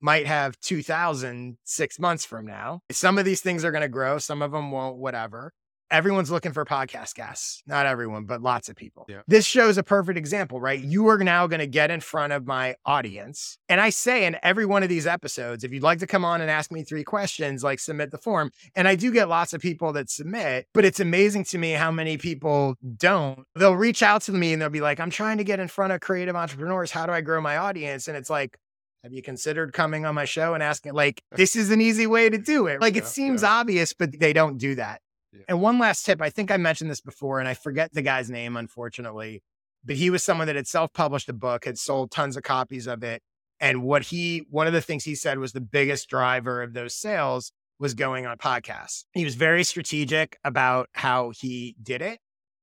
might 0.00 0.26
have 0.26 0.58
2000 0.60 1.58
six 1.64 1.98
months 1.98 2.24
from 2.24 2.46
now. 2.46 2.80
Some 2.90 3.18
of 3.18 3.24
these 3.24 3.40
things 3.40 3.64
are 3.64 3.70
going 3.70 3.82
to 3.82 3.88
grow, 3.88 4.18
some 4.18 4.42
of 4.42 4.50
them 4.50 4.70
won't, 4.70 4.96
whatever 4.96 5.52
everyone's 5.92 6.30
looking 6.30 6.52
for 6.52 6.64
podcast 6.64 7.14
guests. 7.14 7.62
Not 7.66 7.86
everyone, 7.86 8.24
but 8.24 8.40
lots 8.40 8.68
of 8.68 8.76
people. 8.76 9.04
Yeah. 9.08 9.20
This 9.28 9.44
shows 9.44 9.76
a 9.76 9.82
perfect 9.82 10.18
example, 10.18 10.60
right? 10.60 10.80
You 10.80 11.06
are 11.08 11.18
now 11.18 11.46
going 11.46 11.60
to 11.60 11.66
get 11.66 11.90
in 11.90 12.00
front 12.00 12.32
of 12.32 12.46
my 12.46 12.74
audience. 12.86 13.58
And 13.68 13.80
I 13.80 13.90
say 13.90 14.24
in 14.24 14.38
every 14.42 14.64
one 14.64 14.82
of 14.82 14.88
these 14.88 15.06
episodes, 15.06 15.62
if 15.62 15.72
you'd 15.72 15.82
like 15.82 15.98
to 15.98 16.06
come 16.06 16.24
on 16.24 16.40
and 16.40 16.50
ask 16.50 16.72
me 16.72 16.82
three 16.82 17.04
questions, 17.04 17.62
like 17.62 17.78
submit 17.78 18.10
the 18.10 18.18
form. 18.18 18.50
And 18.74 18.88
I 18.88 18.94
do 18.94 19.12
get 19.12 19.28
lots 19.28 19.52
of 19.52 19.60
people 19.60 19.92
that 19.92 20.10
submit, 20.10 20.66
but 20.72 20.84
it's 20.84 20.98
amazing 20.98 21.44
to 21.44 21.58
me 21.58 21.72
how 21.72 21.92
many 21.92 22.16
people 22.16 22.74
don't. 22.96 23.44
They'll 23.54 23.76
reach 23.76 24.02
out 24.02 24.22
to 24.22 24.32
me 24.32 24.54
and 24.54 24.62
they'll 24.62 24.70
be 24.70 24.80
like, 24.80 24.98
I'm 24.98 25.10
trying 25.10 25.38
to 25.38 25.44
get 25.44 25.60
in 25.60 25.68
front 25.68 25.92
of 25.92 26.00
creative 26.00 26.34
entrepreneurs. 26.34 26.90
How 26.90 27.04
do 27.04 27.12
I 27.12 27.20
grow 27.20 27.40
my 27.40 27.58
audience? 27.58 28.08
And 28.08 28.16
it's 28.16 28.30
like, 28.30 28.58
have 29.02 29.12
you 29.12 29.20
considered 29.20 29.72
coming 29.72 30.06
on 30.06 30.14
my 30.14 30.24
show 30.24 30.54
and 30.54 30.62
asking 30.62 30.92
like 30.94 31.22
this 31.32 31.56
is 31.56 31.70
an 31.70 31.80
easy 31.80 32.06
way 32.06 32.30
to 32.30 32.38
do 32.38 32.68
it 32.68 32.80
like 32.80 32.96
it 32.96 33.04
seems 33.04 33.42
yeah. 33.42 33.50
obvious 33.50 33.92
but 33.92 34.16
they 34.20 34.32
don't 34.32 34.58
do 34.58 34.76
that 34.76 35.00
and 35.48 35.60
one 35.60 35.78
last 35.78 36.04
tip 36.04 36.20
I 36.20 36.30
think 36.30 36.50
I 36.50 36.56
mentioned 36.56 36.90
this 36.90 37.00
before, 37.00 37.38
and 37.38 37.48
I 37.48 37.54
forget 37.54 37.92
the 37.92 38.02
guy's 38.02 38.30
name, 38.30 38.56
unfortunately, 38.56 39.42
but 39.84 39.96
he 39.96 40.10
was 40.10 40.22
someone 40.22 40.46
that 40.46 40.56
had 40.56 40.66
self 40.66 40.92
published 40.92 41.28
a 41.28 41.32
book, 41.32 41.64
had 41.64 41.78
sold 41.78 42.10
tons 42.10 42.36
of 42.36 42.42
copies 42.42 42.86
of 42.86 43.02
it. 43.02 43.22
And 43.60 43.82
what 43.82 44.02
he, 44.02 44.44
one 44.50 44.66
of 44.66 44.72
the 44.72 44.80
things 44.80 45.04
he 45.04 45.14
said 45.14 45.38
was 45.38 45.52
the 45.52 45.60
biggest 45.60 46.08
driver 46.08 46.62
of 46.62 46.72
those 46.72 46.94
sales 46.94 47.52
was 47.78 47.94
going 47.94 48.26
on 48.26 48.36
podcasts. 48.38 49.04
He 49.12 49.24
was 49.24 49.34
very 49.34 49.64
strategic 49.64 50.38
about 50.44 50.88
how 50.94 51.30
he 51.30 51.76
did 51.82 52.02
it. 52.02 52.18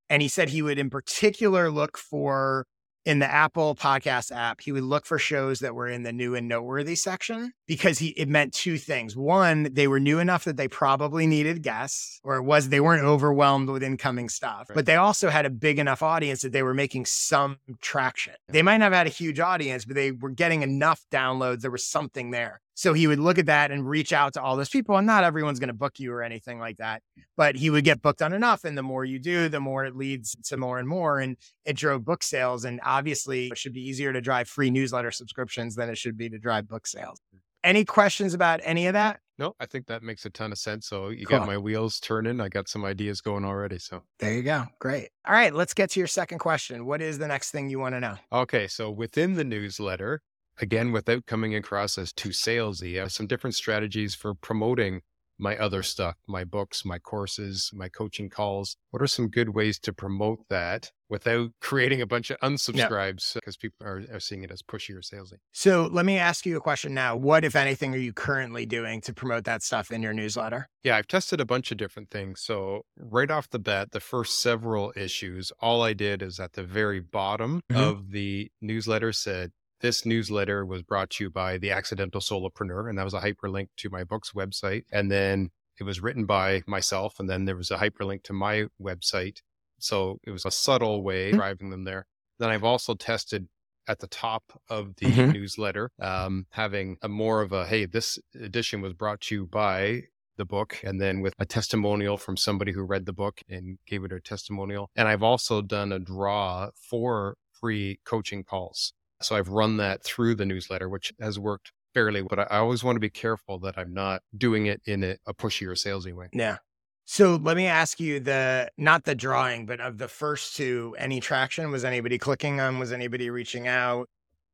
And 0.09 0.21
he 0.21 0.27
said 0.27 0.49
he 0.49 0.61
would, 0.61 0.79
in 0.79 0.89
particular, 0.89 1.69
look 1.69 1.97
for 1.97 2.65
in 3.09 3.17
the 3.17 3.25
Apple 3.25 3.73
podcast 3.73 4.31
app, 4.31 4.61
he 4.61 4.71
would 4.71 4.83
look 4.83 5.03
for 5.03 5.17
shows 5.17 5.61
that 5.61 5.73
were 5.73 5.87
in 5.87 6.03
the 6.03 6.13
new 6.13 6.35
and 6.35 6.47
noteworthy 6.47 6.93
section 6.93 7.51
because 7.65 7.97
he 7.97 8.09
it 8.09 8.29
meant 8.29 8.53
two 8.53 8.77
things. 8.77 9.17
One, 9.17 9.63
they 9.73 9.87
were 9.87 9.99
new 9.99 10.19
enough 10.19 10.43
that 10.43 10.57
they 10.57 10.67
probably 10.67 11.25
needed 11.25 11.63
guests, 11.63 12.19
or 12.23 12.35
it 12.35 12.43
was 12.43 12.69
they 12.69 12.79
weren't 12.79 13.03
overwhelmed 13.03 13.67
with 13.67 13.81
incoming 13.81 14.29
stuff. 14.29 14.69
Right. 14.69 14.75
But 14.75 14.85
they 14.85 14.95
also 14.95 15.29
had 15.29 15.47
a 15.47 15.49
big 15.49 15.79
enough 15.79 16.03
audience 16.03 16.43
that 16.43 16.51
they 16.51 16.61
were 16.61 16.75
making 16.75 17.07
some 17.07 17.57
traction. 17.81 18.35
They 18.47 18.61
might 18.61 18.77
not 18.77 18.91
have 18.91 18.93
had 18.93 19.07
a 19.07 19.09
huge 19.09 19.39
audience, 19.39 19.85
but 19.85 19.95
they 19.95 20.11
were 20.11 20.29
getting 20.29 20.61
enough 20.61 21.01
downloads. 21.11 21.61
There 21.61 21.71
was 21.71 21.87
something 21.87 22.29
there. 22.29 22.61
So 22.79 22.93
he 22.93 23.07
would 23.07 23.19
look 23.19 23.37
at 23.37 23.47
that 23.47 23.71
and 23.71 23.85
reach 23.85 24.13
out 24.13 24.35
to 24.35 24.41
all 24.41 24.55
those 24.55 24.69
people. 24.69 24.95
And 24.95 25.05
not 25.05 25.25
everyone's 25.25 25.59
going 25.59 25.67
to 25.67 25.73
book 25.73 25.99
you 25.99 26.13
or 26.13 26.23
anything 26.23 26.59
like 26.59 26.77
that, 26.77 27.03
but 27.35 27.57
he 27.57 27.69
would 27.69 27.83
get 27.83 28.01
booked 28.01 28.21
on 28.21 28.31
enough. 28.31 28.63
And 28.63 28.77
the 28.77 28.81
more 28.81 29.03
you 29.03 29.19
do, 29.19 29.49
the 29.49 29.59
more 29.59 29.83
it 29.83 29.97
leads 29.97 30.33
to 30.45 30.55
more 30.55 30.79
and 30.79 30.87
more. 30.87 31.19
And 31.19 31.35
it 31.65 31.75
drove 31.75 32.05
book 32.05 32.23
sales. 32.23 32.63
And 32.63 32.79
obviously, 32.85 33.47
it 33.47 33.57
should 33.57 33.73
be 33.73 33.81
easier 33.81 34.13
to 34.13 34.21
drive 34.21 34.47
free 34.47 34.71
newsletter 34.71 35.11
subscriptions 35.11 35.75
than 35.75 35.89
it 35.89 35.97
should 35.97 36.17
be 36.17 36.29
to 36.29 36.39
drive 36.39 36.69
book 36.69 36.87
sales. 36.87 37.19
Any 37.65 37.83
questions 37.83 38.33
about 38.33 38.61
any 38.63 38.87
of 38.87 38.93
that? 38.93 39.19
No, 39.37 39.55
I 39.59 39.65
think 39.65 39.87
that 39.87 40.01
makes 40.01 40.25
a 40.25 40.29
ton 40.29 40.53
of 40.53 40.57
sense. 40.57 40.87
So 40.87 41.09
you 41.09 41.25
cool. 41.25 41.39
got 41.39 41.47
my 41.47 41.57
wheels 41.57 41.99
turning. 41.99 42.39
I 42.39 42.47
got 42.47 42.69
some 42.69 42.85
ideas 42.85 43.19
going 43.19 43.43
already. 43.43 43.79
So 43.79 44.03
there 44.19 44.33
you 44.33 44.43
go. 44.43 44.67
Great. 44.79 45.09
All 45.27 45.33
right, 45.33 45.53
let's 45.53 45.73
get 45.73 45.89
to 45.91 45.99
your 45.99 46.07
second 46.07 46.39
question. 46.39 46.85
What 46.85 47.01
is 47.01 47.19
the 47.19 47.27
next 47.27 47.51
thing 47.51 47.69
you 47.69 47.79
want 47.79 47.95
to 47.95 47.99
know? 47.99 48.15
Okay, 48.31 48.67
so 48.67 48.89
within 48.89 49.33
the 49.33 49.43
newsletter, 49.43 50.21
again, 50.59 50.91
without 50.91 51.25
coming 51.25 51.55
across 51.55 51.97
as 51.97 52.13
too 52.13 52.29
salesy, 52.29 52.97
I 52.97 53.03
have 53.03 53.11
some 53.11 53.27
different 53.27 53.55
strategies 53.55 54.15
for 54.15 54.33
promoting 54.33 55.01
my 55.39 55.57
other 55.57 55.81
stuff, 55.81 56.15
my 56.27 56.43
books, 56.43 56.83
my 56.83 56.99
courses, 56.99 57.71
my 57.73 57.87
coaching 57.87 58.29
calls. 58.29 58.75
What 58.91 59.01
are 59.01 59.07
some 59.07 59.29
good 59.29 59.49
ways 59.49 59.79
to 59.79 59.93
promote 59.93 60.39
that 60.49 60.91
without 61.07 61.51
creating 61.61 62.01
a 62.01 62.05
bunch 62.05 62.29
of 62.29 62.37
unsubscribes 62.41 63.33
because 63.33 63.57
yeah. 63.57 63.61
people 63.61 63.87
are, 63.87 64.03
are, 64.13 64.19
seeing 64.19 64.43
it 64.43 64.51
as 64.51 64.61
pushy 64.61 64.93
or 64.95 65.01
salesy? 65.01 65.37
So 65.53 65.89
let 65.91 66.05
me 66.05 66.17
ask 66.17 66.45
you 66.45 66.57
a 66.57 66.61
question 66.61 66.93
now. 66.93 67.15
What, 67.15 67.43
if 67.43 67.55
anything, 67.55 67.95
are 67.95 67.99
you 67.99 68.13
currently 68.13 68.65
doing 68.65 69.01
to 69.01 69.13
promote 69.13 69.45
that 69.45 69.63
stuff 69.63 69.91
in 69.91 70.03
your 70.03 70.13
newsletter? 70.13 70.67
Yeah, 70.83 70.97
I've 70.97 71.07
tested 71.07 71.39
a 71.39 71.45
bunch 71.45 71.71
of 71.71 71.77
different 71.77 72.11
things. 72.11 72.41
So 72.41 72.83
right 72.97 73.31
off 73.31 73.49
the 73.49 73.59
bat, 73.59 73.91
the 73.91 73.99
first 73.99 74.41
several 74.41 74.93
issues, 74.95 75.51
all 75.59 75.81
I 75.81 75.93
did 75.93 76.21
is 76.21 76.39
at 76.39 76.53
the 76.53 76.63
very 76.63 76.99
bottom 76.99 77.61
mm-hmm. 77.71 77.81
of 77.81 78.11
the 78.11 78.51
newsletter 78.61 79.13
said, 79.13 79.51
this 79.81 80.05
newsletter 80.05 80.65
was 80.65 80.81
brought 80.81 81.09
to 81.11 81.25
you 81.25 81.29
by 81.29 81.57
the 81.57 81.71
Accidental 81.71 82.21
Solopreneur, 82.21 82.89
and 82.89 82.97
that 82.97 83.03
was 83.03 83.13
a 83.13 83.21
hyperlink 83.21 83.67
to 83.77 83.89
my 83.89 84.03
book's 84.03 84.31
website. 84.31 84.83
And 84.91 85.11
then 85.11 85.51
it 85.79 85.83
was 85.83 86.01
written 86.01 86.25
by 86.25 86.63
myself, 86.67 87.19
and 87.19 87.29
then 87.29 87.45
there 87.45 87.55
was 87.55 87.71
a 87.71 87.77
hyperlink 87.77 88.23
to 88.23 88.33
my 88.33 88.65
website. 88.81 89.41
So 89.79 90.19
it 90.25 90.31
was 90.31 90.45
a 90.45 90.51
subtle 90.51 91.03
way 91.03 91.29
mm-hmm. 91.29 91.37
driving 91.37 91.69
them 91.69 91.85
there. 91.85 92.05
Then 92.37 92.49
I've 92.49 92.63
also 92.63 92.95
tested 92.95 93.47
at 93.87 93.99
the 93.99 94.07
top 94.07 94.61
of 94.69 94.95
the 94.97 95.07
Mhm. 95.07 95.33
newsletter, 95.33 95.91
um, 95.99 96.45
having 96.51 96.97
a 97.01 97.07
more 97.09 97.41
of 97.41 97.51
a 97.51 97.65
hey, 97.65 97.85
this 97.85 98.19
edition 98.35 98.81
was 98.81 98.93
brought 98.93 99.21
to 99.21 99.35
you 99.35 99.45
by 99.47 100.03
the 100.37 100.45
book, 100.45 100.79
and 100.83 101.01
then 101.01 101.21
with 101.21 101.33
a 101.39 101.45
testimonial 101.45 102.17
from 102.17 102.37
somebody 102.37 102.71
who 102.71 102.83
read 102.83 103.05
the 103.05 103.13
book 103.13 103.41
and 103.49 103.79
gave 103.87 104.03
it 104.03 104.11
a 104.11 104.19
testimonial. 104.19 104.89
And 104.95 105.07
I've 105.07 105.23
also 105.23 105.61
done 105.61 105.91
a 105.91 105.99
draw 105.99 106.69
for 106.75 107.35
free 107.51 107.99
coaching 108.05 108.43
calls. 108.43 108.93
So 109.21 109.35
I've 109.35 109.49
run 109.49 109.77
that 109.77 110.03
through 110.03 110.35
the 110.35 110.45
newsletter, 110.45 110.89
which 110.89 111.13
has 111.19 111.37
worked 111.37 111.71
fairly. 111.93 112.21
But 112.21 112.39
I 112.39 112.57
always 112.57 112.83
want 112.83 112.95
to 112.95 112.99
be 112.99 113.09
careful 113.09 113.59
that 113.59 113.77
I'm 113.77 113.93
not 113.93 114.21
doing 114.37 114.67
it 114.67 114.81
in 114.85 115.03
a, 115.03 115.17
a 115.25 115.33
pushy 115.33 115.67
or 115.67 115.73
salesy 115.73 116.13
way. 116.13 116.29
Yeah. 116.33 116.57
So 117.05 117.37
let 117.37 117.57
me 117.57 117.65
ask 117.65 117.99
you 117.99 118.19
the 118.19 118.69
not 118.77 119.03
the 119.03 119.15
drawing, 119.15 119.65
but 119.65 119.79
of 119.79 119.97
the 119.97 120.07
first 120.07 120.55
two, 120.55 120.95
any 120.99 121.19
traction? 121.19 121.71
Was 121.71 121.83
anybody 121.83 122.19
clicking 122.19 122.59
on? 122.59 122.77
Was 122.77 122.91
anybody 122.91 123.29
reaching 123.31 123.67
out? 123.67 124.07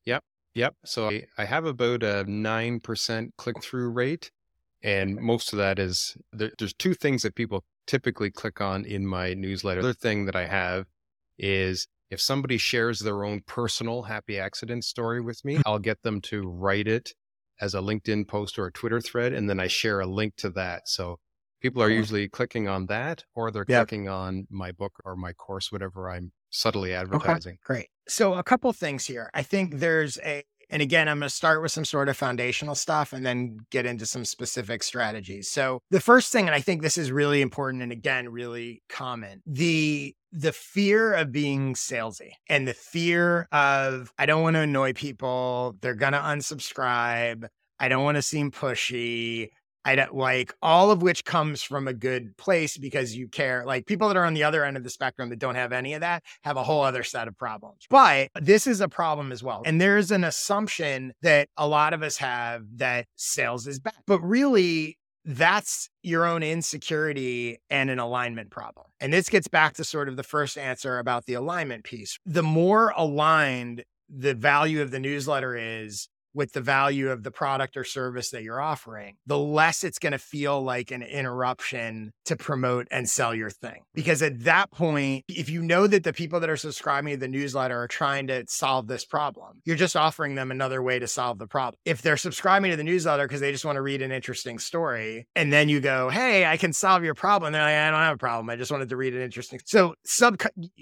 Yep. 0.05 0.23
Yep. 0.53 0.75
So 0.85 1.09
I, 1.09 1.25
I 1.37 1.43
have 1.43 1.65
about 1.65 2.01
a 2.01 2.23
9% 2.25 3.29
click 3.37 3.61
through 3.61 3.89
rate. 3.89 4.31
And 4.81 5.15
most 5.17 5.51
of 5.51 5.57
that 5.57 5.79
is 5.79 6.15
there, 6.31 6.51
there's 6.57 6.73
two 6.73 6.93
things 6.93 7.23
that 7.23 7.35
people 7.35 7.65
typically 7.87 8.31
click 8.31 8.61
on 8.61 8.85
in 8.85 9.05
my 9.05 9.33
newsletter. 9.33 9.81
The 9.81 9.89
other 9.89 9.93
thing 9.93 10.25
that 10.25 10.35
I 10.35 10.45
have 10.45 10.85
is 11.37 11.87
if 12.15 12.21
somebody 12.21 12.57
shares 12.57 12.99
their 12.99 13.25
own 13.25 13.41
personal 13.41 14.03
happy 14.03 14.39
accident 14.39 14.85
story 14.85 15.19
with 15.19 15.43
me, 15.43 15.59
I'll 15.65 15.79
get 15.79 16.01
them 16.01 16.21
to 16.21 16.47
write 16.47 16.87
it 16.87 17.13
as 17.59 17.75
a 17.75 17.79
LinkedIn 17.79 18.25
post 18.27 18.57
or 18.57 18.67
a 18.67 18.71
Twitter 18.71 19.01
thread. 19.01 19.33
And 19.33 19.49
then 19.49 19.59
I 19.59 19.67
share 19.67 19.99
a 19.99 20.05
link 20.05 20.37
to 20.37 20.49
that. 20.51 20.87
So 20.87 21.19
people 21.61 21.83
are 21.83 21.89
usually 21.89 22.29
clicking 22.29 22.69
on 22.69 22.85
that 22.85 23.25
or 23.35 23.51
they're 23.51 23.65
Yep. 23.67 23.87
clicking 23.87 24.07
on 24.07 24.47
my 24.49 24.71
book 24.71 24.93
or 25.03 25.17
my 25.17 25.33
course, 25.33 25.73
whatever 25.73 26.09
I'm 26.09 26.31
subtly 26.51 26.93
advertising. 26.93 27.57
Great. 27.65 27.89
So 28.07 28.35
a 28.35 28.43
couple 28.43 28.71
things 28.71 29.05
here. 29.05 29.29
I 29.33 29.43
think 29.43 29.75
there's 29.75 30.17
a 30.19 30.43
and 30.69 30.81
again, 30.81 31.07
I'm 31.07 31.19
going 31.19 31.29
to 31.29 31.35
start 31.35 31.61
with 31.61 31.71
some 31.71 31.85
sort 31.85 32.09
of 32.09 32.17
foundational 32.17 32.75
stuff 32.75 33.13
and 33.13 33.25
then 33.25 33.59
get 33.69 33.85
into 33.85 34.05
some 34.05 34.25
specific 34.25 34.83
strategies. 34.83 35.49
So 35.49 35.81
the 35.91 35.99
first 35.99 36.31
thing, 36.31 36.47
and 36.47 36.55
I 36.55 36.61
think 36.61 36.81
this 36.81 36.97
is 36.97 37.11
really 37.11 37.41
important 37.41 37.83
and 37.83 37.91
again, 37.91 38.29
really 38.29 38.81
common, 38.89 39.41
the 39.45 40.15
the 40.37 40.51
fear 40.51 41.13
of 41.13 41.31
being 41.31 41.75
salesy 41.75 42.31
and 42.49 42.67
the 42.67 42.73
fear 42.73 43.47
of 43.53 44.11
I 44.17 44.25
don't 44.25 44.41
want 44.41 44.55
to 44.55 44.61
annoy 44.61 44.93
people, 44.93 45.77
they're 45.81 45.95
gonna 45.95 46.19
unsubscribe, 46.19 47.47
I 47.79 47.87
don't 47.87 48.03
want 48.03 48.15
to 48.15 48.21
seem 48.21 48.51
pushy. 48.51 49.49
I 49.85 49.95
don't 49.95 50.15
like 50.15 50.53
all 50.61 50.89
of 50.89 51.01
which 51.01 51.23
comes 51.23 51.61
from 51.61 51.87
a 51.87 51.93
good 51.93 52.35
place 52.37 52.77
because 52.77 53.15
you 53.15 53.27
care. 53.27 53.63
Like 53.65 53.85
people 53.85 54.07
that 54.07 54.17
are 54.17 54.25
on 54.25 54.33
the 54.33 54.43
other 54.43 54.65
end 54.65 54.77
of 54.77 54.83
the 54.83 54.89
spectrum 54.89 55.29
that 55.29 55.39
don't 55.39 55.55
have 55.55 55.71
any 55.71 55.93
of 55.93 56.01
that 56.01 56.23
have 56.43 56.57
a 56.57 56.63
whole 56.63 56.81
other 56.81 57.03
set 57.03 57.27
of 57.27 57.37
problems. 57.37 57.85
But 57.89 58.29
this 58.35 58.65
is 58.65 58.81
a 58.81 58.89
problem 58.89 59.31
as 59.31 59.43
well. 59.43 59.61
And 59.65 59.79
there's 59.79 60.11
an 60.11 60.23
assumption 60.23 61.13
that 61.21 61.49
a 61.55 61.67
lot 61.67 61.93
of 61.93 62.01
us 62.01 62.17
have 62.17 62.63
that 62.77 63.05
sales 63.15 63.67
is 63.67 63.79
bad. 63.79 63.93
But 64.07 64.19
really, 64.21 64.97
that's 65.23 65.89
your 66.03 66.25
own 66.25 66.43
insecurity 66.43 67.57
and 67.69 67.89
an 67.89 67.99
alignment 67.99 68.51
problem. 68.51 68.87
And 68.99 69.13
this 69.13 69.29
gets 69.29 69.47
back 69.47 69.73
to 69.75 69.83
sort 69.83 70.09
of 70.09 70.17
the 70.17 70.23
first 70.23 70.57
answer 70.57 70.99
about 70.99 71.25
the 71.25 71.33
alignment 71.33 71.83
piece. 71.83 72.17
The 72.25 72.43
more 72.43 72.93
aligned 72.95 73.83
the 74.09 74.33
value 74.35 74.81
of 74.81 74.91
the 74.91 74.99
newsletter 74.99 75.55
is 75.55 76.09
with 76.35 76.51
the 76.51 76.61
value 76.61 77.09
of 77.09 77.23
the 77.23 77.31
product 77.31 77.77
or 77.77 77.83
service 77.83 78.29
that 78.31 78.43
you're 78.43 78.61
offering, 78.61 79.15
the 79.25 79.37
less 79.37 79.83
it's 79.83 79.99
going 79.99 80.11
to 80.11 80.19
feel 80.19 80.61
like 80.61 80.91
an 80.91 81.01
interruption 81.01 82.11
to 82.25 82.35
promote 82.35 82.87
and 82.91 83.09
sell 83.09 83.33
your 83.33 83.49
thing. 83.49 83.81
Because 83.93 84.21
at 84.21 84.43
that 84.43 84.71
point, 84.71 85.23
if 85.29 85.49
you 85.49 85.63
know 85.63 85.87
that 85.87 86.03
the 86.03 86.13
people 86.13 86.39
that 86.41 86.49
are 86.49 86.57
subscribing 86.57 87.13
to 87.13 87.17
the 87.17 87.27
newsletter 87.27 87.81
are 87.81 87.87
trying 87.87 88.27
to 88.27 88.43
solve 88.47 88.87
this 88.87 89.05
problem, 89.05 89.61
you're 89.63 89.75
just 89.75 89.95
offering 89.95 90.35
them 90.35 90.51
another 90.51 90.83
way 90.83 90.99
to 90.99 91.07
solve 91.07 91.39
the 91.39 91.47
problem. 91.47 91.79
If 91.85 92.01
they're 92.01 92.17
subscribing 92.17 92.71
to 92.71 92.77
the 92.77 92.83
newsletter 92.83 93.27
because 93.27 93.41
they 93.41 93.51
just 93.51 93.65
want 93.65 93.77
to 93.77 93.81
read 93.81 94.01
an 94.01 94.11
interesting 94.11 94.59
story, 94.59 95.27
and 95.35 95.53
then 95.53 95.69
you 95.69 95.79
go, 95.79 96.09
Hey, 96.09 96.45
I 96.45 96.57
can 96.57 96.73
solve 96.73 97.03
your 97.03 97.15
problem. 97.15 97.53
They're 97.53 97.61
like, 97.61 97.73
I 97.73 97.91
don't 97.91 97.99
have 97.99 98.15
a 98.15 98.17
problem. 98.17 98.49
I 98.49 98.57
just 98.57 98.71
wanted 98.71 98.89
to 98.89 98.97
read 98.97 99.13
an 99.13 99.21
interesting. 99.21 99.59
So 99.65 99.95
sub, 100.03 100.41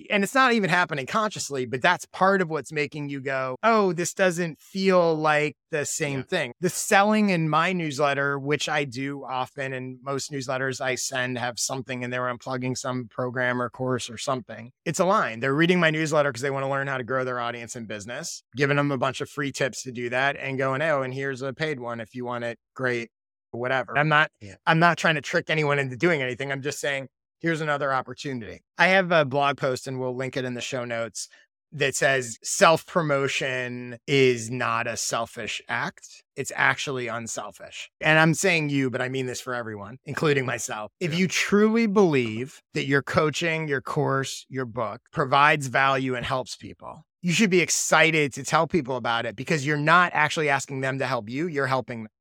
and 0.10 0.24
it's 0.24 0.36
not 0.36 0.54
even 0.54 0.70
happening 0.70 1.06
consciously, 1.06 1.66
but 1.66 1.82
that's 1.82 2.06
part 2.08 2.42
of 2.42 2.50
what's 2.50 2.72
making 2.72 3.10
you 3.10 3.22
go, 3.22 3.58
Oh, 3.62 3.94
this 3.94 4.14
doesn't 4.14 4.60
feel 4.60 5.16
like 5.16 5.43
the 5.72 5.86
same 5.86 6.20
Yeah. 6.20 6.24
thing. 6.26 6.54
The 6.62 6.70
selling 6.70 7.30
in 7.30 7.50
my 7.50 7.74
newsletter, 7.74 8.38
which 8.40 8.70
I 8.70 8.84
do 8.84 9.24
often, 9.26 9.74
and 9.74 9.98
most 10.02 10.32
newsletters 10.32 10.80
I 10.82 10.96
send 10.96 11.38
have 11.38 11.60
something 11.60 12.04
in 12.04 12.10
there 12.10 12.28
I'm 12.30 12.38
plugging 12.38 12.76
some 12.76 13.08
program 13.10 13.62
or 13.62 13.70
course 13.70 14.10
or 14.10 14.18
something. 14.18 14.72
It's 14.86 15.00
aligned. 15.00 15.42
They're 15.44 15.54
reading 15.54 15.80
my 15.80 15.90
newsletter 15.90 16.32
because 16.32 16.42
they 16.42 16.52
want 16.52 16.64
to 16.64 16.70
learn 16.70 16.88
how 16.88 16.98
to 16.98 17.04
grow 17.04 17.24
their 17.24 17.40
audience 17.40 17.76
and 17.76 17.88
business, 17.88 18.44
giving 18.56 18.78
them 18.78 18.92
a 18.92 18.98
bunch 18.98 19.22
of 19.22 19.30
free 19.30 19.52
tips 19.52 19.84
to 19.84 19.92
do 19.92 20.10
that 20.10 20.36
and 20.38 20.58
going, 20.58 20.82
oh, 20.82 21.02
and 21.02 21.14
here's 21.14 21.42
a 21.42 21.54
paid 21.54 21.80
one 21.80 22.00
if 22.00 22.16
you 22.16 22.26
want 22.26 22.44
it, 22.44 22.58
great, 22.76 23.10
whatever. 23.52 23.98
I'm 23.98 24.10
not, 24.10 24.32
Yeah. 24.40 24.56
I'm 24.66 24.80
not 24.80 24.98
trying 24.98 25.16
to 25.16 25.22
trick 25.22 25.50
anyone 25.50 25.80
into 25.80 25.96
doing 25.98 26.22
anything. 26.22 26.52
I'm 26.52 26.62
just 26.62 26.80
saying, 26.80 27.08
here's 27.40 27.60
another 27.62 27.92
opportunity. 27.94 28.62
I 28.78 28.88
have 28.88 29.12
a 29.12 29.26
blog 29.26 29.58
post 29.58 29.86
and 29.88 30.00
we'll 30.00 30.16
link 30.16 30.38
it 30.38 30.46
in 30.46 30.54
the 30.54 30.62
show 30.62 30.86
notes 30.86 31.28
that 31.74 31.96
says 31.96 32.38
self 32.44 32.86
promotion 32.86 33.98
is 34.08 34.50
not 34.50 34.88
a 34.88 34.96
selfish 34.96 35.62
act. 35.68 36.24
It's 36.36 36.52
actually 36.56 37.08
unselfish. 37.08 37.90
And 38.00 38.20
I'm 38.20 38.34
saying 38.34 38.70
you, 38.70 38.90
but 38.90 39.02
I 39.02 39.10
mean 39.10 39.26
this 39.26 39.42
for 39.42 39.54
everyone, 39.54 39.98
including 40.06 40.46
myself. 40.46 40.92
If 41.00 41.18
you 41.18 41.28
truly 41.28 41.88
believe 41.88 42.62
that 42.74 42.86
your 42.86 43.02
coaching, 43.02 43.68
your 43.68 43.82
course, 43.82 44.46
your 44.50 44.66
book 44.66 45.02
provides 45.12 45.68
value 45.68 46.16
and 46.16 46.26
helps 46.26 46.56
people, 46.56 47.06
you 47.22 47.32
should 47.32 47.50
be 47.50 47.62
excited 47.62 48.34
to 48.34 48.44
tell 48.44 48.68
people 48.68 48.96
about 48.96 49.26
it 49.26 49.36
because 49.36 49.66
you're 49.66 49.78
not 49.78 50.12
actually 50.14 50.50
asking 50.50 50.82
them 50.82 51.00
to 51.00 51.06
help 51.06 51.30
you, 51.30 51.48
you're 51.48 51.68
helping 51.68 52.04
them. 52.04 52.12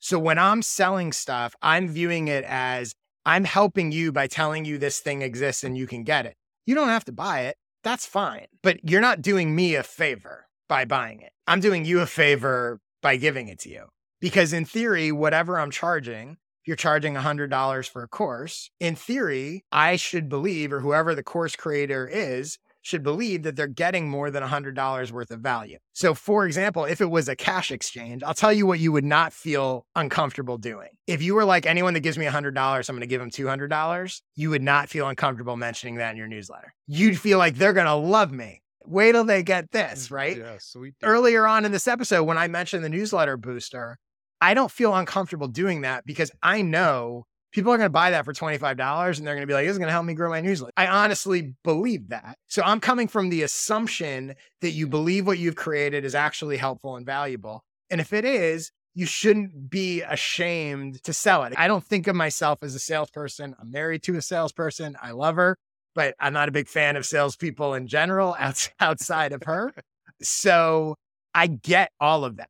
So 0.00 0.18
when 0.18 0.38
I'm 0.38 0.62
selling 0.62 1.12
stuff, 1.12 1.54
I'm 1.60 1.88
viewing 1.88 2.28
it 2.28 2.44
as 2.44 2.94
I'm 3.26 3.44
helping 3.44 3.92
you 3.92 4.12
by 4.12 4.26
telling 4.26 4.64
you 4.64 4.78
this 4.78 5.00
thing 5.00 5.22
exists 5.22 5.64
and 5.64 5.76
you 5.76 5.86
can 5.86 6.04
get 6.04 6.24
it. 6.24 6.34
You 6.66 6.74
don't 6.74 6.88
have 6.88 7.04
to 7.06 7.12
buy 7.12 7.42
it. 7.42 7.56
That's 7.84 8.06
fine. 8.06 8.46
But 8.62 8.78
you're 8.82 9.00
not 9.00 9.22
doing 9.22 9.54
me 9.54 9.74
a 9.74 9.82
favor 9.82 10.46
by 10.68 10.84
buying 10.84 11.20
it. 11.20 11.32
I'm 11.46 11.60
doing 11.60 11.84
you 11.84 12.00
a 12.00 12.06
favor 12.06 12.80
by 13.02 13.16
giving 13.16 13.48
it 13.48 13.58
to 13.60 13.70
you. 13.70 13.86
Because 14.20 14.52
in 14.52 14.64
theory, 14.64 15.12
whatever 15.12 15.58
I'm 15.58 15.70
charging, 15.70 16.38
you're 16.66 16.76
charging 16.76 17.14
$100 17.14 17.88
for 17.88 18.02
a 18.02 18.08
course, 18.08 18.70
in 18.80 18.94
theory, 18.94 19.64
I 19.72 19.96
should 19.96 20.28
believe, 20.28 20.72
or 20.72 20.80
whoever 20.80 21.14
the 21.14 21.22
course 21.22 21.56
creator 21.56 22.06
is, 22.06 22.58
should 22.82 23.02
believe 23.02 23.42
that 23.42 23.56
they're 23.56 23.66
getting 23.66 24.08
more 24.08 24.30
than 24.30 24.42
$100 24.42 25.10
worth 25.10 25.30
of 25.30 25.40
value. 25.40 25.78
So, 25.92 26.14
for 26.14 26.46
example, 26.46 26.84
if 26.84 27.00
it 27.00 27.10
was 27.10 27.28
a 27.28 27.36
cash 27.36 27.70
exchange, 27.70 28.22
I'll 28.22 28.34
tell 28.34 28.52
you 28.52 28.66
what 28.66 28.78
you 28.78 28.92
would 28.92 29.04
not 29.04 29.32
feel 29.32 29.86
uncomfortable 29.94 30.58
doing. 30.58 30.88
If 31.06 31.22
you 31.22 31.34
were 31.34 31.44
like, 31.44 31.66
anyone 31.66 31.94
that 31.94 32.00
gives 32.00 32.18
me 32.18 32.26
$100, 32.26 32.88
I'm 32.88 32.96
going 32.96 33.00
to 33.00 33.06
give 33.06 33.20
them 33.20 33.30
$200, 33.30 34.20
you 34.36 34.50
would 34.50 34.62
not 34.62 34.88
feel 34.88 35.08
uncomfortable 35.08 35.56
mentioning 35.56 35.96
that 35.96 36.12
in 36.12 36.16
your 36.16 36.28
newsletter. 36.28 36.72
You'd 36.86 37.18
feel 37.18 37.38
like 37.38 37.56
they're 37.56 37.72
going 37.72 37.86
to 37.86 37.94
love 37.94 38.32
me. 38.32 38.62
Wait 38.84 39.12
till 39.12 39.24
they 39.24 39.42
get 39.42 39.70
this, 39.70 40.08
mm, 40.08 40.12
right? 40.12 40.38
Yeah, 40.38 40.56
sweet. 40.60 40.94
earlier 41.02 41.46
on 41.46 41.66
in 41.66 41.72
this 41.72 41.86
episode 41.86 42.24
when 42.24 42.38
I 42.38 42.48
mentioned 42.48 42.82
the 42.82 42.88
newsletter 42.88 43.36
booster, 43.36 43.98
I 44.40 44.54
don't 44.54 44.70
feel 44.70 44.94
uncomfortable 44.94 45.48
doing 45.48 45.82
that 45.82 46.06
because 46.06 46.30
I 46.42 46.62
know 46.62 47.26
people 47.52 47.72
are 47.72 47.76
going 47.76 47.86
to 47.86 47.90
buy 47.90 48.10
that 48.10 48.24
for 48.24 48.32
$25 48.32 49.18
and 49.18 49.26
they're 49.26 49.34
going 49.34 49.42
to 49.42 49.46
be 49.46 49.54
like, 49.54 49.64
this 49.64 49.72
is 49.72 49.78
going 49.78 49.88
to 49.88 49.92
help 49.92 50.04
me 50.04 50.14
grow 50.14 50.30
my 50.30 50.40
newsletter. 50.40 50.72
I 50.76 50.86
honestly 50.86 51.54
believe 51.64 52.08
that. 52.08 52.36
So 52.48 52.62
I'm 52.62 52.80
coming 52.80 53.08
from 53.08 53.30
the 53.30 53.42
assumption 53.42 54.34
that 54.60 54.70
you 54.70 54.86
believe 54.86 55.26
what 55.26 55.38
you've 55.38 55.56
created 55.56 56.04
is 56.04 56.14
actually 56.14 56.56
helpful 56.56 56.96
and 56.96 57.06
valuable. 57.06 57.62
And 57.90 58.00
if 58.00 58.12
it 58.12 58.24
is, 58.24 58.70
you 58.94 59.06
shouldn't 59.06 59.70
be 59.70 60.02
ashamed 60.02 61.02
to 61.04 61.12
sell 61.12 61.44
it. 61.44 61.54
I 61.56 61.68
don't 61.68 61.84
think 61.84 62.06
of 62.06 62.16
myself 62.16 62.58
as 62.62 62.74
a 62.74 62.78
salesperson. 62.78 63.54
I'm 63.60 63.70
married 63.70 64.02
to 64.04 64.16
a 64.16 64.22
salesperson. 64.22 64.96
I 65.00 65.12
love 65.12 65.36
her, 65.36 65.56
but 65.94 66.14
I'm 66.18 66.32
not 66.32 66.48
a 66.48 66.52
big 66.52 66.68
fan 66.68 66.96
of 66.96 67.06
salespeople 67.06 67.74
in 67.74 67.86
general 67.86 68.36
outside 68.80 69.32
of 69.32 69.44
her. 69.44 69.72
So 70.20 70.96
I 71.34 71.46
get 71.46 71.92
all 72.00 72.24
of 72.24 72.36
that. 72.38 72.48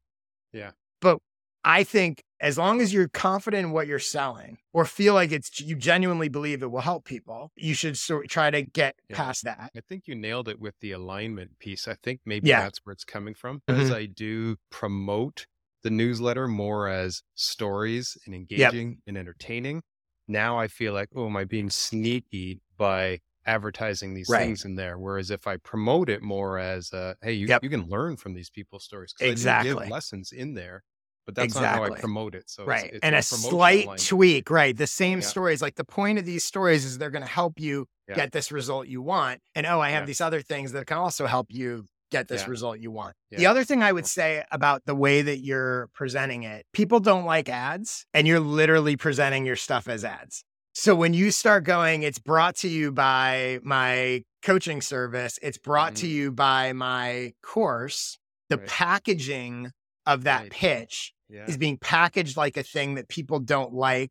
I 1.65 1.85
think 1.85 2.23
as 2.41 2.57
long 2.57 2.81
as 2.81 2.93
you're 2.93 3.09
confident 3.09 3.67
in 3.67 3.73
what 3.73 3.87
you're 3.87 3.99
selling 3.99 4.59
or 4.73 4.85
feel 4.85 5.15
like 5.15 5.33
it's 5.33 5.61
you 5.61 5.77
genuinely 5.77 6.29
believe 6.29 6.63
it 6.63 6.71
will 6.71 6.81
help 6.81 7.05
people, 7.05 7.51
you 7.57 7.75
should 7.75 7.99
sort 7.99 8.29
try 8.29 8.51
to 8.51 8.63
get 8.63 8.97
Yeah. 9.09 9.17
past 9.17 9.45
that. 9.45 9.73
I 9.75 9.81
think 9.81 10.07
you 10.07 10.15
nailed 10.15 10.49
it 10.49 10.59
with 10.61 10.75
the 10.81 10.93
alignment 10.93 11.59
piece. 11.59 11.89
I 11.89 11.95
think 11.95 12.21
maybe 12.25 12.51
Yeah. 12.51 12.53
that's 12.53 12.79
where 12.85 12.93
it's 12.93 13.05
coming 13.05 13.35
from. 13.35 13.63
As 13.69 13.91
Mhm. 13.91 13.91
I 13.91 14.07
do 14.07 14.57
promote 14.71 15.47
the 15.83 15.91
newsletter 15.91 16.49
more 16.49 16.89
as 16.89 17.23
stories 17.35 18.17
and 18.27 18.35
engaging 18.35 19.01
and 19.07 19.17
entertaining, 19.17 19.83
now 20.27 20.59
I 20.59 20.69
feel 20.69 20.93
like, 20.93 21.09
oh, 21.15 21.27
am 21.27 21.37
I 21.37 21.45
being 21.45 21.71
sneaky 21.71 22.61
by 22.77 23.21
advertising 23.47 24.15
these 24.15 24.33
Right. 24.33 24.35
things 24.35 24.65
in 24.65 24.75
there? 24.75 24.99
Whereas 24.99 25.31
if 25.31 25.47
I 25.47 25.57
promote 25.59 26.11
it 26.11 26.23
more 26.23 26.59
as, 26.59 26.93
uh, 26.93 27.15
hey, 27.23 27.33
you, 27.33 27.49
Yep. 27.49 27.63
you 27.63 27.71
can 27.71 27.87
learn 27.89 28.17
from 28.17 28.35
these 28.35 28.51
people's 28.51 28.85
stories. 28.85 29.15
Exactly. 29.21 29.51
give 29.59 29.85
lessons 29.87 30.33
in 30.33 30.55
there, 30.55 30.83
but 31.29 31.35
that's 31.35 31.55
not 31.57 31.65
how 31.67 31.83
I 31.83 31.89
Exactly. 31.89 32.01
promote 32.01 32.35
it. 32.35 32.49
So 32.49 32.65
right. 32.65 32.85
it's 32.91 33.01
and 33.03 33.15
a 33.15 33.19
promotional 33.19 33.51
slight 33.51 33.85
alignment. 33.85 34.07
tweak, 34.09 34.49
right? 34.51 34.75
The 34.75 34.87
same 34.87 35.19
Yeah. 35.21 35.27
stories. 35.27 35.61
Like 35.61 35.75
the 35.75 35.85
point 35.85 36.19
of 36.19 36.25
these 36.25 36.43
stories 36.43 36.87
is 36.87 36.97
they're 36.97 37.11
going 37.11 37.23
to 37.25 37.31
help 37.31 37.61
you 37.61 37.87
Yeah. 38.09 38.15
get 38.15 38.33
this 38.33 38.51
result 38.51 38.87
you 38.89 39.03
want. 39.03 39.43
And 39.55 39.67
oh, 39.67 39.79
I 39.79 39.91
have 39.91 40.05
Yeah. 40.05 40.07
these 40.07 40.23
other 40.23 40.41
things 40.41 40.73
that 40.73 40.87
can 40.87 40.97
also 40.97 41.27
help 41.27 41.49
you 41.51 41.87
get 42.11 42.29
this 42.29 42.49
result 42.49 42.79
you 42.79 42.91
want. 42.91 43.15
The 43.31 43.45
other 43.45 43.63
thing 43.63 43.83
I 43.83 43.93
would 43.93 44.07
say 44.07 44.43
about 44.51 44.87
the 44.87 44.95
way 44.95 45.21
that 45.21 45.41
you're 45.41 45.89
presenting 45.93 46.45
it, 46.45 46.65
people 46.73 46.99
don't 47.01 47.27
like 47.27 47.51
ads, 47.51 48.07
and 48.15 48.27
you're 48.27 48.41
literally 48.41 48.97
presenting 48.97 49.45
your 49.45 49.57
stuff 49.57 49.87
as 49.87 50.03
ads. 50.07 50.43
So 50.73 50.95
when 50.95 51.13
you 51.13 51.31
start 51.31 51.65
going, 51.65 52.05
it's 52.05 52.19
brought 52.19 52.57
to 52.57 52.69
you 52.69 52.91
by 52.91 53.59
my 53.63 54.23
coaching 54.43 54.81
service, 54.81 55.39
it's 55.43 55.59
brought 55.59 55.95
to 55.97 56.07
Mhm. 56.07 56.11
you 56.11 56.33
by 56.33 56.73
my 56.73 57.35
course, 57.43 58.17
the 58.49 58.57
Right. 58.57 58.67
packaging 58.67 59.73
of 60.07 60.25
that 60.25 60.45
Right. 60.45 60.51
pitch 60.53 61.13
Yeah. 61.29 61.47
is 61.47 61.57
being 61.57 61.77
packaged 61.77 62.37
like 62.37 62.57
a 62.57 62.63
thing 62.63 62.95
that 62.95 63.09
people 63.09 63.39
don't 63.39 63.75
like 63.75 64.11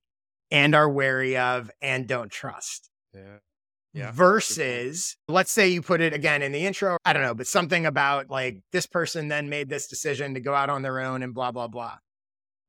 and 0.51 0.75
are 0.75 0.89
wary 0.89 1.37
of 1.37 1.71
and 1.81 2.07
don't 2.07 2.31
trust. 2.31 2.89
Yeah. 3.13 3.37
Yeah. 3.93 4.11
Versus, 4.11 5.17
let's 5.27 5.51
say 5.51 5.69
you 5.69 5.81
put 5.81 6.01
it 6.01 6.13
again 6.13 6.43
in 6.43 6.51
the 6.51 6.65
intro, 6.65 6.97
I 7.03 7.13
don't 7.13 7.23
know, 7.23 7.33
but 7.33 7.47
something 7.47 7.85
about 7.85 8.29
like 8.29 8.59
this 8.71 8.85
person 8.85 9.27
then 9.27 9.49
made 9.49 9.69
this 9.69 9.87
decision 9.87 10.35
to 10.35 10.39
go 10.39 10.53
out 10.53 10.69
on 10.69 10.83
their 10.83 10.99
own 10.99 11.23
and 11.23 11.33
blah, 11.33 11.51
blah, 11.51 11.67
blah. 11.67 11.95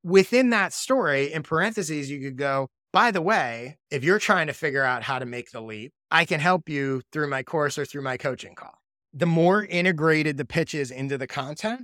Within 0.02 0.50
that 0.50 0.72
story, 0.72 1.32
in 1.32 1.42
parentheses, 1.42 2.10
you 2.10 2.20
could 2.20 2.38
go, 2.38 2.68
by 2.92 3.10
the 3.10 3.20
way, 3.20 3.76
if 3.90 4.04
you're 4.04 4.18
trying 4.18 4.46
to 4.46 4.54
figure 4.54 4.84
out 4.84 5.02
how 5.02 5.18
to 5.18 5.26
make 5.26 5.50
the 5.50 5.60
leap, 5.60 5.92
I 6.10 6.24
can 6.24 6.40
help 6.40 6.68
you 6.68 7.02
through 7.12 7.28
my 7.28 7.42
course 7.42 7.76
or 7.76 7.84
through 7.84 8.02
my 8.02 8.16
coaching 8.16 8.54
call. 8.54 8.78
The 9.12 9.26
more 9.26 9.64
integrated 9.64 10.38
the 10.38 10.46
pitch 10.46 10.74
is 10.74 10.90
into 10.90 11.18
the 11.18 11.26
content. 11.26 11.82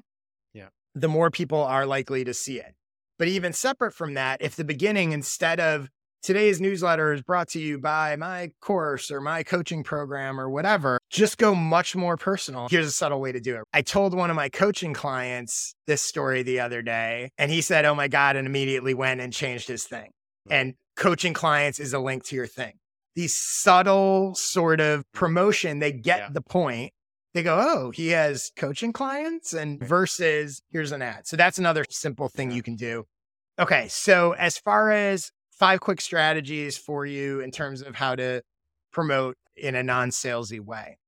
The 0.95 1.09
more 1.09 1.31
people 1.31 1.63
are 1.63 1.87
likely 1.87 2.25
to 2.25 2.35
see 2.35 2.59
it. 2.59 2.75
But 3.19 3.29
even 3.29 3.53
separate 3.53 3.93
from 3.95 4.15
that, 4.15 4.43
if 4.43 4.57
the 4.57 4.65
beginning, 4.65 5.13
instead 5.13 5.61
of 5.61 5.89
today's 6.23 6.61
newsletter 6.61 7.13
is 7.13 7.23
brought 7.23 7.49
to 7.49 7.61
you 7.61 7.79
by 7.79 8.17
my 8.17 8.51
course 8.61 9.11
or 9.11 9.21
my 9.21 9.43
coaching 9.43 9.83
program 9.85 10.41
or 10.41 10.49
whatever, 10.49 10.99
just 11.11 11.39
go 11.39 11.55
much 11.55 11.95
more 11.95 12.17
personal. 12.17 12.67
Here's 12.69 12.87
a 12.87 12.91
subtle 12.91 13.21
way 13.21 13.31
to 13.31 13.41
do 13.41 13.57
it. 13.57 13.63
I 13.73 13.83
told 13.83 14.15
one 14.15 14.31
of 14.31 14.37
my 14.37 14.49
coaching 14.49 14.95
clients 14.95 15.75
this 15.87 16.03
story 16.03 16.43
the 16.43 16.61
other 16.61 16.83
day, 16.83 17.31
and 17.39 17.51
he 17.51 17.61
said, 17.61 17.85
Oh 17.85 17.95
my 17.95 18.09
God, 18.09 18.37
and 18.37 18.47
immediately 18.47 18.95
went 18.95 19.21
and 19.21 19.33
changed 19.33 19.69
his 19.69 19.85
thing. 19.85 20.11
Hmm. 20.47 20.53
And 20.53 20.75
coaching 20.97 21.35
clients 21.35 21.79
is 21.79 21.93
a 21.93 21.99
link 21.99 22.25
to 22.25 22.37
your 22.37 22.47
thing. 22.47 22.75
These 23.15 23.37
subtle 23.37 24.35
sort 24.35 24.81
of 24.81 25.05
promotion, 25.13 25.79
they 25.79 25.93
get 25.93 26.19
Yeah. 26.19 26.29
the 26.33 26.41
point. 26.43 26.93
They 27.35 27.43
go, 27.43 27.59
oh, 27.61 27.91
he 27.91 28.09
has 28.09 28.53
coaching 28.57 28.93
clients 28.93 29.53
and 29.53 29.83
versus 29.83 30.63
here's 30.71 30.93
an 30.93 31.03
ad. 31.03 31.27
So 31.27 31.37
that's 31.37 31.59
another 31.59 31.85
simple 31.91 32.29
thing 32.29 32.53
you 32.53 32.63
can 32.63 32.77
do. 32.77 33.05
Okay. 33.59 33.89
So 33.89 34.33
as 34.33 34.57
far 34.57 34.91
as 34.93 35.33
five 35.51 35.81
quick 35.81 36.01
strategies 36.01 36.79
for 36.79 37.05
you 37.05 37.41
in 37.41 37.51
terms 37.51 37.83
of 37.83 37.97
how 37.97 38.15
to 38.15 38.43
promote 38.93 39.37
in 39.57 39.75
a 39.75 39.83
non-salesy 39.83 40.61
way. 40.61 40.99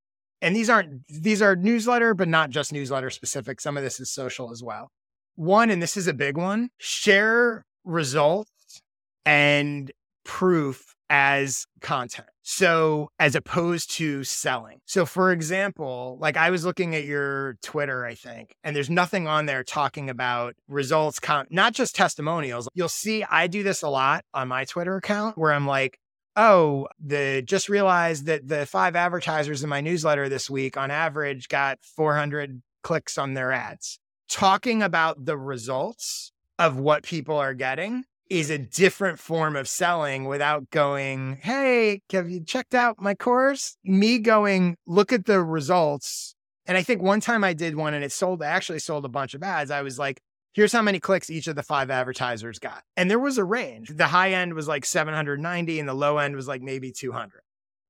And 0.43 0.55
these 0.55 0.69
aren't 0.69 1.07
these 1.09 1.41
are 1.41 1.57
newsletter, 1.57 2.13
but 2.13 2.29
not 2.29 2.51
just 2.51 2.73
newsletter 2.73 3.11
specific. 3.11 3.61
Some 3.61 3.77
of 3.77 3.83
this 3.83 4.01
is 4.01 4.11
social 4.11 4.51
as 4.51 4.63
well. 4.63 4.91
One, 5.37 5.71
and 5.71 5.83
this 5.83 5.97
is 5.97 6.07
a 6.07 6.15
big 6.15 6.37
one, 6.37 6.71
share 6.79 7.65
results 7.85 8.83
and 9.25 9.91
proof 10.25 10.96
as 11.11 11.67
content. 11.81 12.29
So, 12.43 13.11
as 13.19 13.35
opposed 13.35 13.91
to 13.97 14.25
selling. 14.25 14.79
So, 14.87 15.05
for 15.05 15.33
example, 15.33 16.17
like 16.21 16.37
I 16.37 16.51
was 16.51 16.65
looking 16.65 16.95
at 16.95 17.05
your 17.05 17.55
Twitter, 17.63 18.05
I 18.05 18.15
think, 18.15 18.55
and 18.63 18.75
there's 18.75 18.91
nothing 18.91 19.27
on 19.27 19.47
there 19.47 19.65
talking 19.65 20.09
about 20.11 20.55
results, 20.69 21.19
con- 21.19 21.47
not 21.51 21.75
just 21.75 21.97
testimonials. 21.97 22.69
You'll 22.75 22.89
see 22.89 23.25
I 23.25 23.47
do 23.47 23.63
this 23.63 23.83
a 23.83 23.89
lot 23.89 24.25
on 24.33 24.49
my 24.49 24.65
Twitter 24.65 24.97
account 24.97 25.37
where 25.37 25.53
I'm 25.53 25.67
like, 25.67 25.99
oh, 26.37 26.87
the 27.01 27.43
just 27.45 27.69
realized 27.69 28.27
that 28.27 28.47
the 28.47 28.67
five 28.67 28.95
advertisers 28.95 29.63
in 29.63 29.69
my 29.69 29.81
newsletter 29.81 30.29
this 30.29 30.49
week 30.49 30.77
on 30.77 30.91
average 30.91 31.49
got 31.49 31.79
400 31.83 32.63
clicks 32.83 33.19
on 33.19 33.35
their 33.35 33.51
ads. 33.53 33.99
Talking 34.29 34.83
about 34.83 35.25
the 35.25 35.37
results 35.37 36.33
of 36.59 36.79
what 36.79 37.03
people 37.03 37.37
are 37.37 37.55
getting 37.55 38.05
is 38.29 38.51
a 38.51 38.59
different 38.59 39.19
form 39.19 39.57
of 39.57 39.69
selling 39.69 40.25
without 40.25 40.71
going, 40.71 41.39
Hey, 41.43 42.03
have 42.13 42.29
you 42.29 42.45
checked 42.45 42.75
out 42.75 43.01
my 43.01 43.15
course? 43.15 43.77
Me 43.85 44.19
going, 44.19 44.77
look 44.87 45.13
at 45.13 45.27
the 45.27 45.43
results. 45.43 46.35
And 46.67 46.77
I 46.77 46.83
think 46.83 47.03
one 47.03 47.21
time 47.21 47.45
I 47.45 47.53
did 47.53 47.77
one 47.77 47.95
and 47.95 48.05
it 48.05 48.13
sold, 48.13 48.43
I 48.43 48.47
actually 48.47 48.81
sold 48.81 49.05
a 49.05 49.09
bunch 49.09 49.35
of 49.35 49.43
ads. 49.43 49.71
I 49.71 49.83
was 49.83 49.99
like, 49.99 50.21
here's 50.53 50.73
how 50.73 50.83
many 50.83 50.99
clicks 50.99 51.31
each 51.31 51.47
of 51.47 51.55
the 51.55 51.63
five 51.63 51.91
advertisers 51.91 52.59
got. 52.59 52.83
And 52.97 53.11
there 53.11 53.19
was 53.19 53.39
a 53.39 53.45
range. 53.45 53.93
The 53.95 54.09
high 54.09 54.33
end 54.33 54.55
was 54.55 54.67
like 54.67 54.85
790 54.85 55.79
and 55.79 55.89
the 55.89 55.95
low 55.95 56.19
end 56.19 56.35
was 56.35 56.49
like 56.49 56.63
maybe 56.63 56.91
200. 56.91 57.43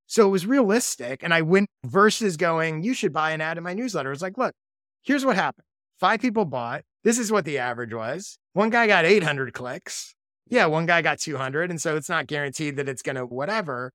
So 0.07 0.27
it 0.27 0.31
was 0.31 0.47
realistic. 0.47 1.23
And 1.23 1.33
I 1.33 1.43
went 1.43 1.69
versus 1.85 2.37
going, 2.37 2.83
you 2.83 2.93
should 2.93 3.13
buy 3.13 3.31
an 3.31 3.41
ad 3.41 3.57
in 3.57 3.65
my 3.65 3.73
newsletter. 3.73 4.13
It's 4.13 4.23
like, 4.23 4.37
look, 4.37 4.55
here's 5.03 5.25
what 5.25 5.37
happened. 5.37 5.65
Five 5.99 6.21
people 6.21 6.45
bought. 6.45 6.83
This 7.05 7.19
is 7.19 7.33
what 7.33 7.45
the 7.45 7.59
average 7.59 7.95
was. 7.95 8.39
One 8.53 8.71
guy 8.71 8.87
got 8.87 9.05
800 9.05 9.55
clicks. 9.55 10.16
Yeah, 10.49 10.67
one 10.67 10.87
guy 10.87 11.03
got 11.03 11.19
200. 11.19 11.71
And 11.71 11.81
so 11.81 11.97
it's 11.97 12.09
not 12.09 12.27
guaranteed 12.27 12.77
that 12.77 12.89
it's 12.89 13.03
going 13.03 13.17
to 13.17 13.27
whatever. 13.27 13.93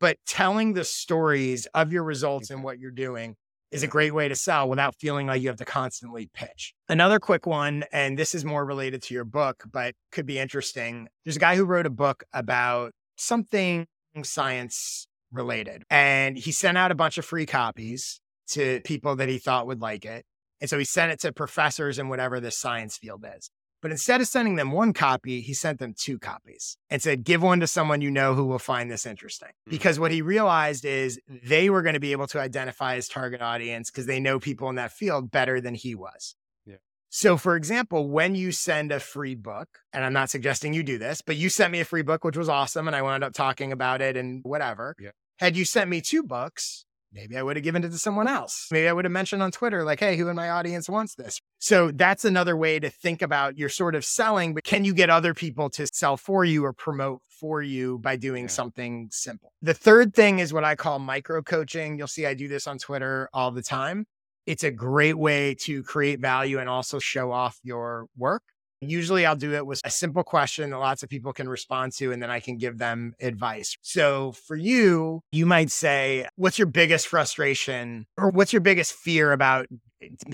But 0.00 0.18
telling 0.26 0.74
the 0.74 0.84
stories 0.84 1.66
of 1.74 1.92
your 1.92 2.02
results 2.02 2.50
and 2.50 2.58
mm-hmm. 2.58 2.64
what 2.64 2.78
you're 2.78 2.90
doing 2.90 3.36
is 3.70 3.82
a 3.82 3.88
great 3.88 4.14
way 4.14 4.28
to 4.28 4.36
sell 4.36 4.68
without 4.68 4.94
feeling 4.94 5.26
like 5.26 5.42
you 5.42 5.48
have 5.48 5.56
to 5.56 5.64
constantly 5.64 6.30
pitch. 6.32 6.74
Another 6.88 7.18
quick 7.18 7.44
one, 7.44 7.84
and 7.92 8.16
this 8.16 8.32
is 8.32 8.44
more 8.44 8.64
related 8.64 9.02
to 9.02 9.14
your 9.14 9.24
book, 9.24 9.64
but 9.72 9.94
could 10.12 10.26
be 10.26 10.38
interesting. 10.38 11.08
There's 11.24 11.36
a 11.36 11.40
guy 11.40 11.56
who 11.56 11.64
wrote 11.64 11.84
a 11.84 11.90
book 11.90 12.22
about 12.32 12.92
something 13.16 13.86
science 14.22 15.08
related, 15.32 15.82
and 15.90 16.38
he 16.38 16.52
sent 16.52 16.78
out 16.78 16.92
a 16.92 16.94
bunch 16.94 17.18
of 17.18 17.24
free 17.24 17.46
copies 17.46 18.20
to 18.50 18.80
people 18.84 19.16
that 19.16 19.28
he 19.28 19.38
thought 19.38 19.66
would 19.66 19.80
like 19.80 20.04
it. 20.04 20.24
And 20.60 20.70
so 20.70 20.78
he 20.78 20.84
sent 20.84 21.10
it 21.10 21.20
to 21.20 21.32
professors 21.32 21.98
in 21.98 22.08
whatever 22.08 22.38
this 22.38 22.56
science 22.56 22.96
field 22.96 23.24
is. 23.36 23.50
But 23.84 23.90
instead 23.90 24.22
of 24.22 24.26
sending 24.26 24.56
them 24.56 24.72
one 24.72 24.94
copy, 24.94 25.42
he 25.42 25.52
sent 25.52 25.78
them 25.78 25.92
two 25.92 26.18
copies 26.18 26.78
and 26.88 27.02
said, 27.02 27.22
give 27.22 27.42
one 27.42 27.60
to 27.60 27.66
someone 27.66 28.00
you 28.00 28.10
know 28.10 28.32
who 28.32 28.46
will 28.46 28.58
find 28.58 28.90
this 28.90 29.04
interesting. 29.04 29.50
Mhm. 29.68 29.72
Because 29.72 30.00
what 30.00 30.10
he 30.10 30.22
realized 30.22 30.86
is 30.86 31.20
they 31.28 31.68
were 31.68 31.82
going 31.82 31.92
to 31.92 32.00
be 32.00 32.12
able 32.12 32.26
to 32.28 32.40
identify 32.40 32.94
his 32.94 33.08
target 33.08 33.42
audience 33.42 33.90
because 33.90 34.06
they 34.06 34.20
know 34.20 34.40
people 34.40 34.70
in 34.70 34.76
that 34.76 34.90
field 34.90 35.30
better 35.30 35.60
than 35.60 35.74
he 35.74 35.94
was. 35.94 36.34
Yeah. 36.64 36.76
So, 37.10 37.36
for 37.36 37.56
example, 37.56 38.08
when 38.08 38.34
you 38.34 38.52
send 38.52 38.90
a 38.90 39.00
free 39.00 39.34
book, 39.34 39.68
and 39.92 40.02
I'm 40.02 40.14
not 40.14 40.30
suggesting 40.30 40.72
you 40.72 40.82
do 40.82 40.96
this, 40.96 41.20
but 41.20 41.36
you 41.36 41.50
sent 41.50 41.70
me 41.70 41.80
a 41.80 41.84
free 41.84 42.00
book, 42.00 42.24
which 42.24 42.38
was 42.38 42.48
awesome. 42.48 42.86
And 42.86 42.96
I 42.96 43.02
wound 43.02 43.22
up 43.22 43.34
talking 43.34 43.70
about 43.70 44.00
it 44.00 44.16
and 44.16 44.40
whatever. 44.44 44.96
Yeah. 44.98 45.10
Had 45.40 45.58
you 45.58 45.66
sent 45.66 45.90
me 45.90 46.00
two 46.00 46.22
books, 46.22 46.86
maybe 47.14 47.36
I 47.36 47.42
would 47.42 47.56
have 47.56 47.62
given 47.62 47.84
it 47.84 47.90
to 47.90 47.98
someone 47.98 48.26
else. 48.28 48.68
Maybe 48.70 48.88
I 48.88 48.92
would 48.92 49.04
have 49.04 49.12
mentioned 49.12 49.42
on 49.42 49.50
Twitter, 49.52 49.84
like, 49.84 50.00
hey, 50.00 50.16
who 50.16 50.28
in 50.28 50.36
my 50.36 50.50
audience 50.50 50.88
wants 50.88 51.14
this? 51.14 51.40
So 51.58 51.90
that's 51.92 52.24
another 52.24 52.56
way 52.56 52.78
to 52.80 52.90
think 52.90 53.22
about 53.22 53.56
your 53.56 53.68
sort 53.68 53.94
of 53.94 54.04
selling, 54.04 54.52
but 54.54 54.64
can 54.64 54.84
you 54.84 54.92
get 54.92 55.08
other 55.08 55.32
people 55.32 55.70
to 55.70 55.86
sell 55.86 56.16
for 56.16 56.44
you 56.44 56.64
or 56.64 56.72
promote 56.72 57.22
for 57.28 57.62
you 57.62 57.98
by 57.98 58.16
doing 58.16 58.44
Yeah. 58.44 58.48
something 58.48 59.08
simple? 59.10 59.52
The 59.62 59.74
third 59.74 60.14
thing 60.14 60.40
is 60.40 60.52
what 60.52 60.64
I 60.64 60.74
call 60.74 60.98
micro 60.98 61.42
coaching. 61.42 61.96
You'll 61.96 62.08
see 62.08 62.26
I 62.26 62.34
do 62.34 62.48
this 62.48 62.66
on 62.66 62.78
Twitter 62.78 63.28
all 63.32 63.50
the 63.50 63.62
time. 63.62 64.06
It's 64.46 64.64
a 64.64 64.70
great 64.70 65.16
way 65.16 65.54
to 65.62 65.82
create 65.84 66.20
value 66.20 66.58
and 66.58 66.68
also 66.68 66.98
show 66.98 67.32
off 67.32 67.58
your 67.62 68.06
work. 68.16 68.42
Usually 68.88 69.26
I'll 69.26 69.36
do 69.36 69.54
it 69.54 69.66
with 69.66 69.80
a 69.84 69.90
simple 69.90 70.22
question 70.22 70.70
that 70.70 70.78
lots 70.78 71.02
of 71.02 71.08
people 71.08 71.32
can 71.32 71.48
respond 71.48 71.92
to, 71.94 72.12
and 72.12 72.22
then 72.22 72.30
I 72.30 72.40
can 72.40 72.56
give 72.56 72.78
them 72.78 73.14
advice. 73.20 73.76
So 73.82 74.32
for 74.32 74.56
you, 74.56 75.22
you 75.32 75.46
might 75.46 75.70
say, 75.70 76.26
What's 76.36 76.58
your 76.58 76.66
biggest 76.66 77.06
frustration 77.08 78.06
or 78.16 78.30
what's 78.30 78.52
your 78.52 78.60
biggest 78.60 78.92
fear 78.92 79.32
about 79.32 79.66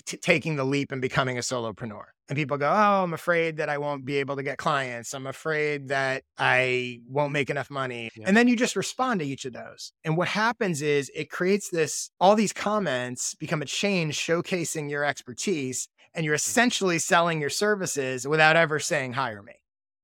t- 0.06 0.16
taking 0.16 0.56
the 0.56 0.64
leap 0.64 0.92
and 0.92 1.00
becoming 1.00 1.38
a 1.38 1.40
solopreneur? 1.40 2.04
And 2.30 2.36
people 2.36 2.56
go, 2.56 2.70
Oh, 2.70 3.02
I'm 3.02 3.12
afraid 3.12 3.56
that 3.56 3.68
I 3.68 3.78
won't 3.78 4.04
be 4.04 4.18
able 4.18 4.36
to 4.36 4.44
get 4.44 4.56
clients. 4.56 5.14
I'm 5.14 5.26
afraid 5.26 5.88
that 5.88 6.22
I 6.38 7.00
won't 7.08 7.32
make 7.32 7.50
enough 7.50 7.70
money. 7.70 8.08
Yeah. 8.16 8.26
And 8.28 8.36
then 8.36 8.46
you 8.46 8.54
just 8.54 8.76
respond 8.76 9.18
to 9.18 9.26
each 9.26 9.44
of 9.44 9.52
those. 9.52 9.92
And 10.04 10.16
what 10.16 10.28
happens 10.28 10.80
is 10.80 11.10
it 11.12 11.28
creates 11.28 11.70
this, 11.70 12.10
all 12.20 12.36
these 12.36 12.52
comments 12.52 13.34
become 13.34 13.62
a 13.62 13.66
chain 13.66 14.12
showcasing 14.12 14.88
your 14.88 15.04
expertise 15.04 15.88
and 16.14 16.24
you're 16.24 16.34
mm-hmm. 16.34 16.50
essentially 16.50 17.00
selling 17.00 17.40
your 17.40 17.50
services 17.50 18.28
without 18.28 18.54
ever 18.54 18.78
saying 18.78 19.14
hire 19.14 19.42
me. 19.42 19.54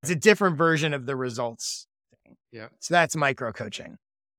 It's 0.02 0.10
a 0.10 0.16
different 0.16 0.58
version 0.58 0.94
of 0.94 1.06
the 1.06 1.14
results 1.14 1.86
thing. 2.24 2.36
Yeah. 2.50 2.68
So 2.80 2.92
that's 2.92 3.14
micro 3.14 3.52
coaching. 3.52 3.98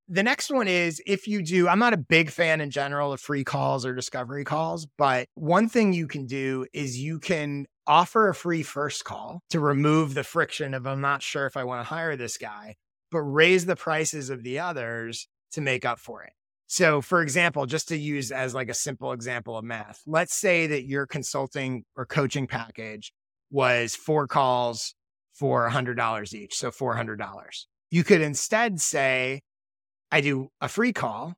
The 0.10 0.24
next 0.24 0.50
one 0.50 0.68
is 0.68 1.02
if 1.06 1.28
you 1.28 1.42
do, 1.42 1.68
I'm 1.70 1.80
not 1.80 1.94
a 1.94 1.98
big 1.98 2.32
fan 2.32 2.62
in 2.62 2.70
general 2.70 3.14
of 3.14 3.20
free 3.20 3.44
calls 3.44 3.86
or 3.86 3.94
discovery 3.94 4.46
calls, 4.46 4.88
but 4.98 5.28
one 5.36 5.68
thing 5.68 5.92
you 5.94 6.08
can 6.08 6.26
do 6.26 6.66
is 6.74 6.98
you 6.98 7.20
can 7.20 7.66
offer 7.88 8.30
a 8.30 8.36
free 8.36 8.64
first 8.64 9.06
call 9.06 9.42
to 9.50 9.60
remove 9.60 10.14
the 10.14 10.24
friction 10.24 10.74
of 10.74 10.86
I'm 10.86 11.02
not 11.02 11.22
sure 11.22 11.46
if 11.46 11.58
I 11.58 11.64
want 11.64 11.82
to 11.82 11.90
hire 11.90 12.16
this 12.16 12.38
guy, 12.38 12.76
but 13.12 13.22
raise 13.22 13.66
the 13.66 13.76
prices 13.76 14.30
of 14.30 14.44
the 14.44 14.60
others 14.60 15.28
to 15.52 15.62
make 15.62 15.86
up 15.86 16.00
for 16.00 16.24
it. 16.24 16.34
So, 16.68 17.02
for 17.02 17.22
example, 17.22 17.66
just 17.66 17.88
to 17.88 17.98
use 17.98 18.32
as 18.32 18.54
like 18.54 18.70
a 18.70 18.74
simple 18.74 19.14
example 19.14 19.58
of 19.58 19.64
math, 19.64 20.02
let's 20.06 20.34
say 20.34 20.68
that 20.68 20.86
your 20.86 21.08
consulting 21.08 21.86
or 21.96 22.06
coaching 22.06 22.46
package 22.46 23.14
was 23.50 23.96
four 23.96 24.28
calls 24.28 24.94
for 25.34 25.70
$100 25.70 26.34
each. 26.34 26.56
So, 26.58 26.70
$400. 26.70 27.18
You 27.90 28.04
could 28.04 28.20
instead 28.20 28.82
say, 28.82 29.42
I 30.12 30.20
do 30.20 30.50
a 30.60 30.68
free 30.68 30.92
call 30.92 31.36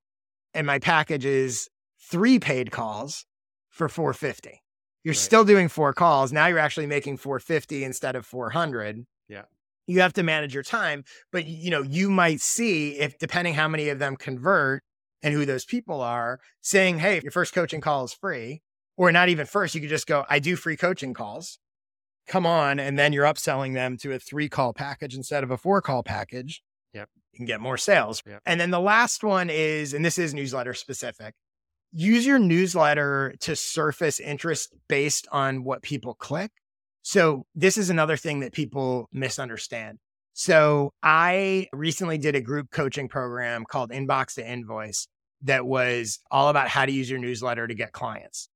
and 0.54 0.66
my 0.66 0.80
package 0.80 1.26
is 1.26 1.70
three 2.02 2.40
paid 2.40 2.72
calls 2.72 3.26
for 3.70 3.88
450. 3.88 4.62
You're 5.04 5.14
Right. 5.14 5.18
still 5.18 5.46
doing 5.46 5.70
four 5.70 5.94
calls. 5.94 6.32
Now 6.32 6.48
you're 6.48 6.60
actually 6.60 6.88
making 6.88 7.18
450 7.18 7.84
instead 7.84 8.16
of 8.16 8.26
400. 8.26 9.06
Yeah. 9.28 9.44
You 9.88 10.02
have 10.02 10.14
to 10.14 10.24
manage 10.24 10.54
your 10.54 10.64
time, 10.64 11.04
but 11.32 11.46
you 11.46 11.72
know, 11.72 11.82
you 11.82 12.10
might 12.10 12.42
see 12.42 12.98
if 13.00 13.18
depending 13.18 13.54
how 13.56 13.68
many 13.68 13.90
of 13.90 13.98
them 14.00 14.16
convert 14.18 14.84
and 15.24 15.34
who 15.34 15.46
those 15.46 15.66
people 15.66 16.02
are, 16.02 16.40
saying, 16.62 17.00
"Hey, 17.00 17.20
your 17.22 17.32
first 17.32 17.54
coaching 17.54 17.82
call 17.82 18.06
is 18.06 18.14
free." 18.14 18.62
Or 18.98 19.12
not 19.12 19.30
even 19.30 19.46
first, 19.48 19.74
you 19.76 19.82
could 19.82 19.90
just 19.90 20.06
go, 20.08 20.26
"I 20.30 20.40
do 20.40 20.56
free 20.56 20.78
coaching 20.78 21.14
calls." 21.14 21.60
Come 22.28 22.46
on, 22.46 22.80
and 22.80 23.00
then 23.00 23.12
you're 23.14 23.26
upselling 23.26 23.74
them 23.74 23.98
to 23.98 24.14
a 24.14 24.20
3-call 24.20 24.74
package 24.74 25.16
instead 25.16 25.44
of 25.44 25.50
a 25.50 25.58
4-call 25.58 26.04
package. 26.04 26.62
Yep. 26.94 27.10
You 27.34 27.38
can 27.38 27.46
get 27.48 27.60
more 27.60 27.78
sales. 27.78 28.22
Yep. 28.28 28.42
And 28.46 28.60
then 28.62 28.70
the 28.72 28.80
last 28.80 29.24
one 29.24 29.50
is 29.50 29.94
and 29.94 30.06
this 30.06 30.18
is 30.20 30.34
newsletter 30.34 30.74
specific 30.76 31.34
use 31.92 32.26
your 32.26 32.40
newsletter 32.40 33.36
to 33.42 33.56
surface 33.56 34.20
interest 34.20 34.74
based 34.88 35.28
on 35.32 35.64
what 35.64 35.82
people 35.82 36.14
click. 36.14 36.52
So, 37.02 37.46
this 37.56 37.78
is 37.78 37.90
another 37.90 38.18
thing 38.18 38.42
that 38.42 38.54
people 38.54 39.08
misunderstand. 39.12 40.00
So, 40.34 40.92
I 41.02 41.68
recently 41.74 42.18
did 42.18 42.36
a 42.36 42.42
group 42.42 42.72
coaching 42.72 43.08
program 43.08 43.66
called 43.70 43.92
Inbox 43.92 44.36
to 44.36 44.48
Invoice 44.48 45.08
that 45.44 45.66
was 45.66 46.20
all 46.30 46.50
about 46.50 46.68
how 46.68 46.86
to 46.86 46.92
use 46.92 47.10
your 47.10 47.20
newsletter 47.20 47.68
to 47.68 47.74
get 47.74 47.94
clients. 47.94 48.50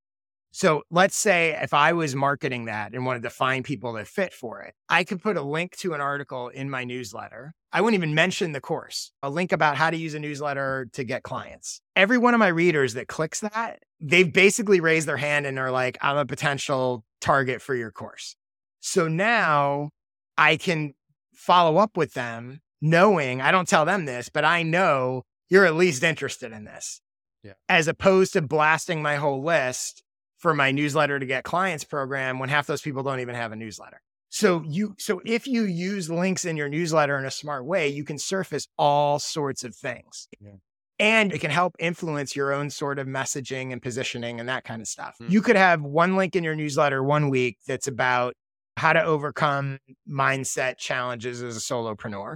So, 0.55 0.83
let's 0.91 1.15
say 1.15 1.57
if 1.59 1.73
I 1.73 1.93
was 1.93 2.13
marketing 2.13 2.65
that 2.65 2.93
and 2.93 3.07
wanted 3.07 3.23
to 3.23 3.31
find 3.31 3.65
people 3.65 3.93
that 3.93 4.07
fit 4.07 4.31
for 4.31 4.61
it, 4.61 4.75
I 4.87 5.03
could 5.03 5.19
put 5.19 5.35
a 5.35 5.41
link 5.41 5.75
to 5.77 5.95
an 5.95 5.99
article 5.99 6.49
in 6.49 6.69
my 6.69 6.83
newsletter. 6.83 7.55
I 7.71 7.81
wouldn't 7.81 7.97
even 7.97 8.13
mention 8.13 8.51
the 8.51 8.61
course, 8.61 9.11
a 9.23 9.31
link 9.31 9.51
about 9.51 9.77
how 9.77 9.89
to 9.89 9.97
use 9.97 10.13
a 10.13 10.19
newsletter 10.19 10.89
to 10.93 11.03
get 11.03 11.23
clients. 11.23 11.81
Every 11.95 12.19
one 12.19 12.35
of 12.35 12.39
my 12.39 12.49
readers 12.49 12.93
that 12.93 13.07
clicks 13.07 13.39
that, 13.39 13.81
they've 13.99 14.31
basically 14.31 14.79
raised 14.79 15.07
their 15.07 15.17
hand 15.17 15.47
and 15.47 15.57
are 15.57 15.71
like, 15.71 15.97
I'm 16.01 16.17
a 16.17 16.25
potential 16.25 17.03
target 17.19 17.59
for 17.59 17.73
your 17.73 17.89
course. 17.89 18.35
So 18.79 19.07
now 19.07 19.89
I 20.37 20.57
can 20.57 20.93
follow 21.33 21.77
up 21.77 21.97
with 21.97 22.13
them 22.13 22.61
knowing 22.79 23.41
I 23.41 23.49
don't 23.49 23.67
tell 23.67 23.85
them 23.85 24.05
this, 24.05 24.29
but 24.29 24.45
I 24.45 24.61
know 24.61 25.23
you're 25.49 25.65
at 25.65 25.73
least 25.73 26.03
interested 26.03 26.51
in 26.51 26.65
this. 26.65 27.01
Yeah. 27.43 27.53
As 27.67 27.87
opposed 27.87 28.33
to 28.33 28.43
blasting 28.43 29.01
my 29.01 29.15
whole 29.15 29.43
list 29.43 30.02
for 30.43 30.53
my 30.53 30.71
newsletter 30.71 31.19
to 31.19 31.25
get 31.25 31.45
clients 31.45 31.85
program 31.85 32.37
when 32.37 32.49
half 32.49 32.67
those 32.67 32.81
people 32.81 33.01
don't 33.01 33.21
even 33.21 33.33
have 33.33 33.53
a 33.53 33.55
newsletter. 33.55 34.01
So 34.29 34.61
you 34.67 34.93
so 34.99 35.21
if 35.25 35.47
you 35.47 35.63
use 35.63 36.09
links 36.09 36.43
in 36.43 36.57
your 36.57 36.67
newsletter 36.67 37.17
in 37.17 37.25
a 37.25 37.31
smart 37.31 37.65
way, 37.65 37.87
you 37.87 38.03
can 38.03 38.19
surface 38.19 38.67
all 38.77 39.19
sorts 39.19 39.63
of 39.63 39.73
things. 39.73 40.27
Yeah. 40.41 40.51
And 40.99 41.31
it 41.33 41.39
can 41.39 41.49
help 41.49 41.75
influence 41.79 42.35
your 42.35 42.51
own 42.51 42.69
sort 42.69 42.99
of 42.99 43.07
messaging 43.07 43.71
and 43.71 43.81
positioning 43.81 44.41
and 44.41 44.49
that 44.49 44.65
kind 44.65 44.81
of 44.81 44.87
stuff. 44.87 45.15
Mm. 45.21 45.31
You 45.31 45.41
could 45.41 45.55
have 45.55 45.81
one 45.81 46.17
link 46.17 46.35
in 46.35 46.43
your 46.43 46.55
newsletter 46.55 47.01
one 47.01 47.29
week 47.29 47.57
that's 47.65 47.87
about 47.87 48.33
how 48.75 48.91
to 48.91 49.03
overcome 49.03 49.79
mindset 50.09 50.77
challenges 50.77 51.41
as 51.41 51.55
a 51.55 51.61
solopreneur. 51.61 52.35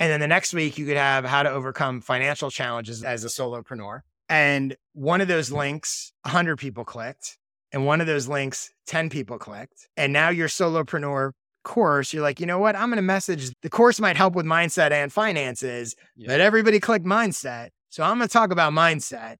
And 0.00 0.10
then 0.10 0.20
the 0.20 0.28
next 0.28 0.52
week, 0.54 0.76
you 0.76 0.86
could 0.86 0.96
have 0.96 1.24
how 1.24 1.44
to 1.44 1.50
overcome 1.50 2.00
financial 2.00 2.50
challenges 2.50 3.04
as 3.04 3.24
a 3.24 3.28
solopreneur. 3.28 4.00
And 4.28 4.76
one 4.92 5.20
of 5.20 5.28
those 5.28 5.50
links, 5.50 6.12
100 6.22 6.56
people 6.58 6.84
clicked. 6.84 7.38
And 7.72 7.84
one 7.84 8.00
of 8.00 8.06
those 8.06 8.28
links, 8.28 8.70
10 8.86 9.10
people 9.10 9.38
clicked. 9.38 9.88
And 9.96 10.12
now 10.12 10.30
your 10.30 10.48
solopreneur 10.48 11.32
course, 11.64 12.12
you're 12.14 12.22
like, 12.22 12.40
you 12.40 12.46
know 12.46 12.58
what? 12.58 12.74
I'm 12.76 12.88
going 12.88 12.96
to 12.96 13.02
message 13.02 13.50
the 13.62 13.68
course 13.68 14.00
might 14.00 14.16
help 14.16 14.34
with 14.34 14.46
mindset 14.46 14.90
and 14.90 15.12
finances, 15.12 15.94
Yeah. 16.16 16.28
but 16.28 16.40
everybody 16.40 16.80
clicked 16.80 17.04
mindset. 17.04 17.70
So 17.90 18.02
I'm 18.02 18.16
going 18.16 18.28
to 18.28 18.32
talk 18.32 18.52
about 18.52 18.72
mindset, 18.72 19.36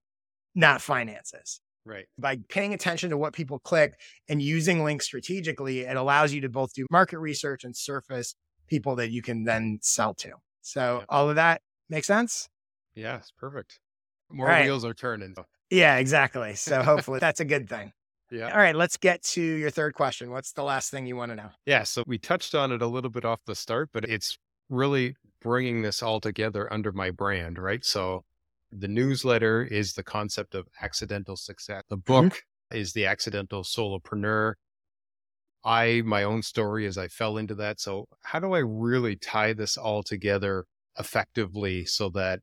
not 0.53 0.81
finances 0.81 1.59
Right. 1.85 2.05
by 2.19 2.37
paying 2.49 2.73
attention 2.73 3.09
to 3.09 3.17
what 3.17 3.33
people 3.33 3.57
click 3.59 3.99
and 4.27 4.41
using 4.41 4.83
links 4.83 5.05
strategically, 5.05 5.79
it 5.81 5.97
allows 5.97 6.31
you 6.33 6.41
to 6.41 6.49
both 6.49 6.73
do 6.73 6.85
market 6.91 7.17
research 7.19 7.63
and 7.63 7.75
surface 7.75 8.35
people 8.67 8.95
that 8.97 9.09
you 9.09 9.23
can 9.23 9.43
then 9.43 9.79
sell 9.81 10.13
to. 10.15 10.33
So 10.61 10.99
Yeah. 10.99 11.05
all 11.09 11.29
of 11.29 11.35
that 11.35 11.63
makes 11.89 12.05
sense? 12.05 12.47
Yes, 12.93 13.31
perfect. 13.35 13.79
More 14.31 14.47
Right. 14.47 14.65
wheels 14.65 14.85
are 14.85 14.93
turning. 14.93 15.35
Yeah, 15.69 15.97
exactly. 15.97 16.55
So 16.55 16.83
hopefully 16.83 17.19
that's 17.19 17.39
a 17.39 17.45
good 17.45 17.69
thing. 17.69 17.91
Yeah. 18.31 18.51
All 18.51 18.57
right, 18.59 18.75
let's 18.75 18.97
get 18.97 19.23
to 19.23 19.41
your 19.41 19.71
third 19.71 19.95
question. 19.95 20.29
What's 20.29 20.51
the 20.51 20.63
last 20.63 20.91
thing 20.91 21.07
you 21.07 21.15
want 21.15 21.31
to 21.31 21.35
know? 21.35 21.49
Yeah. 21.65 21.83
So 21.83 22.03
we 22.05 22.19
touched 22.19 22.53
on 22.53 22.71
it 22.71 22.81
a 22.81 22.87
little 22.87 23.09
bit 23.09 23.25
off 23.25 23.39
the 23.45 23.55
start, 23.55 23.89
but 23.91 24.05
it's 24.05 24.37
really 24.69 25.15
bringing 25.41 25.81
this 25.81 26.03
all 26.03 26.19
together 26.19 26.71
under 26.71 26.91
my 26.91 27.09
brand, 27.09 27.57
right? 27.57 27.83
So 27.83 28.23
the 28.71 28.87
newsletter 28.87 29.63
is 29.63 29.93
the 29.93 30.03
concept 30.03 30.53
of 30.53 30.67
accidental 30.81 31.35
success. 31.35 31.83
The 31.89 31.97
mm-hmm. 31.97 32.27
book 32.27 32.41
is 32.71 32.93
the 32.93 33.05
accidental 33.07 33.63
solopreneur. 33.63 34.53
I, 35.63 36.03
my 36.05 36.23
own 36.23 36.43
story 36.43 36.85
is 36.85 36.97
I 36.97 37.07
fell 37.07 37.37
into 37.37 37.55
that. 37.55 37.79
So 37.79 38.05
how 38.23 38.39
do 38.39 38.53
I 38.53 38.59
really 38.59 39.15
tie 39.15 39.53
this 39.53 39.75
all 39.75 40.03
together 40.03 40.65
effectively 40.97 41.85
so 41.85 42.09
that 42.09 42.41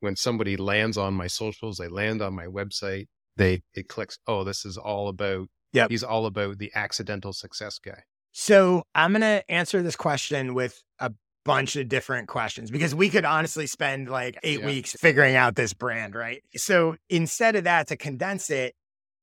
when 0.00 0.16
somebody 0.16 0.56
lands 0.56 0.96
on 0.96 1.14
my 1.14 1.26
socials, 1.26 1.76
they 1.78 1.88
land 1.88 2.22
on 2.22 2.34
my 2.34 2.46
website, 2.46 3.06
they, 3.36 3.62
it 3.74 3.88
clicks, 3.88 4.18
oh, 4.26 4.44
this 4.44 4.64
is 4.64 4.76
all 4.76 5.08
about, 5.08 5.48
Yep. 5.72 5.90
he's 5.90 6.02
all 6.02 6.24
about 6.26 6.58
the 6.58 6.72
accidental 6.74 7.32
success 7.32 7.78
guy. 7.78 8.02
So 8.32 8.84
I'm 8.94 9.12
going 9.12 9.20
to 9.22 9.42
answer 9.50 9.82
this 9.82 9.96
question 9.96 10.54
with 10.54 10.82
a 10.98 11.12
bunch 11.44 11.76
of 11.76 11.88
different 11.88 12.28
questions 12.28 12.70
because 12.70 12.94
we 12.94 13.08
could 13.10 13.24
honestly 13.24 13.66
spend 13.66 14.08
like 14.08 14.38
eight 14.42 14.60
Yeah. 14.60 14.66
weeks 14.66 14.92
figuring 14.98 15.34
out 15.34 15.56
this 15.56 15.74
brand, 15.74 16.14
right? 16.14 16.42
So 16.56 16.96
instead 17.10 17.54
of 17.56 17.64
that, 17.64 17.88
to 17.88 17.96
condense 17.96 18.50
it, 18.50 18.74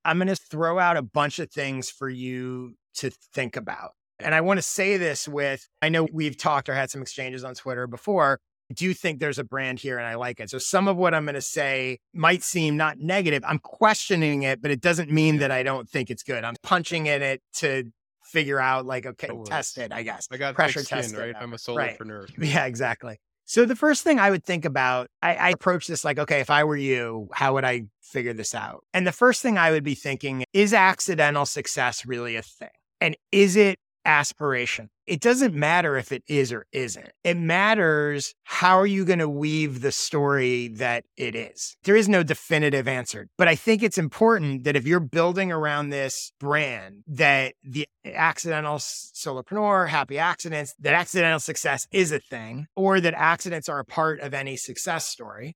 I'm 0.03 0.17
going 0.17 0.27
to 0.27 0.35
throw 0.35 0.77
out 0.77 0.97
a 0.97 1.01
bunch 1.01 1.39
of 1.39 1.49
things 1.51 1.89
for 1.89 2.09
you 2.09 2.75
to 2.95 3.09
think 3.33 3.55
about. 3.55 3.91
And 4.19 4.33
I 4.35 4.41
want 4.41 4.57
to 4.59 4.61
say 4.61 4.97
this 4.97 5.27
with 5.27 5.67
I 5.81 5.89
know 5.89 6.07
we've 6.11 6.37
talked 6.37 6.69
or 6.69 6.73
had 6.75 6.89
some 6.89 7.01
exchanges 7.01 7.43
on 7.43 7.53
Twitter 7.55 7.87
before. 7.87 8.39
Do 8.73 8.93
think 8.93 9.19
there's 9.19 9.37
a 9.37 9.43
brand 9.43 9.79
here 9.79 9.97
and 9.97 10.07
I 10.07 10.15
like 10.15 10.39
it. 10.39 10.49
So 10.49 10.57
some 10.57 10.87
of 10.87 10.97
what 10.97 11.13
I'm 11.13 11.25
going 11.25 11.35
to 11.35 11.41
say 11.41 11.99
might 12.13 12.41
seem 12.41 12.77
not 12.77 12.97
negative. 12.99 13.43
I'm 13.45 13.59
questioning 13.59 14.43
it, 14.43 14.61
but 14.61 14.71
it 14.71 14.81
doesn't 14.81 15.11
mean 15.11 15.37
that 15.37 15.51
I 15.51 15.61
don't 15.63 15.87
think 15.87 16.09
it's 16.09 16.23
good. 16.23 16.43
I'm 16.43 16.55
punching 16.63 17.05
in 17.05 17.21
it 17.21 17.41
to 17.57 17.91
figure 18.23 18.59
out 18.59 18.85
like, 18.85 19.05
okay, 19.05 19.31
worries. 19.31 19.49
test 19.49 19.77
it, 19.77 19.91
I 19.91 20.01
guess. 20.01 20.27
I 20.31 20.37
got 20.37 20.55
Pressure 20.55 20.83
skin, 20.83 21.01
test 21.01 21.15
right? 21.15 21.35
I'm 21.39 21.53
a 21.53 21.57
Right. 21.75 21.97
solopreneur. 21.99 22.27
Yeah, 22.39 22.65
exactly. 22.65 23.17
So 23.47 23.65
the 23.65 23.75
first 23.75 24.03
thing 24.03 24.17
I 24.17 24.31
would 24.31 24.43
think 24.43 24.65
about, 24.65 25.07
I, 25.21 25.35
I 25.35 25.49
approach 25.51 25.85
this 25.85 26.03
like, 26.03 26.17
okay, 26.17 26.39
if 26.39 26.49
I 26.49 26.63
were 26.63 26.75
you, 26.75 27.29
how 27.31 27.53
would 27.53 27.63
I 27.63 27.83
figure 28.01 28.33
this 28.33 28.55
out? 28.55 28.83
And 28.91 29.05
the 29.05 29.11
first 29.11 29.43
thing 29.43 29.59
I 29.59 29.69
would 29.69 29.83
be 29.83 29.93
thinking 29.93 30.43
is 30.51 30.73
accidental 30.73 31.45
success 31.45 32.07
really 32.07 32.35
a 32.35 32.41
thing? 32.41 32.69
And 32.99 33.15
is 33.31 33.55
it 33.55 33.77
aspiration? 34.05 34.89
It 35.05 35.21
doesn't 35.21 35.53
matter 35.53 35.97
if 35.97 36.11
it 36.11 36.23
is 36.27 36.51
or 36.51 36.65
isn't. 36.71 37.11
It 37.23 37.37
matters 37.37 38.33
how 38.43 38.79
are 38.79 38.87
you 38.87 39.05
going 39.05 39.19
to 39.19 39.29
weave 39.29 39.81
the 39.81 39.91
story 39.91 40.69
that 40.69 41.05
it 41.15 41.35
is. 41.35 41.77
There 41.83 41.95
is 41.95 42.09
no 42.09 42.23
definitive 42.23 42.87
answer, 42.87 43.27
but 43.37 43.47
I 43.47 43.55
think 43.55 43.83
it's 43.83 43.97
important 43.97 44.63
that 44.63 44.75
if 44.75 44.87
you're 44.87 44.99
building 44.99 45.51
around 45.51 45.89
this 45.89 46.31
brand, 46.39 47.03
that 47.07 47.53
the 47.63 47.87
accidental 48.05 48.77
solopreneur, 48.77 49.89
happy 49.89 50.17
accidents, 50.17 50.73
that 50.79 50.93
accidental 50.93 51.39
success 51.39 51.87
is 51.91 52.11
a 52.11 52.19
thing, 52.19 52.67
or 52.75 52.99
that 52.99 53.13
accidents 53.13 53.69
are 53.69 53.79
a 53.79 53.85
part 53.85 54.19
of 54.21 54.33
any 54.33 54.57
success 54.57 55.07
story, 55.07 55.55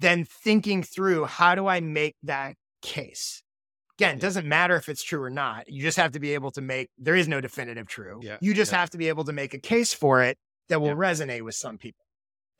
then 0.00 0.24
thinking 0.24 0.82
through 0.82 1.24
how 1.24 1.54
do 1.54 1.66
I 1.66 1.80
make 1.80 2.16
that 2.22 2.56
case? 2.82 3.41
Again, 4.02 4.16
it 4.16 4.20
doesn't 4.20 4.46
matter 4.46 4.74
if 4.76 4.88
it's 4.88 5.02
true 5.02 5.22
or 5.22 5.30
not. 5.30 5.68
You 5.68 5.80
just 5.82 5.96
have 5.96 6.12
to 6.12 6.20
be 6.20 6.34
able 6.34 6.50
to 6.52 6.60
make, 6.60 6.90
there 6.98 7.14
is 7.14 7.28
no 7.28 7.40
definitive 7.40 7.86
true. 7.86 8.18
Yeah, 8.22 8.38
You 8.40 8.52
just 8.52 8.72
yeah. 8.72 8.78
have 8.78 8.90
to 8.90 8.98
be 8.98 9.08
able 9.08 9.24
to 9.24 9.32
make 9.32 9.54
a 9.54 9.58
case 9.58 9.94
for 9.94 10.22
it 10.22 10.38
that 10.68 10.80
will 10.80 10.88
Yeah. 10.88 10.94
resonate 10.94 11.42
with 11.42 11.54
some 11.54 11.78
people. 11.78 12.04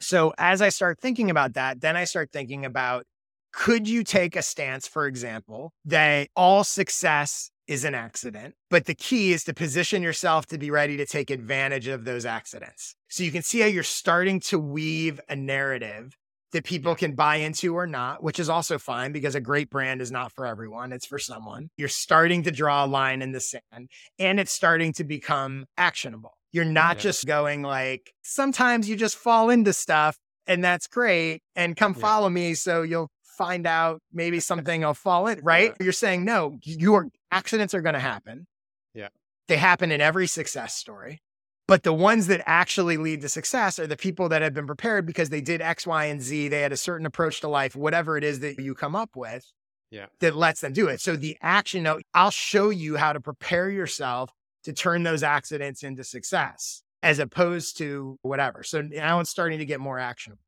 So 0.00 0.32
as 0.38 0.62
I 0.62 0.68
start 0.68 1.00
thinking 1.00 1.30
about 1.30 1.54
that, 1.54 1.80
then 1.80 1.96
I 1.96 2.04
start 2.04 2.30
thinking 2.32 2.64
about 2.64 3.06
could 3.52 3.86
you 3.88 4.02
take 4.04 4.34
a 4.36 4.42
stance, 4.42 4.86
for 4.88 5.06
example, 5.06 5.72
that 5.84 6.28
all 6.36 6.64
success 6.64 7.50
is 7.66 7.84
an 7.84 7.94
accident, 7.94 8.54
but 8.70 8.86
the 8.86 8.94
key 8.94 9.32
is 9.32 9.44
to 9.44 9.52
position 9.54 10.02
yourself 10.02 10.46
to 10.46 10.58
be 10.58 10.70
ready 10.70 10.96
to 10.96 11.06
take 11.06 11.30
advantage 11.30 11.86
of 11.86 12.04
those 12.04 12.24
accidents. 12.24 12.94
So 13.08 13.22
you 13.24 13.30
can 13.30 13.42
see 13.42 13.60
how 13.60 13.66
you're 13.66 13.82
starting 13.82 14.40
to 14.40 14.58
weave 14.58 15.20
a 15.28 15.36
narrative 15.36 16.16
that 16.52 16.64
people 16.64 16.94
can 16.94 17.14
buy 17.14 17.36
into 17.36 17.74
or 17.74 17.86
not, 17.86 18.22
which 18.22 18.38
is 18.38 18.48
also 18.48 18.78
fine 18.78 19.12
because 19.12 19.34
a 19.34 19.40
great 19.40 19.70
brand 19.70 20.00
is 20.00 20.12
not 20.12 20.32
for 20.32 20.46
everyone. 20.46 20.92
It's 20.92 21.06
for 21.06 21.18
someone. 21.18 21.70
You're 21.76 21.88
starting 21.88 22.42
to 22.44 22.50
draw 22.50 22.84
a 22.84 22.86
line 22.86 23.22
in 23.22 23.32
the 23.32 23.40
sand 23.40 23.88
and 24.18 24.38
it's 24.38 24.52
starting 24.52 24.92
to 24.94 25.04
become 25.04 25.64
actionable. 25.76 26.32
You're 26.52 26.64
not 26.66 26.96
Yeah. 26.96 27.02
just 27.02 27.26
going 27.26 27.62
like, 27.62 28.12
sometimes 28.22 28.88
you 28.88 28.96
just 28.96 29.16
fall 29.16 29.48
into 29.50 29.72
stuff 29.72 30.18
and 30.46 30.62
that's 30.62 30.86
great. 30.86 31.40
And 31.56 31.76
come 31.76 31.94
Yeah. 31.94 32.00
follow 32.00 32.28
me 32.28 32.54
so 32.54 32.82
you'll 32.82 33.10
find 33.38 33.66
out 33.66 34.00
maybe 34.12 34.38
something 34.38 34.82
will 34.82 34.92
fall 34.92 35.26
in, 35.26 35.40
right? 35.42 35.74
You're 35.80 35.92
saying, 35.92 36.24
no, 36.24 36.58
your 36.64 37.08
accidents 37.30 37.72
are 37.72 37.80
going 37.80 37.94
to 37.94 38.00
happen. 38.00 38.46
Yeah. 38.92 39.08
They 39.48 39.56
happen 39.56 39.90
in 39.90 40.02
every 40.02 40.26
success 40.26 40.76
story. 40.76 41.22
But 41.68 41.84
the 41.84 41.92
ones 41.92 42.26
that 42.26 42.42
actually 42.44 42.96
lead 42.96 43.20
to 43.20 43.28
success 43.28 43.78
are 43.78 43.86
the 43.86 43.96
people 43.96 44.28
that 44.30 44.42
have 44.42 44.52
been 44.52 44.66
prepared 44.66 45.06
because 45.06 45.30
they 45.30 45.40
did 45.40 45.62
X, 45.62 45.86
Y, 45.86 46.06
and 46.06 46.20
Z. 46.20 46.48
They 46.48 46.60
had 46.60 46.72
a 46.72 46.76
certain 46.76 47.06
approach 47.06 47.40
to 47.40 47.48
life, 47.48 47.76
whatever 47.76 48.16
it 48.16 48.24
is 48.24 48.40
that 48.40 48.58
you 48.58 48.74
come 48.74 48.96
up 48.96 49.10
with. 49.16 49.44
Yeah. 49.90 50.06
that 50.20 50.34
lets 50.34 50.62
them 50.62 50.72
do 50.72 50.88
it. 50.88 51.02
So 51.02 51.16
the 51.16 51.36
action 51.42 51.82
note, 51.82 52.02
I'll 52.14 52.30
show 52.30 52.70
you 52.70 52.96
how 52.96 53.12
to 53.12 53.20
prepare 53.20 53.68
yourself 53.68 54.30
to 54.64 54.72
turn 54.72 55.02
those 55.02 55.22
accidents 55.22 55.82
into 55.82 56.02
success 56.02 56.82
as 57.02 57.18
opposed 57.18 57.76
to 57.76 58.18
whatever. 58.22 58.62
So 58.62 58.80
now 58.80 59.20
it's 59.20 59.28
starting 59.28 59.58
to 59.58 59.66
get 59.66 59.80
more 59.80 59.98
actionable. 59.98 60.40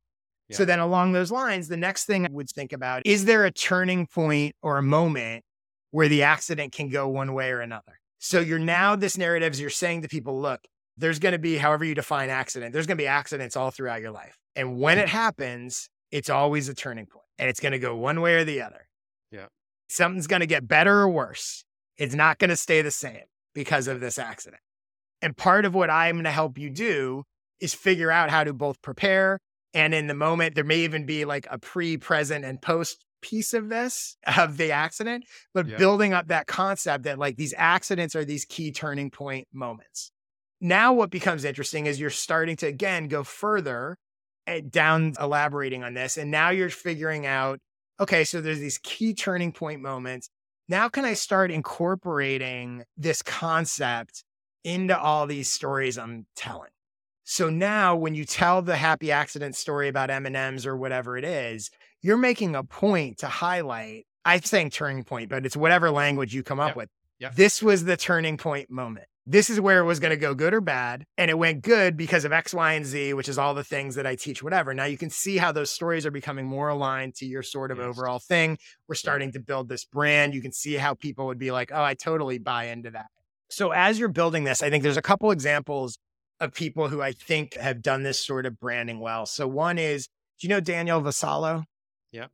So 0.51 0.65
then 0.65 0.79
along 0.79 1.13
those 1.13 1.31
lines, 1.31 1.69
the 1.69 1.77
next 1.77 2.05
thing 2.05 2.25
I 2.27 2.29
would 2.31 2.49
think 2.49 2.73
about 2.73 3.03
is 3.05 3.25
there 3.25 3.45
a 3.45 3.51
turning 3.51 4.07
point 4.07 4.55
or 4.63 4.79
a 4.79 4.83
moment 4.83 5.45
where 5.91 6.09
the 6.09 6.23
accident 6.23 6.73
can 6.73 6.89
go 6.89 7.09
one 7.09 7.35
way 7.35 7.51
or 7.51 7.61
another? 7.61 8.01
So 8.19 8.41
you're 8.41 8.59
now 8.59 8.95
this 8.97 9.19
narrative 9.19 9.55
is 9.55 9.61
you're 9.61 9.71
saying 9.71 10.03
to 10.03 10.09
people, 10.09 10.41
look, 10.41 10.61
there's 10.97 11.19
going 11.19 11.33
to 11.33 11.39
be 11.39 11.57
however 11.57 11.85
you 11.85 11.95
define 11.95 12.31
accident, 12.31 12.73
there's 12.73 12.87
going 12.87 12.97
to 12.97 13.03
be 13.03 13.09
accidents 13.09 13.57
all 13.57 13.71
throughout 13.71 14.01
your 14.01 14.11
life. 14.11 14.37
And 14.57 14.79
when 14.79 14.99
it 14.99 15.07
mm. 15.07 15.11
happens, 15.11 15.89
it's 16.11 16.31
always 16.31 16.69
a 16.69 16.75
turning 16.75 17.07
point 17.07 17.25
and 17.39 17.49
it's 17.49 17.61
going 17.61 17.73
to 17.73 17.79
go 17.79 17.97
one 17.97 18.21
way 18.21 18.35
or 18.35 18.45
the 18.45 18.63
other. 18.63 18.87
Yeah. 19.31 19.47
Something's 19.89 20.27
going 20.27 20.41
to 20.41 20.47
get 20.47 20.69
better 20.69 21.01
or 21.01 21.09
worse. 21.09 21.65
It's 21.97 22.15
not 22.15 22.39
going 22.39 22.51
to 22.51 22.57
stay 22.57 22.83
the 22.83 22.91
same 22.91 23.25
because 23.55 23.89
of 23.89 24.01
this 24.01 24.19
accident. 24.19 24.63
And 25.23 25.37
part 25.37 25.65
of 25.65 25.75
what 25.75 25.91
I'm 25.91 26.17
going 26.17 26.25
to 26.25 26.31
help 26.31 26.59
you 26.59 26.71
do 26.71 27.25
is 27.61 27.75
figure 27.75 28.11
out 28.11 28.31
how 28.31 28.45
to 28.45 28.53
both 28.53 28.81
prepare 28.83 29.41
and 29.75 29.93
in 29.93 30.07
the 30.07 30.15
moment, 30.15 30.55
there 30.55 30.65
may 30.65 30.79
even 30.79 31.05
be 31.05 31.25
like 31.25 31.49
a 31.51 31.59
pre, 31.59 31.97
present, 31.97 32.45
and 32.45 32.63
post 32.63 33.05
piece 33.21 33.53
of 33.53 33.69
this, 33.69 34.17
of 34.37 34.57
the 34.57 34.71
accident, 34.71 35.25
but 35.53 35.67
Yeah. 35.67 35.77
building 35.77 36.13
up 36.13 36.29
that 36.29 36.47
concept 36.47 37.05
that 37.05 37.19
like 37.19 37.37
these 37.37 37.55
accidents 37.59 38.15
are 38.15 38.25
these 38.25 38.45
key 38.45 38.71
turning 38.71 39.11
point 39.11 39.49
moments. 39.53 40.13
Now, 40.65 40.95
what 40.95 41.11
becomes 41.11 41.45
interesting 41.45 41.85
is 41.85 42.01
you're 42.01 42.09
starting 42.09 42.57
to 42.57 42.67
again 42.67 43.09
go 43.09 43.23
further 43.23 43.99
eh, 44.47 44.63
down 44.67 45.13
elaborating 45.21 45.85
on 45.85 45.93
this. 45.93 46.17
And 46.17 46.31
now 46.31 46.49
you're 46.49 46.71
figuring 46.71 47.27
out, 47.27 47.61
okay, 48.01 48.25
so 48.25 48.41
there's 48.41 48.61
these 48.61 48.79
key 48.83 49.13
turning 49.13 49.53
point 49.53 49.83
moments. 49.83 50.31
Now, 50.67 50.89
can 50.89 51.05
I 51.05 51.13
start 51.13 51.51
incorporating 51.51 52.85
this 52.97 53.21
concept 53.21 54.25
into 54.65 54.99
all 54.99 55.27
these 55.27 55.51
stories 55.51 55.99
I'm 55.99 56.25
telling? 56.35 56.71
So 57.25 57.51
now 57.51 57.95
when 57.95 58.15
you 58.15 58.25
tell 58.25 58.63
the 58.63 58.77
happy 58.77 59.13
accident 59.13 59.57
story 59.57 59.89
about 59.89 60.09
M&Ms 60.09 60.65
or 60.65 60.79
whatever 60.79 61.19
it 61.19 61.25
is, 61.25 61.71
you're 62.01 62.17
making 62.17 62.55
a 62.57 62.65
point 62.65 63.19
to 63.19 63.27
highlight, 63.27 64.07
I'm 64.25 64.41
saying 64.41 64.71
turning 64.71 65.05
point, 65.05 65.29
but 65.29 65.45
it's 65.45 65.59
whatever 65.59 65.91
language 65.91 66.35
you 66.35 66.43
come 66.43 66.59
up 66.59 66.69
Yep. 66.69 66.77
with. 66.77 66.89
Yep. 67.19 67.35
This 67.35 67.63
was 67.63 67.85
the 67.85 67.99
turning 67.99 68.39
point 68.39 68.71
moment. 68.71 69.07
This 69.27 69.49
is 69.49 69.59
where 69.59 69.79
it 69.79 69.85
was 69.85 70.01
going 70.01 70.11
to 70.11 70.19
go 70.19 70.35
good 70.35 70.53
or 70.53 70.61
bad. 70.61 71.07
And 71.17 71.31
it 71.31 71.39
went 71.39 71.63
good 71.63 71.97
because 71.97 72.27
of 72.27 72.33
X, 72.33 72.53
Y, 72.53 72.73
and 72.75 72.85
Z, 72.85 73.15
which 73.15 73.29
is 73.29 73.39
all 73.39 73.55
the 73.55 73.65
things 73.65 73.95
that 73.95 74.07
I 74.07 74.17
teach, 74.17 74.43
whatever. 74.43 74.75
Now 74.75 74.85
you 74.85 74.99
can 74.99 75.09
see 75.09 75.39
how 75.39 75.51
those 75.51 75.71
stories 75.71 76.05
are 76.05 76.11
becoming 76.11 76.45
more 76.47 76.69
aligned 76.69 77.15
to 77.17 77.27
your 77.27 77.43
sort 77.43 77.71
of 77.71 77.79
Yes. 77.79 77.87
overall 77.87 78.19
thing. 78.19 78.59
We're 78.87 78.97
starting 78.97 79.33
to 79.33 79.41
build 79.41 79.69
this 79.71 79.85
brand. 79.87 80.35
You 80.35 80.43
can 80.43 80.53
see 80.53 80.75
how 80.75 80.93
people 80.95 81.27
would 81.27 81.39
be 81.39 81.51
like, 81.53 81.71
oh, 81.73 81.83
I 81.83 81.95
totally 81.95 82.39
buy 82.39 82.67
into 82.67 82.91
that. 82.91 83.07
So 83.49 83.71
as 83.71 83.99
you're 83.99 84.09
building 84.09 84.45
this, 84.45 84.63
I 84.63 84.69
think 84.69 84.83
there's 84.83 84.97
a 84.97 85.03
couple 85.03 85.31
examples 85.31 85.99
of 86.41 86.53
people 86.53 86.89
who 86.89 87.01
I 87.01 87.13
think 87.13 87.55
have 87.55 87.81
done 87.81 88.03
this 88.03 88.19
sort 88.25 88.45
of 88.45 88.59
branding 88.59 89.01
well. 89.01 89.25
So 89.25 89.47
one 89.47 89.79
is, 89.79 90.09
do 90.39 90.47
you 90.47 90.49
know 90.49 90.61
Daniel 90.61 91.01
Vassallo? 91.01 91.65
Yep. 92.13 92.31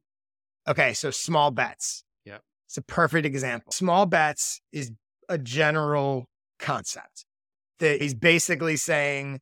Okay, 0.66 0.92
so 0.94 1.10
small 1.10 1.50
bets. 1.50 2.02
Yeah. 2.24 2.38
It's 2.66 2.78
a 2.78 2.82
perfect 2.82 3.26
example. 3.26 3.70
Small 3.72 4.06
bets 4.06 4.60
is 4.72 4.90
a 5.28 5.38
general 5.38 6.26
concept 6.60 7.24
that 7.78 8.00
he's 8.00 8.14
basically 8.14 8.76
saying, 8.76 9.40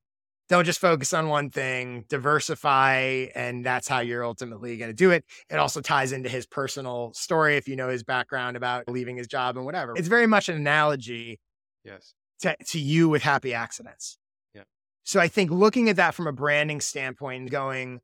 don't 0.49 0.65
just 0.65 0.81
focus 0.81 1.13
on 1.13 1.29
one 1.29 1.51
thing, 1.51 2.05
diversify, 2.09 3.27
and 3.35 3.65
that's 3.65 3.87
how 3.87 4.01
you're 4.01 4.25
ultimately 4.25 4.77
going 4.79 4.91
to 4.91 4.95
do 4.95 5.11
it. 5.11 5.25
It 5.51 5.57
also 5.57 5.81
ties 5.81 6.13
into 6.13 6.29
his 6.29 6.47
personal 6.47 7.13
story 7.13 7.57
if 7.57 7.69
you 7.69 7.77
know 7.77 7.89
his 7.89 8.03
background 8.03 8.57
about 8.57 8.89
leaving 8.89 9.17
his 9.17 9.27
job 9.27 9.57
and 9.57 9.67
whatever. 9.67 9.93
It's 9.97 10.09
very 10.09 10.27
much 10.27 10.49
an 10.49 10.57
analogy 10.57 11.39
Yes. 11.85 12.15
to, 12.41 12.57
to 12.69 12.79
you 12.79 13.09
with 13.09 13.23
happy 13.23 13.53
accidents. 13.53 14.17
Yeah. 14.55 14.63
So 15.05 15.21
I 15.21 15.29
think 15.29 15.51
looking 15.51 15.89
at 15.91 15.97
that 15.97 16.15
from 16.15 16.27
a 16.27 16.33
branding 16.33 16.81
standpoint 16.81 17.43
and 17.43 17.51
going, 17.51 18.01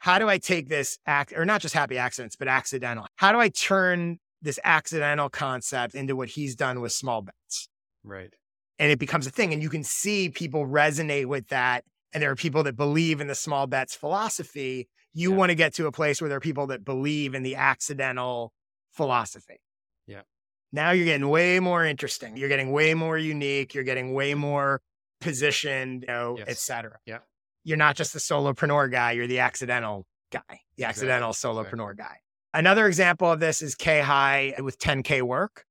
how 0.00 0.18
do 0.18 0.28
I 0.28 0.36
take 0.36 0.68
this 0.68 0.98
act 1.06 1.32
or 1.34 1.46
not 1.46 1.62
just 1.62 1.74
happy 1.74 1.96
accidents, 1.96 2.36
but 2.36 2.46
accidental? 2.48 3.06
How 3.16 3.32
do 3.32 3.38
I 3.38 3.48
turn 3.48 4.18
this 4.42 4.60
accidental 4.64 5.30
concept 5.30 5.94
into 5.94 6.14
what 6.14 6.28
he's 6.28 6.54
done 6.54 6.80
with 6.82 6.92
small 6.92 7.22
bets? 7.22 7.68
Right. 8.04 8.34
And 8.78 8.90
it 8.90 8.98
becomes 8.98 9.26
a 9.26 9.30
thing. 9.30 9.52
And 9.52 9.62
you 9.62 9.70
can 9.70 9.82
see 9.84 10.28
people 10.28 10.66
resonate 10.66 11.26
with 11.26 11.48
that. 11.48 11.84
And 12.12 12.22
there 12.22 12.30
are 12.30 12.36
people 12.36 12.62
that 12.64 12.76
believe 12.76 13.20
in 13.20 13.26
the 13.26 13.34
small 13.34 13.66
bets 13.66 13.94
philosophy. 13.94 14.88
You 15.12 15.30
Yeah. 15.30 15.36
want 15.36 15.50
to 15.50 15.54
get 15.54 15.74
to 15.74 15.86
a 15.86 15.92
place 15.92 16.20
where 16.20 16.28
there 16.28 16.36
are 16.38 16.40
people 16.40 16.66
that 16.68 16.84
believe 16.84 17.34
in 17.34 17.42
the 17.42 17.56
accidental 17.56 18.52
philosophy. 18.92 19.60
Yeah. 20.06 20.22
Now 20.72 20.90
you're 20.92 21.04
getting 21.06 21.28
way 21.28 21.60
more 21.60 21.84
interesting. 21.84 22.36
You're 22.36 22.48
getting 22.48 22.70
way 22.72 22.94
more 22.94 23.18
unique. 23.18 23.74
You're 23.74 23.84
getting 23.84 24.12
way 24.14 24.34
more 24.34 24.80
positioned, 25.20 26.02
you 26.02 26.08
know, 26.08 26.36
Yes. 26.38 26.46
et 26.48 26.58
cetera. 26.58 26.98
Yeah. 27.04 27.18
You're 27.64 27.76
not 27.76 27.96
just 27.96 28.12
the 28.12 28.18
solopreneur 28.20 28.90
guy, 28.90 29.12
you're 29.12 29.26
the 29.26 29.40
accidental 29.40 30.06
guy, 30.30 30.40
the 30.48 30.54
Exactly. 30.54 30.84
accidental 30.84 31.30
Exactly. 31.30 31.64
solopreneur 31.64 31.96
guy. 31.96 32.20
Another 32.54 32.86
example 32.86 33.30
of 33.30 33.40
this 33.40 33.60
is 33.60 33.74
Khe 33.74 34.00
Hy 34.00 34.54
with 34.60 34.78
10K 34.78 35.20
work. 35.22 35.65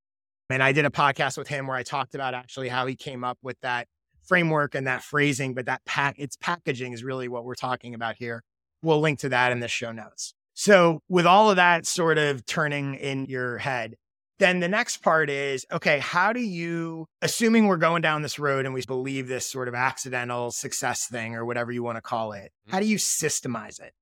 And 0.50 0.62
I 0.62 0.72
did 0.72 0.86
a 0.86 0.90
podcast 0.90 1.38
with 1.38 1.48
him 1.48 1.68
where 1.68 1.78
I 1.78 1.84
talked 1.84 2.14
about 2.14 2.34
actually 2.34 2.70
how 2.70 2.86
he 2.86 2.96
came 2.96 3.24
up 3.24 3.38
with 3.42 3.60
that 3.62 3.88
framework 4.24 4.76
and 4.76 4.88
that 4.88 5.04
phrasing, 5.04 5.54
but 5.54 5.66
that 5.66 5.84
pack 5.86 6.16
its 6.20 6.36
packaging 6.36 6.94
is 6.94 7.04
really 7.04 7.28
what 7.28 7.46
we're 7.46 7.56
talking 7.56 7.94
about 7.94 8.16
here. 8.18 8.44
We'll 8.82 9.00
link 9.00 9.20
to 9.20 9.30
that 9.30 9.52
in 9.52 9.60
the 9.60 9.68
show 9.68 9.92
notes. 9.92 10.34
So 10.54 11.02
with 11.10 11.26
all 11.26 11.50
of 11.50 11.58
that 11.58 11.86
sort 11.86 12.18
of 12.18 12.46
turning 12.46 12.96
in 12.96 13.26
your 13.26 13.58
head, 13.58 13.96
then 14.40 14.60
the 14.60 14.68
next 14.68 14.98
part 14.98 15.30
is 15.30 15.66
okay, 15.72 16.00
how 16.00 16.34
do 16.34 16.42
you, 16.42 17.08
assuming 17.22 17.68
we're 17.68 17.78
going 17.78 18.02
down 18.02 18.22
this 18.22 18.38
road 18.38 18.66
and 18.66 18.74
we 18.74 18.82
believe 18.86 19.28
this 19.28 19.50
sort 19.50 19.68
of 19.68 19.74
accidental 19.74 20.52
success 20.52 21.08
thing 21.08 21.36
or 21.36 21.46
whatever 21.46 21.72
you 21.72 21.84
want 21.84 21.98
to 21.98 22.02
call 22.02 22.34
it, 22.34 22.52
mm-hmm. 22.52 22.72
how 22.72 22.80
do 22.80 22.86
you 22.86 22.98
systemize 22.98 23.82
it? 23.82 23.94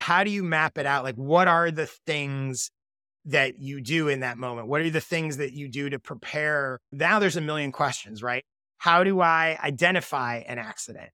How 0.00 0.24
do 0.24 0.30
you 0.30 0.42
map 0.42 0.76
it 0.78 0.86
out? 0.86 1.04
Like, 1.04 1.16
what 1.16 1.48
are 1.48 1.70
the 1.70 1.86
things 1.86 2.70
that 3.26 3.58
you 3.60 3.80
do 3.80 4.08
in 4.08 4.20
that 4.20 4.38
moment? 4.38 4.68
What 4.68 4.80
are 4.82 4.90
the 4.90 5.00
things 5.00 5.38
that 5.38 5.52
you 5.52 5.68
do 5.68 5.90
to 5.90 5.98
prepare? 5.98 6.80
Now 6.92 7.18
there's 7.18 7.36
a 7.36 7.40
million 7.40 7.72
questions, 7.72 8.22
right? 8.22 8.44
How 8.78 9.04
do 9.04 9.20
I 9.20 9.58
identify 9.62 10.38
an 10.46 10.58
accident? 10.58 11.10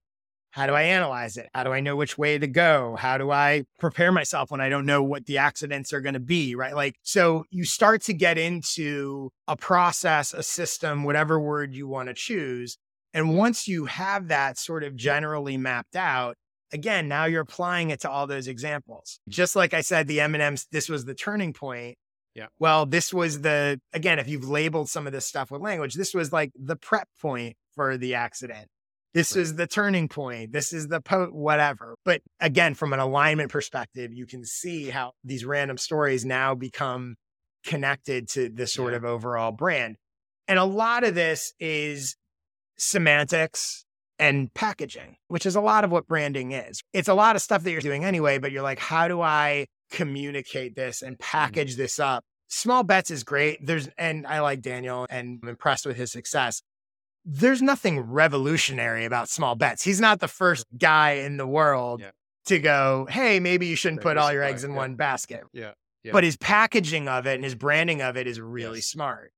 How 0.53 0.67
do 0.67 0.75
I 0.75 0.83
analyze 0.83 1.37
it? 1.37 1.49
How 1.55 1.63
do 1.63 1.73
I 1.73 1.79
know 1.79 1.95
which 1.95 2.19
way 2.19 2.37
to 2.37 2.49
go? 2.49 2.97
How 2.99 3.19
do 3.19 3.31
I 3.31 3.65
prepare 3.79 4.11
myself 4.11 4.51
when 4.51 4.61
I 4.61 4.69
don't 4.69 4.87
know 4.87 5.03
what 5.03 5.27
the 5.27 5.39
accidents 5.39 5.93
are 5.93 6.01
going 6.01 6.15
to 6.15 6.21
be? 6.21 6.57
Right. 6.57 6.75
Like, 6.75 6.97
so 7.03 7.45
you 7.51 7.65
start 7.65 8.03
to 8.03 8.13
get 8.13 8.37
into 8.37 9.31
a 9.47 9.57
process, 9.57 10.35
a 10.35 10.43
system, 10.43 11.05
whatever 11.05 11.39
word 11.39 11.73
you 11.73 11.87
want 11.87 12.09
to 12.09 12.15
choose. 12.15 12.77
And 13.15 13.37
once 13.37 13.69
you 13.69 13.87
have 13.87 14.29
that 14.29 14.59
sort 14.59 14.83
of 14.83 14.97
generally 14.97 15.57
mapped 15.57 15.95
out, 15.95 16.37
again, 16.73 17.09
now 17.09 17.25
you're 17.25 17.43
applying 17.43 17.91
it 17.91 18.01
to 18.01 18.11
all 18.11 18.27
those 18.27 18.49
examples. 18.49 19.21
Just 19.29 19.55
like 19.55 19.75
I 19.75 19.81
said, 19.81 20.09
the 20.09 20.21
M&Ms, 20.21 20.67
this 20.73 20.89
was 20.89 21.05
the 21.05 21.15
turning 21.15 21.53
point. 21.53 21.97
Yeah. 22.35 22.47
Well, 22.59 22.87
this 22.87 23.13
was 23.13 23.41
the, 23.41 23.81
again, 23.93 24.19
if 24.19 24.29
you've 24.29 24.49
labeled 24.49 24.89
some 24.89 25.07
of 25.07 25.13
this 25.13 25.27
stuff 25.27 25.51
with 25.51 25.61
language, 25.63 25.95
this 25.95 26.15
was 26.15 26.33
like 26.33 26.53
the 26.55 26.77
prep 26.77 27.09
point 27.21 27.57
for 27.75 27.97
the 27.97 28.15
accident. 28.15 28.69
This 29.13 29.35
Right. 29.35 29.43
is 29.43 29.57
the 29.57 29.67
turning 29.67 30.09
point. 30.09 30.53
This 30.53 30.73
is 30.73 30.87
the 30.87 31.01
po 31.01 31.27
whatever. 31.27 31.97
But 32.05 32.23
again, 32.39 32.75
from 32.75 32.93
an 32.93 33.01
alignment 33.01 33.51
perspective, 33.51 34.13
you 34.15 34.27
can 34.27 34.45
see 34.45 34.91
how 34.91 35.13
these 35.25 35.45
random 35.45 35.77
stories 35.79 36.25
now 36.25 36.55
become 36.55 37.17
connected 37.67 38.29
to 38.31 38.49
the 38.49 38.67
sort 38.69 38.93
Yeah. 38.93 38.99
of 38.99 39.05
overall 39.05 39.51
brand. 39.51 39.97
And 40.47 40.59
a 40.59 40.65
lot 40.65 41.03
of 41.03 41.17
this 41.17 41.53
is 41.59 42.17
semantics 42.79 43.85
and 44.19 44.53
packaging, 44.55 45.17
which 45.29 45.47
is 45.47 45.57
a 45.57 45.61
lot 45.61 45.83
of 45.85 45.91
what 45.91 46.07
branding 46.07 46.53
is. 46.53 46.81
It's 46.93 47.09
a 47.09 47.15
lot 47.15 47.37
of 47.37 47.43
stuff 47.43 47.63
that 47.65 47.71
you're 47.73 47.81
doing 47.81 48.05
anyway, 48.05 48.39
but 48.39 48.53
you're 48.53 48.63
like, 48.63 48.79
how 48.79 49.09
do 49.09 49.21
I 49.21 49.67
communicate 49.91 50.77
this 50.77 51.03
and 51.03 51.17
mm-hmm. 51.17 51.31
package 51.31 51.77
this 51.77 51.99
up? 51.99 52.25
Small 52.49 52.83
bets 52.83 53.11
is 53.11 53.23
great. 53.23 53.65
There's, 53.65 53.89
and 53.97 54.27
I 54.27 54.41
like 54.41 54.61
Daniel 54.61 55.07
and 55.09 55.39
I'm 55.43 55.49
impressed 55.49 55.87
with 55.87 55.97
his 55.97 56.11
success. 56.11 56.63
There's 57.25 57.63
nothing 57.63 58.01
revolutionary 58.01 59.05
about 59.05 59.29
small 59.29 59.55
bets. 59.55 59.83
He's 59.85 60.01
not 60.01 60.21
the 60.21 60.29
first 60.29 60.67
guy 60.77 61.13
in 61.13 61.37
the 61.37 61.47
world 61.47 62.01
Yeah. 62.01 62.11
to 62.47 62.59
go, 62.59 63.07
hey, 63.11 63.39
maybe 63.41 63.67
you 63.67 63.77
shouldn't 63.77 64.01
put 64.01 64.17
all 64.17 64.33
your 64.33 64.43
eggs 64.43 64.65
in 64.65 64.73
yeah. 64.73 64.77
one 64.77 64.95
basket. 64.97 65.45
Yeah. 65.53 65.73
Yeah. 66.03 66.13
But 66.13 66.25
his 66.25 66.37
packaging 66.39 67.09
of 67.09 67.27
it 67.27 67.35
and 67.35 67.45
his 67.45 67.55
branding 67.55 68.01
of 68.01 68.17
it 68.17 68.27
is 68.27 68.41
really 68.41 68.79
Yes. 68.79 68.87
smart. 68.87 69.33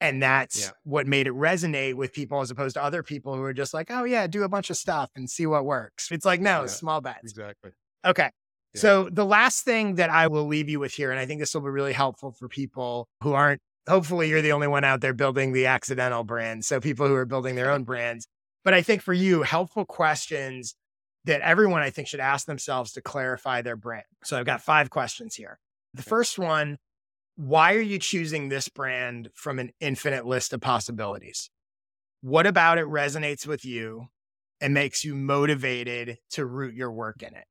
And 0.00 0.20
that's 0.20 0.72
what 0.82 1.06
made 1.06 1.28
it 1.28 1.32
resonate 1.32 1.94
with 1.94 2.12
people 2.12 2.40
as 2.40 2.50
opposed 2.50 2.74
to 2.74 2.82
other 2.82 3.04
people 3.04 3.36
who 3.36 3.42
are 3.44 3.52
just 3.52 3.72
like, 3.72 3.88
oh, 3.88 4.02
yeah, 4.02 4.26
do 4.26 4.42
a 4.42 4.48
bunch 4.48 4.68
of 4.68 4.76
stuff 4.76 5.10
and 5.14 5.30
see 5.30 5.46
what 5.46 5.64
works. 5.64 6.08
It's 6.10 6.24
like, 6.24 6.40
no, 6.40 6.66
small 6.66 7.00
bets. 7.00 7.20
Exactly. 7.22 7.70
Okay. 8.04 8.30
Yeah. 8.74 8.80
So 8.80 9.08
the 9.10 9.26
last 9.26 9.64
thing 9.64 9.96
that 9.96 10.10
I 10.10 10.28
will 10.28 10.46
leave 10.46 10.68
you 10.68 10.80
with 10.80 10.92
here, 10.92 11.10
and 11.10 11.20
I 11.20 11.26
think 11.26 11.40
this 11.40 11.54
will 11.54 11.62
be 11.62 11.68
really 11.68 11.92
helpful 11.92 12.32
for 12.32 12.48
people 12.48 13.08
who 13.22 13.32
aren't, 13.32 13.60
hopefully, 13.88 14.28
you're 14.28 14.42
the 14.42 14.52
only 14.52 14.68
one 14.68 14.84
out 14.84 15.00
there 15.00 15.12
building 15.12 15.52
the 15.52 15.66
accidental 15.66 16.24
brand. 16.24 16.64
So 16.64 16.80
people 16.80 17.06
who 17.06 17.14
are 17.14 17.26
building 17.26 17.54
their 17.54 17.70
own 17.70 17.84
brands. 17.84 18.26
But 18.64 18.74
I 18.74 18.82
think 18.82 19.02
for 19.02 19.12
you, 19.12 19.42
helpful 19.42 19.84
questions 19.84 20.74
that 21.24 21.40
everyone 21.40 21.82
I 21.82 21.90
think 21.90 22.08
should 22.08 22.20
ask 22.20 22.46
themselves 22.46 22.92
to 22.92 23.00
clarify 23.00 23.62
their 23.62 23.76
brand. 23.76 24.04
So 24.24 24.38
I've 24.38 24.46
got 24.46 24.62
five 24.62 24.90
questions 24.90 25.34
here. 25.34 25.58
The 25.94 26.02
first 26.02 26.38
one 26.38 26.78
why 27.36 27.74
are 27.74 27.80
you 27.80 27.98
choosing 27.98 28.48
this 28.48 28.68
brand 28.68 29.30
from 29.34 29.58
an 29.58 29.70
infinite 29.80 30.26
list 30.26 30.52
of 30.52 30.60
possibilities? 30.60 31.50
What 32.20 32.46
about 32.46 32.78
it 32.78 32.86
resonates 32.86 33.46
with 33.46 33.64
you 33.64 34.08
and 34.60 34.74
makes 34.74 35.04
you 35.04 35.14
motivated 35.14 36.18
to 36.30 36.44
root 36.44 36.74
your 36.74 36.92
work 36.92 37.22
in 37.22 37.34
it? 37.34 37.46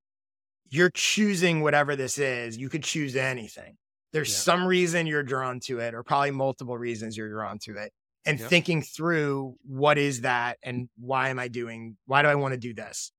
You're 0.71 0.89
choosing 0.89 1.61
whatever 1.61 1.95
this 1.95 2.17
is. 2.17 2.57
You 2.57 2.69
could 2.69 2.83
choose 2.83 3.15
anything. 3.15 3.75
There's 4.13 4.29
yeah. 4.29 4.37
some 4.37 4.65
reason 4.65 5.05
you're 5.05 5.21
drawn 5.21 5.59
to 5.65 5.79
it, 5.79 5.93
or 5.93 6.01
probably 6.01 6.31
multiple 6.31 6.77
reasons 6.77 7.15
you're 7.15 7.29
drawn 7.29 7.59
to 7.59 7.75
it. 7.75 7.91
And 8.25 8.39
yep. 8.39 8.49
thinking 8.49 8.81
through 8.81 9.55
what 9.63 9.97
is 9.97 10.21
that 10.21 10.57
and 10.63 10.89
why 10.99 11.29
am 11.29 11.39
I 11.39 11.47
doing, 11.47 11.97
why 12.05 12.21
do 12.21 12.27
I 12.27 12.35
want 12.35 12.53
to 12.53 12.59
do 12.59 12.73
this? 12.73 13.11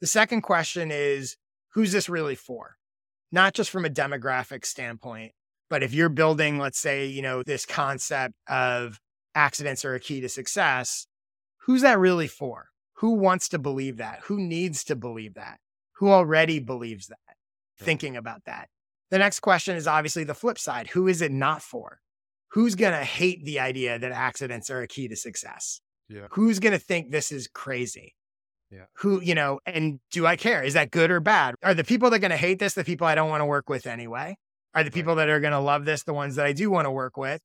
The 0.00 0.06
second 0.06 0.42
question 0.42 0.90
is 0.92 1.36
who's 1.72 1.92
this 1.92 2.08
really 2.08 2.36
for? 2.36 2.76
Not 3.32 3.54
just 3.54 3.70
from 3.70 3.84
a 3.84 3.90
demographic 3.90 4.64
standpoint, 4.64 5.32
but 5.68 5.82
if 5.82 5.92
you're 5.92 6.08
building, 6.08 6.58
let's 6.58 6.78
say, 6.78 7.06
you 7.06 7.20
know, 7.20 7.42
this 7.42 7.66
concept 7.66 8.34
of 8.48 9.00
accidents 9.34 9.84
are 9.84 9.94
a 9.94 10.00
key 10.00 10.20
to 10.20 10.28
success, 10.28 11.06
who's 11.62 11.82
that 11.82 11.98
really 11.98 12.28
for? 12.28 12.68
Who 12.98 13.14
wants 13.14 13.48
to 13.48 13.58
believe 13.58 13.96
that? 13.96 14.20
Who 14.24 14.38
needs 14.38 14.84
to 14.84 14.94
believe 14.94 15.34
that? 15.34 15.58
Who 15.96 16.10
already 16.10 16.58
believes 16.58 17.08
that? 17.08 17.18
Thinking 17.78 18.16
about 18.16 18.44
that. 18.46 18.68
The 19.10 19.18
next 19.18 19.40
question 19.40 19.76
is 19.76 19.86
obviously 19.86 20.24
the 20.24 20.34
flip 20.34 20.58
side. 20.58 20.88
Who 20.88 21.08
is 21.08 21.22
it 21.22 21.32
not 21.32 21.62
for? 21.62 22.00
Who's 22.48 22.74
going 22.74 22.92
to 22.92 23.04
hate 23.04 23.44
the 23.44 23.60
idea 23.60 23.98
that 23.98 24.12
accidents 24.12 24.70
are 24.70 24.80
a 24.80 24.86
key 24.86 25.08
to 25.08 25.16
success? 25.16 25.80
Yeah. 26.08 26.28
Who's 26.30 26.60
going 26.60 26.72
to 26.72 26.78
think 26.78 27.10
this 27.10 27.32
is 27.32 27.48
crazy? 27.48 28.14
Yeah. 28.70 28.84
Who, 28.98 29.20
you 29.20 29.34
know, 29.34 29.60
and 29.66 30.00
do 30.10 30.26
I 30.26 30.36
care? 30.36 30.62
Is 30.62 30.74
that 30.74 30.90
good 30.90 31.10
or 31.10 31.20
bad? 31.20 31.54
Are 31.62 31.74
the 31.74 31.84
people 31.84 32.10
that 32.10 32.16
are 32.16 32.20
going 32.20 32.30
to 32.30 32.36
hate 32.36 32.58
this 32.58 32.74
the 32.74 32.84
people 32.84 33.06
I 33.06 33.14
don't 33.14 33.28
want 33.28 33.40
to 33.40 33.46
work 33.46 33.68
with 33.68 33.86
anyway? 33.86 34.36
Are 34.74 34.84
the 34.84 34.90
people 34.90 35.14
that 35.16 35.28
are 35.28 35.40
going 35.40 35.52
to 35.52 35.60
love 35.60 35.84
this 35.84 36.02
the 36.02 36.14
ones 36.14 36.36
that 36.36 36.46
I 36.46 36.52
do 36.52 36.70
want 36.70 36.86
to 36.86 36.90
work 36.90 37.16
with? 37.16 37.40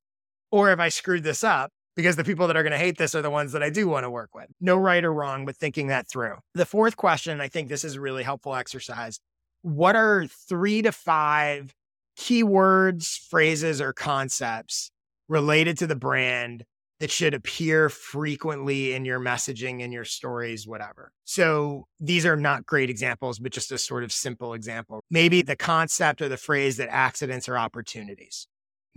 Or 0.51 0.71
if 0.71 0.79
I 0.79 0.89
screwed 0.89 1.23
this 1.23 1.43
up 1.43 1.71
because 1.95 2.15
the 2.15 2.23
people 2.23 2.47
that 2.47 2.57
are 2.57 2.63
going 2.63 2.71
to 2.71 2.77
hate 2.77 2.97
this 2.97 3.15
are 3.15 3.21
the 3.21 3.29
ones 3.29 3.51
that 3.51 3.63
I 3.63 3.69
do 3.69 3.87
want 3.87 4.05
to 4.05 4.09
work 4.09 4.33
with? 4.33 4.47
No 4.61 4.77
right 4.77 5.03
or 5.03 5.13
wrong, 5.13 5.45
but 5.45 5.57
thinking 5.57 5.87
that 5.87 6.07
through. 6.07 6.35
The 6.53 6.65
fourth 6.65 6.97
question, 6.97 7.41
I 7.41 7.47
think 7.47 7.69
this 7.69 7.83
is 7.83 7.95
a 7.95 8.01
really 8.01 8.23
helpful 8.23 8.55
exercise. 8.55 9.19
What 9.61 9.95
are 9.95 10.25
three 10.25 10.81
to 10.81 10.91
five 10.91 11.73
keywords, 12.17 13.17
phrases, 13.17 13.81
or 13.81 13.93
concepts 13.93 14.91
related 15.27 15.77
to 15.79 15.87
the 15.87 15.95
brand 15.95 16.65
that 16.99 17.11
should 17.11 17.33
appear 17.33 17.89
frequently 17.89 18.93
in 18.93 19.05
your 19.05 19.19
messaging, 19.19 19.79
in 19.79 19.91
your 19.91 20.03
stories, 20.03 20.67
whatever. 20.67 21.13
So 21.23 21.87
these 21.99 22.25
are 22.25 22.35
not 22.35 22.65
great 22.65 22.89
examples, 22.89 23.39
but 23.39 23.53
just 23.53 23.71
a 23.71 23.77
sort 23.77 24.03
of 24.03 24.11
simple 24.11 24.53
example. 24.53 25.01
Maybe 25.09 25.41
the 25.41 25.55
concept 25.55 26.21
or 26.21 26.27
the 26.27 26.37
phrase 26.37 26.77
that 26.77 26.89
accidents 26.89 27.47
are 27.47 27.57
opportunities. 27.57 28.47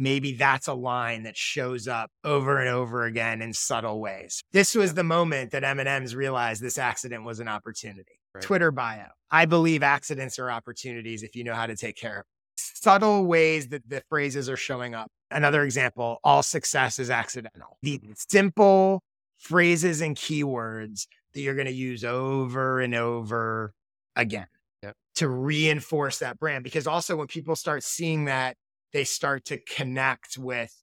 Maybe 0.03 0.33
that's 0.33 0.67
a 0.67 0.75
line 0.75 1.23
that 1.23 1.37
shows 1.37 1.87
up 1.87 2.11
over 2.25 2.59
and 2.59 2.69
over 2.69 3.05
again 3.05 3.41
in 3.41 3.53
subtle 3.53 4.01
ways. 4.01 4.43
This 4.51 4.75
was 4.75 4.95
the 4.95 5.05
moment 5.05 5.53
that 5.53 5.63
M&M's 5.63 6.17
realized 6.17 6.61
this 6.61 6.77
accident 6.77 7.25
was 7.25 7.39
an 7.39 7.47
opportunity. 7.47 8.19
Right. 8.35 8.43
Twitter 8.43 8.73
bio. 8.73 9.07
I 9.31 9.45
believe 9.45 9.85
accidents 9.85 10.41
are 10.41 10.51
opportunities 10.51 11.23
if 11.23 11.37
you 11.37 11.45
know 11.45 11.55
how 11.55 11.67
to 11.67 11.77
take 11.77 11.97
care 11.97 12.19
of 12.19 12.25
subtle 12.57 13.27
ways 13.27 13.69
that 13.69 13.89
the 13.89 14.03
phrases 14.09 14.51
are 14.51 14.57
showing 14.57 14.93
up. 14.93 15.09
Another 15.31 15.63
example 15.63 16.19
all 16.25 16.43
success 16.43 16.99
is 16.99 17.09
accidental. 17.09 17.79
The 17.83 17.99
mm-hmm. 17.99 18.13
simple 18.17 19.05
phrases 19.39 20.01
and 20.01 20.17
keywords 20.17 21.07
that 21.33 21.43
you're 21.43 21.55
going 21.55 21.69
to 21.69 21.73
use 21.73 22.05
over 22.05 22.81
and 22.81 22.93
over 22.97 23.73
again 24.17 24.49
yep. 24.83 24.97
to 25.15 25.29
reinforce 25.29 26.19
that 26.19 26.41
brand. 26.41 26.65
Because 26.65 26.89
also, 26.89 27.15
when 27.15 27.29
people 27.29 27.55
start 27.55 27.85
seeing 27.85 28.25
that, 28.25 28.57
they 28.93 29.05
start 29.05 29.45
to 29.47 29.59
connect 29.59 30.39
with, 30.39 30.75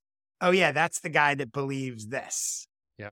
oh, 0.41 0.51
yeah, 0.51 0.71
that's 0.71 0.99
the 1.01 1.09
guy 1.09 1.35
that 1.35 1.51
believes 1.51 2.07
this 2.07 2.67
Yeah. 2.97 3.09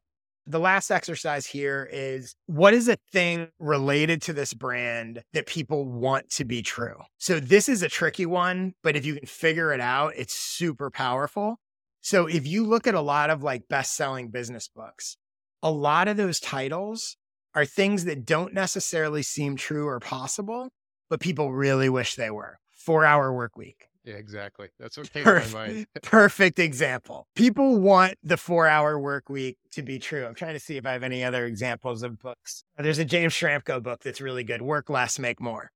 the 0.47 0.59
last 0.59 0.89
exercise 0.91 1.45
here 1.45 1.87
is 1.91 2.35
what 2.45 2.73
is 2.73 2.87
a 2.87 2.97
thing 3.11 3.49
related 3.59 4.21
to 4.23 4.33
this 4.33 4.53
brand 4.53 5.21
that 5.33 5.45
people 5.45 5.85
want 5.85 6.29
to 6.31 6.45
be 6.45 6.61
true? 6.61 6.95
So 7.17 7.39
this 7.39 7.67
is 7.67 7.83
a 7.83 7.89
tricky 7.89 8.25
one, 8.25 8.73
but 8.81 8.95
if 8.95 9.05
you 9.05 9.15
can 9.15 9.25
figure 9.27 9.73
it 9.73 9.81
out, 9.81 10.13
it's 10.15 10.33
super 10.33 10.89
powerful. 10.89 11.57
So 12.01 12.27
if 12.27 12.47
you 12.47 12.65
look 12.65 12.87
at 12.87 12.95
a 12.95 13.01
lot 13.01 13.29
of 13.29 13.43
like 13.43 13.67
best-selling 13.67 14.29
business 14.29 14.69
books, 14.73 15.17
a 15.61 15.71
lot 15.71 16.07
of 16.07 16.15
those 16.15 16.39
titles 16.39 17.17
are 17.53 17.65
things 17.65 18.05
that 18.05 18.25
don't 18.25 18.53
necessarily 18.53 19.23
seem 19.23 19.57
true 19.57 19.87
or 19.87 19.99
possible, 19.99 20.69
but 21.09 21.19
people 21.19 21.51
really 21.51 21.89
wish 21.89 22.15
they 22.15 22.29
were. 22.29 22.59
4-hour 22.87 23.33
work 23.33 23.57
week, 23.57 23.89
yeah, 24.07 24.15
exactly. 24.15 24.69
That's 24.79 24.97
what 24.97 25.11
came 25.11 25.25
perfect, 25.25 25.51
to 25.51 25.55
my 25.55 25.67
mind. 25.67 25.87
perfect 26.01 26.59
example. 26.59 27.27
People 27.35 27.77
want 27.77 28.15
the 28.23 28.37
four 28.37 28.65
hour 28.65 28.97
work 28.97 29.29
week 29.29 29.57
to 29.73 29.83
be 29.83 29.99
true. 29.99 30.25
I'm 30.25 30.33
trying 30.33 30.53
to 30.53 30.59
see 30.59 30.77
if 30.77 30.85
I 30.85 30.93
have 30.93 31.03
any 31.03 31.25
other 31.25 31.45
examples 31.45 32.03
of 32.03 32.17
books. 32.17 32.63
Uh, 32.79 32.83
there's 32.83 32.99
a 32.99 33.05
James 33.05 33.33
Schramko 33.33 33.83
book 33.83 34.01
that's 34.03 34.21
really 34.21 34.45
good 34.45 34.61
Work 34.61 34.89
Less, 34.89 35.19
Make 35.19 35.41
More. 35.41 35.71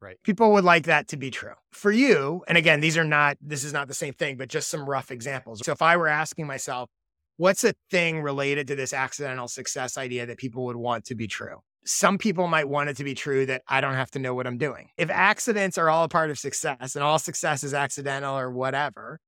Right. 0.00 0.16
People 0.24 0.52
would 0.52 0.64
like 0.64 0.84
that 0.84 1.08
to 1.08 1.16
be 1.16 1.30
true. 1.30 1.54
For 1.72 1.92
you, 1.92 2.42
and 2.48 2.58
again, 2.58 2.80
these 2.80 2.96
are 2.96 3.04
not, 3.04 3.36
this 3.40 3.62
is 3.62 3.72
not 3.72 3.86
the 3.88 3.94
same 3.94 4.14
thing, 4.14 4.36
but 4.36 4.48
just 4.48 4.68
some 4.68 4.88
rough 4.88 5.10
examples. 5.10 5.60
So 5.64 5.72
if 5.72 5.82
I 5.82 5.96
were 5.96 6.08
asking 6.08 6.46
myself, 6.46 6.90
what's 7.36 7.62
a 7.64 7.74
thing 7.90 8.22
related 8.22 8.66
to 8.68 8.76
this 8.76 8.92
accidental 8.92 9.48
success 9.48 9.96
idea 9.96 10.26
that 10.26 10.38
people 10.38 10.64
would 10.66 10.76
want 10.76 11.04
to 11.06 11.14
be 11.14 11.28
true? 11.28 11.62
Some 11.88 12.18
people 12.18 12.48
might 12.48 12.68
want 12.68 12.90
it 12.90 12.98
to 12.98 13.04
be 13.04 13.14
true 13.14 13.46
that 13.46 13.62
I 13.66 13.80
don't 13.80 13.94
have 13.94 14.10
to 14.10 14.18
know 14.18 14.34
what 14.34 14.46
I'm 14.46 14.58
doing. 14.58 14.90
If 14.98 15.08
accidents 15.08 15.78
are 15.78 15.88
all 15.88 16.04
a 16.04 16.08
part 16.08 16.30
of 16.30 16.38
success 16.38 16.94
and 16.94 17.02
all 17.02 17.18
success 17.18 17.64
is 17.64 17.72
accidental 17.72 18.38
or 18.38 18.50
whatever, 18.50 19.20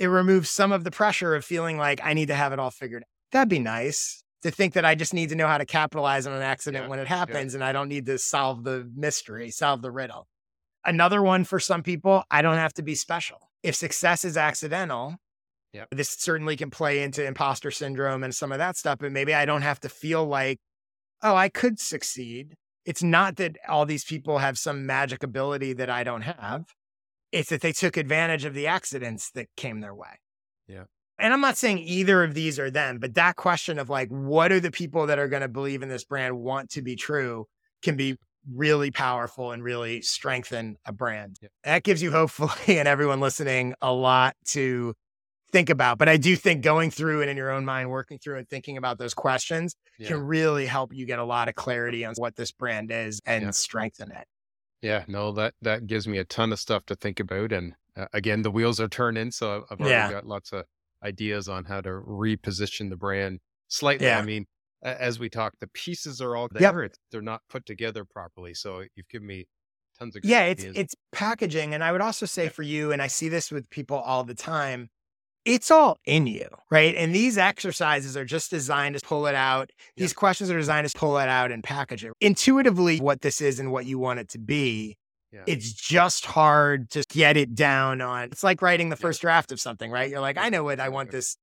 it 0.00 0.08
removes 0.08 0.50
some 0.50 0.72
of 0.72 0.82
the 0.82 0.90
pressure 0.90 1.36
of 1.36 1.44
feeling 1.44 1.78
like 1.78 2.00
I 2.02 2.14
need 2.14 2.26
to 2.26 2.34
have 2.34 2.52
it 2.52 2.58
all 2.58 2.72
figured 2.72 3.02
out. 3.02 3.08
That'd 3.30 3.48
be 3.48 3.60
nice 3.60 4.24
to 4.42 4.50
think 4.50 4.74
that 4.74 4.84
I 4.84 4.96
just 4.96 5.14
need 5.14 5.28
to 5.28 5.36
know 5.36 5.46
how 5.46 5.58
to 5.58 5.64
capitalize 5.64 6.26
on 6.26 6.32
an 6.32 6.42
accident 6.42 6.86
yeah, 6.86 6.88
when 6.88 6.98
it 6.98 7.06
happens 7.06 7.52
yeah. 7.52 7.58
and 7.58 7.64
I 7.64 7.72
don't 7.72 7.88
need 7.88 8.06
to 8.06 8.18
solve 8.18 8.64
the 8.64 8.90
mystery, 8.96 9.52
solve 9.52 9.80
the 9.80 9.92
riddle. 9.92 10.26
Another 10.84 11.22
one 11.22 11.44
for 11.44 11.60
some 11.60 11.84
people, 11.84 12.24
I 12.28 12.42
don't 12.42 12.56
have 12.56 12.72
to 12.74 12.82
be 12.82 12.96
special. 12.96 13.38
If 13.62 13.76
success 13.76 14.24
is 14.24 14.36
accidental, 14.36 15.14
yeah. 15.72 15.84
this 15.92 16.10
certainly 16.10 16.56
can 16.56 16.70
play 16.70 17.04
into 17.04 17.24
imposter 17.24 17.70
syndrome 17.70 18.24
and 18.24 18.34
some 18.34 18.50
of 18.50 18.58
that 18.58 18.76
stuff, 18.76 18.98
but 18.98 19.12
maybe 19.12 19.32
I 19.32 19.44
don't 19.44 19.62
have 19.62 19.78
to 19.80 19.88
feel 19.88 20.26
like 20.26 20.58
oh, 21.22 21.34
I 21.34 21.48
could 21.48 21.78
succeed. 21.78 22.56
It's 22.84 23.02
not 23.02 23.36
that 23.36 23.56
all 23.68 23.86
these 23.86 24.04
people 24.04 24.38
have 24.38 24.58
some 24.58 24.86
magic 24.86 25.22
ability 25.22 25.74
that 25.74 25.90
I 25.90 26.02
don't 26.04 26.22
have. 26.22 26.64
It's 27.32 27.50
that 27.50 27.60
they 27.60 27.72
took 27.72 27.96
advantage 27.96 28.44
of 28.44 28.54
the 28.54 28.66
accidents 28.66 29.30
that 29.32 29.48
came 29.56 29.80
their 29.80 29.94
way. 29.94 30.18
Yeah. 30.66 30.84
And 31.18 31.32
I'm 31.32 31.40
not 31.40 31.58
saying 31.58 31.78
either 31.78 32.24
of 32.24 32.34
these 32.34 32.58
are 32.58 32.70
them, 32.70 32.98
but 32.98 33.14
that 33.14 33.36
question 33.36 33.78
of 33.78 33.90
like, 33.90 34.08
what 34.08 34.50
are 34.50 34.60
the 34.60 34.70
people 34.70 35.06
that 35.06 35.18
are 35.18 35.28
going 35.28 35.42
to 35.42 35.48
believe 35.48 35.82
in 35.82 35.88
this 35.88 36.04
brand 36.04 36.38
want 36.38 36.70
to 36.70 36.82
be 36.82 36.96
true 36.96 37.46
can 37.82 37.96
be 37.96 38.16
really 38.48 38.90
powerful 38.90 39.52
and 39.52 39.62
really 39.62 40.02
strengthen 40.02 40.76
a 40.84 40.92
brand. 40.92 41.38
Yeah. 41.42 41.48
That 41.64 41.82
gives 41.82 42.02
you, 42.02 42.10
hopefully, 42.10 42.50
and 42.78 42.88
everyone 42.88 43.20
listening, 43.20 43.74
a 43.80 43.92
lot 43.92 44.34
to 44.46 44.94
think 45.50 45.70
about. 45.70 45.98
But 45.98 46.08
I 46.08 46.16
do 46.16 46.36
think 46.36 46.62
going 46.62 46.90
through 46.90 47.20
and 47.22 47.30
in 47.30 47.36
your 47.36 47.50
own 47.50 47.64
mind, 47.64 47.90
working 47.90 48.18
through 48.18 48.38
and 48.38 48.48
thinking 48.48 48.76
about 48.76 48.98
those 48.98 49.14
questions 49.14 49.74
yeah. 49.98 50.08
can 50.08 50.20
really 50.20 50.66
help 50.66 50.94
you 50.94 51.06
get 51.06 51.18
a 51.18 51.24
lot 51.24 51.48
of 51.48 51.54
clarity 51.54 52.04
on 52.04 52.14
what 52.16 52.36
this 52.36 52.52
brand 52.52 52.90
is 52.90 53.20
and 53.26 53.44
yeah. 53.44 53.50
strengthen 53.50 54.10
it. 54.12 54.26
Yeah, 54.82 55.04
no, 55.08 55.32
that 55.32 55.54
that 55.60 55.86
gives 55.86 56.08
me 56.08 56.18
a 56.18 56.24
ton 56.24 56.52
of 56.52 56.58
stuff 56.58 56.86
to 56.86 56.94
think 56.94 57.20
about. 57.20 57.52
And 57.52 57.74
uh, 57.96 58.06
again, 58.12 58.42
the 58.42 58.50
wheels 58.50 58.80
are 58.80 58.88
turning, 58.88 59.30
so 59.30 59.64
I've 59.70 59.78
already 59.78 59.94
yeah. 59.94 60.10
got 60.10 60.26
lots 60.26 60.52
of 60.52 60.64
ideas 61.04 61.48
on 61.48 61.64
how 61.64 61.80
to 61.82 61.90
reposition 61.90 62.88
the 62.88 62.96
brand 62.96 63.40
slightly. 63.68 64.10
I 64.10 64.22
mean, 64.22 64.46
as 64.82 65.18
we 65.18 65.28
talk, 65.28 65.54
the 65.60 65.66
pieces 65.68 66.22
are 66.22 66.34
all 66.34 66.48
there; 66.50 66.82
yep. 66.82 66.92
they're 67.12 67.20
not 67.20 67.42
put 67.50 67.66
together 67.66 68.04
properly. 68.04 68.54
So 68.54 68.84
you've 68.96 69.08
given 69.08 69.26
me 69.26 69.46
tons 69.98 70.16
of 70.16 70.24
yeah. 70.24 70.44
It's 70.44 70.64
it's 70.64 70.94
packaging, 71.12 71.74
and 71.74 71.84
I 71.84 71.92
would 71.92 72.00
also 72.00 72.24
say 72.24 72.48
for 72.48 72.62
you, 72.62 72.92
and 72.92 73.02
I 73.02 73.06
see 73.06 73.28
this 73.28 73.50
with 73.50 73.68
people 73.68 73.98
all 73.98 74.24
the 74.24 74.34
time 74.34 74.88
it's 75.44 75.70
all 75.70 75.98
in 76.04 76.26
you, 76.26 76.46
right? 76.70 76.94
And 76.94 77.14
these 77.14 77.38
exercises 77.38 78.16
are 78.16 78.24
just 78.24 78.50
designed 78.50 78.98
to 78.98 79.04
pull 79.04 79.26
it 79.26 79.34
out. 79.34 79.70
These 79.96 80.12
questions 80.12 80.50
are 80.50 80.58
designed 80.58 80.88
to 80.88 80.98
pull 80.98 81.18
it 81.18 81.28
out 81.28 81.50
and 81.50 81.64
package 81.64 82.04
it. 82.04 82.12
Intuitively, 82.20 82.98
what 82.98 83.22
this 83.22 83.40
is 83.40 83.58
and 83.58 83.72
what 83.72 83.86
you 83.86 83.98
want 83.98 84.20
it 84.20 84.28
to 84.30 84.38
be. 84.38 84.96
Yeah. 85.32 85.44
It's 85.46 85.72
just 85.72 86.26
hard 86.26 86.90
to 86.90 87.04
get 87.08 87.36
it 87.36 87.54
down 87.54 88.00
on. 88.00 88.24
It's 88.24 88.42
like 88.42 88.60
writing 88.62 88.88
the 88.88 88.96
first 88.96 89.20
draft 89.20 89.52
of 89.52 89.60
something, 89.60 89.90
right? 89.90 90.10
You're 90.10 90.20
like, 90.20 90.36
I 90.36 90.48
know 90.48 90.64
what 90.64 90.80
I 90.80 90.88
want 90.88 91.12
this 91.12 91.36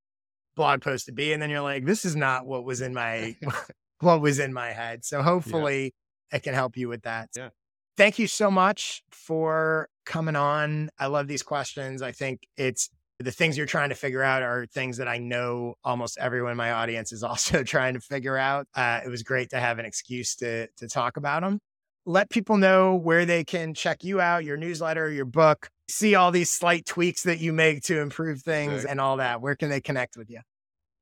blog 0.57 0.81
post 0.81 1.05
to 1.05 1.13
be. 1.13 1.31
And 1.31 1.41
then 1.41 1.49
you're 1.49 1.61
like, 1.61 1.85
this 1.85 2.03
is 2.03 2.15
not 2.15 2.45
what 2.45 2.65
was 2.65 2.81
in 2.81 2.93
my 2.93 3.35
what 4.01 4.21
was 4.21 4.39
in 4.39 4.53
my 4.53 4.69
head. 4.69 5.05
So 5.05 5.21
hopefully 5.21 5.93
yeah. 6.31 6.37
it 6.37 6.43
can 6.43 6.53
help 6.53 6.75
you 6.75 6.89
with 6.89 7.03
that. 7.03 7.29
Yeah. 7.35 7.49
Thank 7.95 8.19
you 8.19 8.27
so 8.27 8.51
much 8.51 9.01
for 9.09 9.89
coming 10.05 10.35
on. 10.35 10.89
I 10.99 11.07
love 11.07 11.27
these 11.27 11.41
questions. 11.41 12.01
I 12.01 12.11
think 12.11 12.47
it's 12.57 12.89
the 13.19 13.31
things 13.31 13.57
you're 13.57 13.65
trying 13.65 13.89
to 13.89 13.95
figure 13.95 14.21
out 14.21 14.43
are 14.43 14.65
things 14.67 14.97
that 14.97 15.07
I 15.07 15.17
know 15.17 15.75
almost 15.83 16.17
everyone 16.19 16.51
in 16.51 16.57
my 16.57 16.71
audience 16.71 17.11
is 17.11 17.23
also 17.31 17.63
trying 17.63 17.93
to 17.95 17.99
figure 17.99 18.37
out. 18.37 18.67
Uh, 18.75 19.01
it 19.05 19.09
was 19.09 19.23
great 19.23 19.49
to 19.51 19.59
have 19.59 19.79
an 19.79 19.85
excuse 19.85 20.35
to 20.37 20.67
to 20.77 20.87
talk 20.87 21.17
about 21.17 21.41
them. 21.41 21.59
Let 22.05 22.29
people 22.29 22.57
know 22.57 22.95
where 22.95 23.25
they 23.25 23.43
can 23.43 23.73
check 23.73 24.03
you 24.03 24.21
out, 24.21 24.45
your 24.45 24.55
newsletter, 24.55 25.11
your 25.11 25.25
book, 25.25 25.69
see 25.89 26.15
all 26.15 26.31
these 26.31 26.49
slight 26.49 26.85
tweaks 26.85 27.23
that 27.23 27.39
you 27.39 27.51
make 27.51 27.83
to 27.83 27.99
improve 27.99 28.41
things 28.43 28.83
Right. 28.83 28.91
and 28.91 29.01
all 29.01 29.17
that, 29.17 29.41
where 29.41 29.55
can 29.55 29.69
they 29.69 29.81
connect 29.81 30.15
with 30.15 30.29
you? 30.29 30.39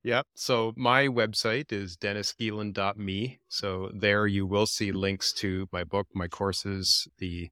Yep. 0.04 0.26
So 0.36 0.74
my 0.76 1.08
website 1.08 1.72
is 1.72 1.98
dennisgeelen.me. 1.98 3.40
So 3.48 3.92
there 3.94 4.28
you 4.28 4.46
will 4.46 4.66
see 4.68 4.92
links 4.92 5.34
to 5.34 5.68
my 5.72 5.84
book, 5.84 6.08
my 6.14 6.28
courses, 6.28 7.08
the 7.18 7.50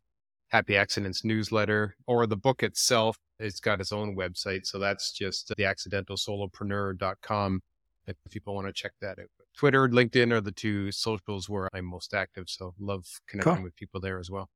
Happy 0.49 0.75
Accidents 0.77 1.23
newsletter, 1.23 1.95
or 2.07 2.27
the 2.27 2.37
book 2.37 2.61
itself. 2.63 3.17
It's 3.39 3.59
got 3.59 3.81
its 3.81 3.91
own 3.91 4.15
website. 4.15 4.65
So 4.65 4.79
that's 4.79 5.11
just 5.11 5.51
uh, 5.51 5.55
theaccidentalsolopreneur.com 5.55 7.61
if 8.07 8.15
people 8.29 8.55
want 8.55 8.67
to 8.67 8.73
check 8.73 8.91
that 9.01 9.19
out. 9.19 9.27
Twitter, 9.55 9.87
LinkedIn 9.87 10.31
are 10.33 10.41
the 10.41 10.51
two 10.51 10.91
socials 10.91 11.49
where 11.49 11.69
I'm 11.73 11.85
most 11.85 12.13
active. 12.13 12.45
So 12.47 12.73
love 12.79 13.05
connecting 13.27 13.55
Cool. 13.55 13.63
with 13.63 13.75
people 13.75 13.99
there 14.01 14.19
as 14.19 14.29
well. 14.29 14.49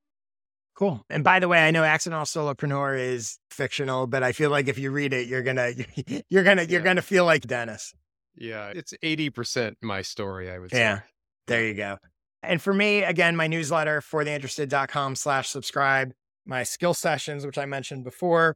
Cool. 0.75 1.03
And 1.09 1.23
by 1.23 1.39
the 1.39 1.47
way, 1.47 1.65
I 1.67 1.71
know 1.71 1.83
Accidental 1.83 2.25
Solopreneur 2.25 2.99
is 2.99 3.39
fictional, 3.49 4.05
but 4.05 4.21
I 4.21 4.31
feel 4.31 4.51
like 4.51 4.67
if 4.67 4.77
you 4.77 4.91
read 4.91 5.11
it, 5.13 5.27
you're 5.27 5.41
gonna 5.43 5.71
you're 6.29 6.43
gonna 6.43 6.63
you're 6.63 6.81
Yeah. 6.81 6.85
gonna 6.85 7.01
feel 7.01 7.25
like 7.25 7.47
Dennis. 7.47 7.93
Yeah. 8.35 8.71
It's 8.75 8.93
80% 9.03 9.75
my 9.81 10.01
story, 10.03 10.51
I 10.51 10.59
would 10.59 10.69
say. 10.71 10.79
Yeah. 10.79 10.99
There 11.47 11.65
you 11.65 11.73
go. 11.73 11.97
And 12.43 12.61
for 12.61 12.73
me, 12.73 13.03
again, 13.03 13.35
my 13.35 13.47
newsletter 13.47 14.01
fortheinterested.com 14.01 15.15
slash 15.15 15.49
subscribe, 15.49 16.11
my 16.45 16.61
skill 16.63 16.93
sessions, 16.93 17.45
which 17.45 17.57
I 17.57 17.65
mentioned 17.65 18.03
before, 18.03 18.55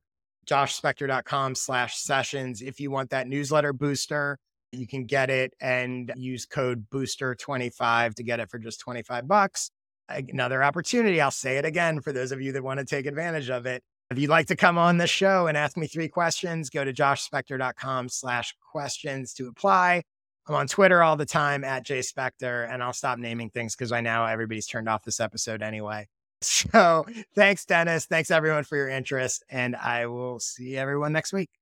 joshspector.com 0.52 1.56
slash 1.56 1.98
sessions. 1.98 2.62
If 2.62 2.80
you 2.80 2.92
want 2.92 3.10
that 3.12 3.28
newsletter 3.28 3.72
booster, 3.72 4.38
you 4.72 4.88
can 4.88 5.06
get 5.06 5.30
it 5.30 5.54
and 5.62 6.12
use 6.16 6.46
code 6.46 6.86
booster25 6.90 8.16
to 8.16 8.24
get 8.24 8.40
it 8.40 8.50
for 8.50 8.60
just 8.60 8.80
25 8.82 9.28
bucks. 9.28 9.72
Another 10.10 10.64
opportunity. 10.64 11.22
I'll 11.22 11.32
say 11.32 11.58
it 11.58 11.66
again 11.66 12.02
for 12.02 12.12
those 12.12 12.32
of 12.32 12.42
you 12.42 12.52
that 12.52 12.64
want 12.64 12.80
to 12.80 12.86
take 12.86 13.06
advantage 13.06 13.50
of 13.50 13.66
it. 13.66 13.82
If 14.10 14.20
you'd 14.20 14.30
like 14.30 14.48
to 14.48 14.58
come 14.58 14.78
on 14.78 14.98
the 14.98 15.08
show 15.08 15.48
and 15.48 15.58
ask 15.58 15.78
me 15.78 15.88
three 15.88 16.10
questions, 16.10 16.70
go 16.70 16.84
to 16.84 16.92
joshspector.com 16.92 18.10
slash 18.10 18.54
questions 18.72 19.34
to 19.36 19.48
apply. 19.48 20.04
I'm 20.48 20.56
on 20.56 20.68
Twitter 20.68 21.02
all 21.02 21.16
the 21.16 21.26
time 21.26 21.64
at 21.64 21.86
jspector, 21.86 22.70
and 22.70 22.84
I'll 22.84 22.92
stop 22.92 23.20
naming 23.20 23.52
things 23.52 23.74
because 23.74 23.94
I 23.94 24.02
know 24.02 24.26
everybody's 24.26 24.68
turned 24.68 24.90
off 24.90 25.04
this 25.04 25.22
episode 25.22 25.62
anyway. 25.62 26.08
So 26.44 27.06
thanks, 27.36 27.66
Dennis. 27.66 28.06
Thanks 28.06 28.32
everyone 28.32 28.64
for 28.64 28.76
your 28.76 28.90
interest, 28.90 29.44
and 29.50 29.76
I 29.76 30.08
will 30.08 30.40
see 30.40 30.76
everyone 30.76 31.14
next 31.14 31.34
week. 31.34 31.52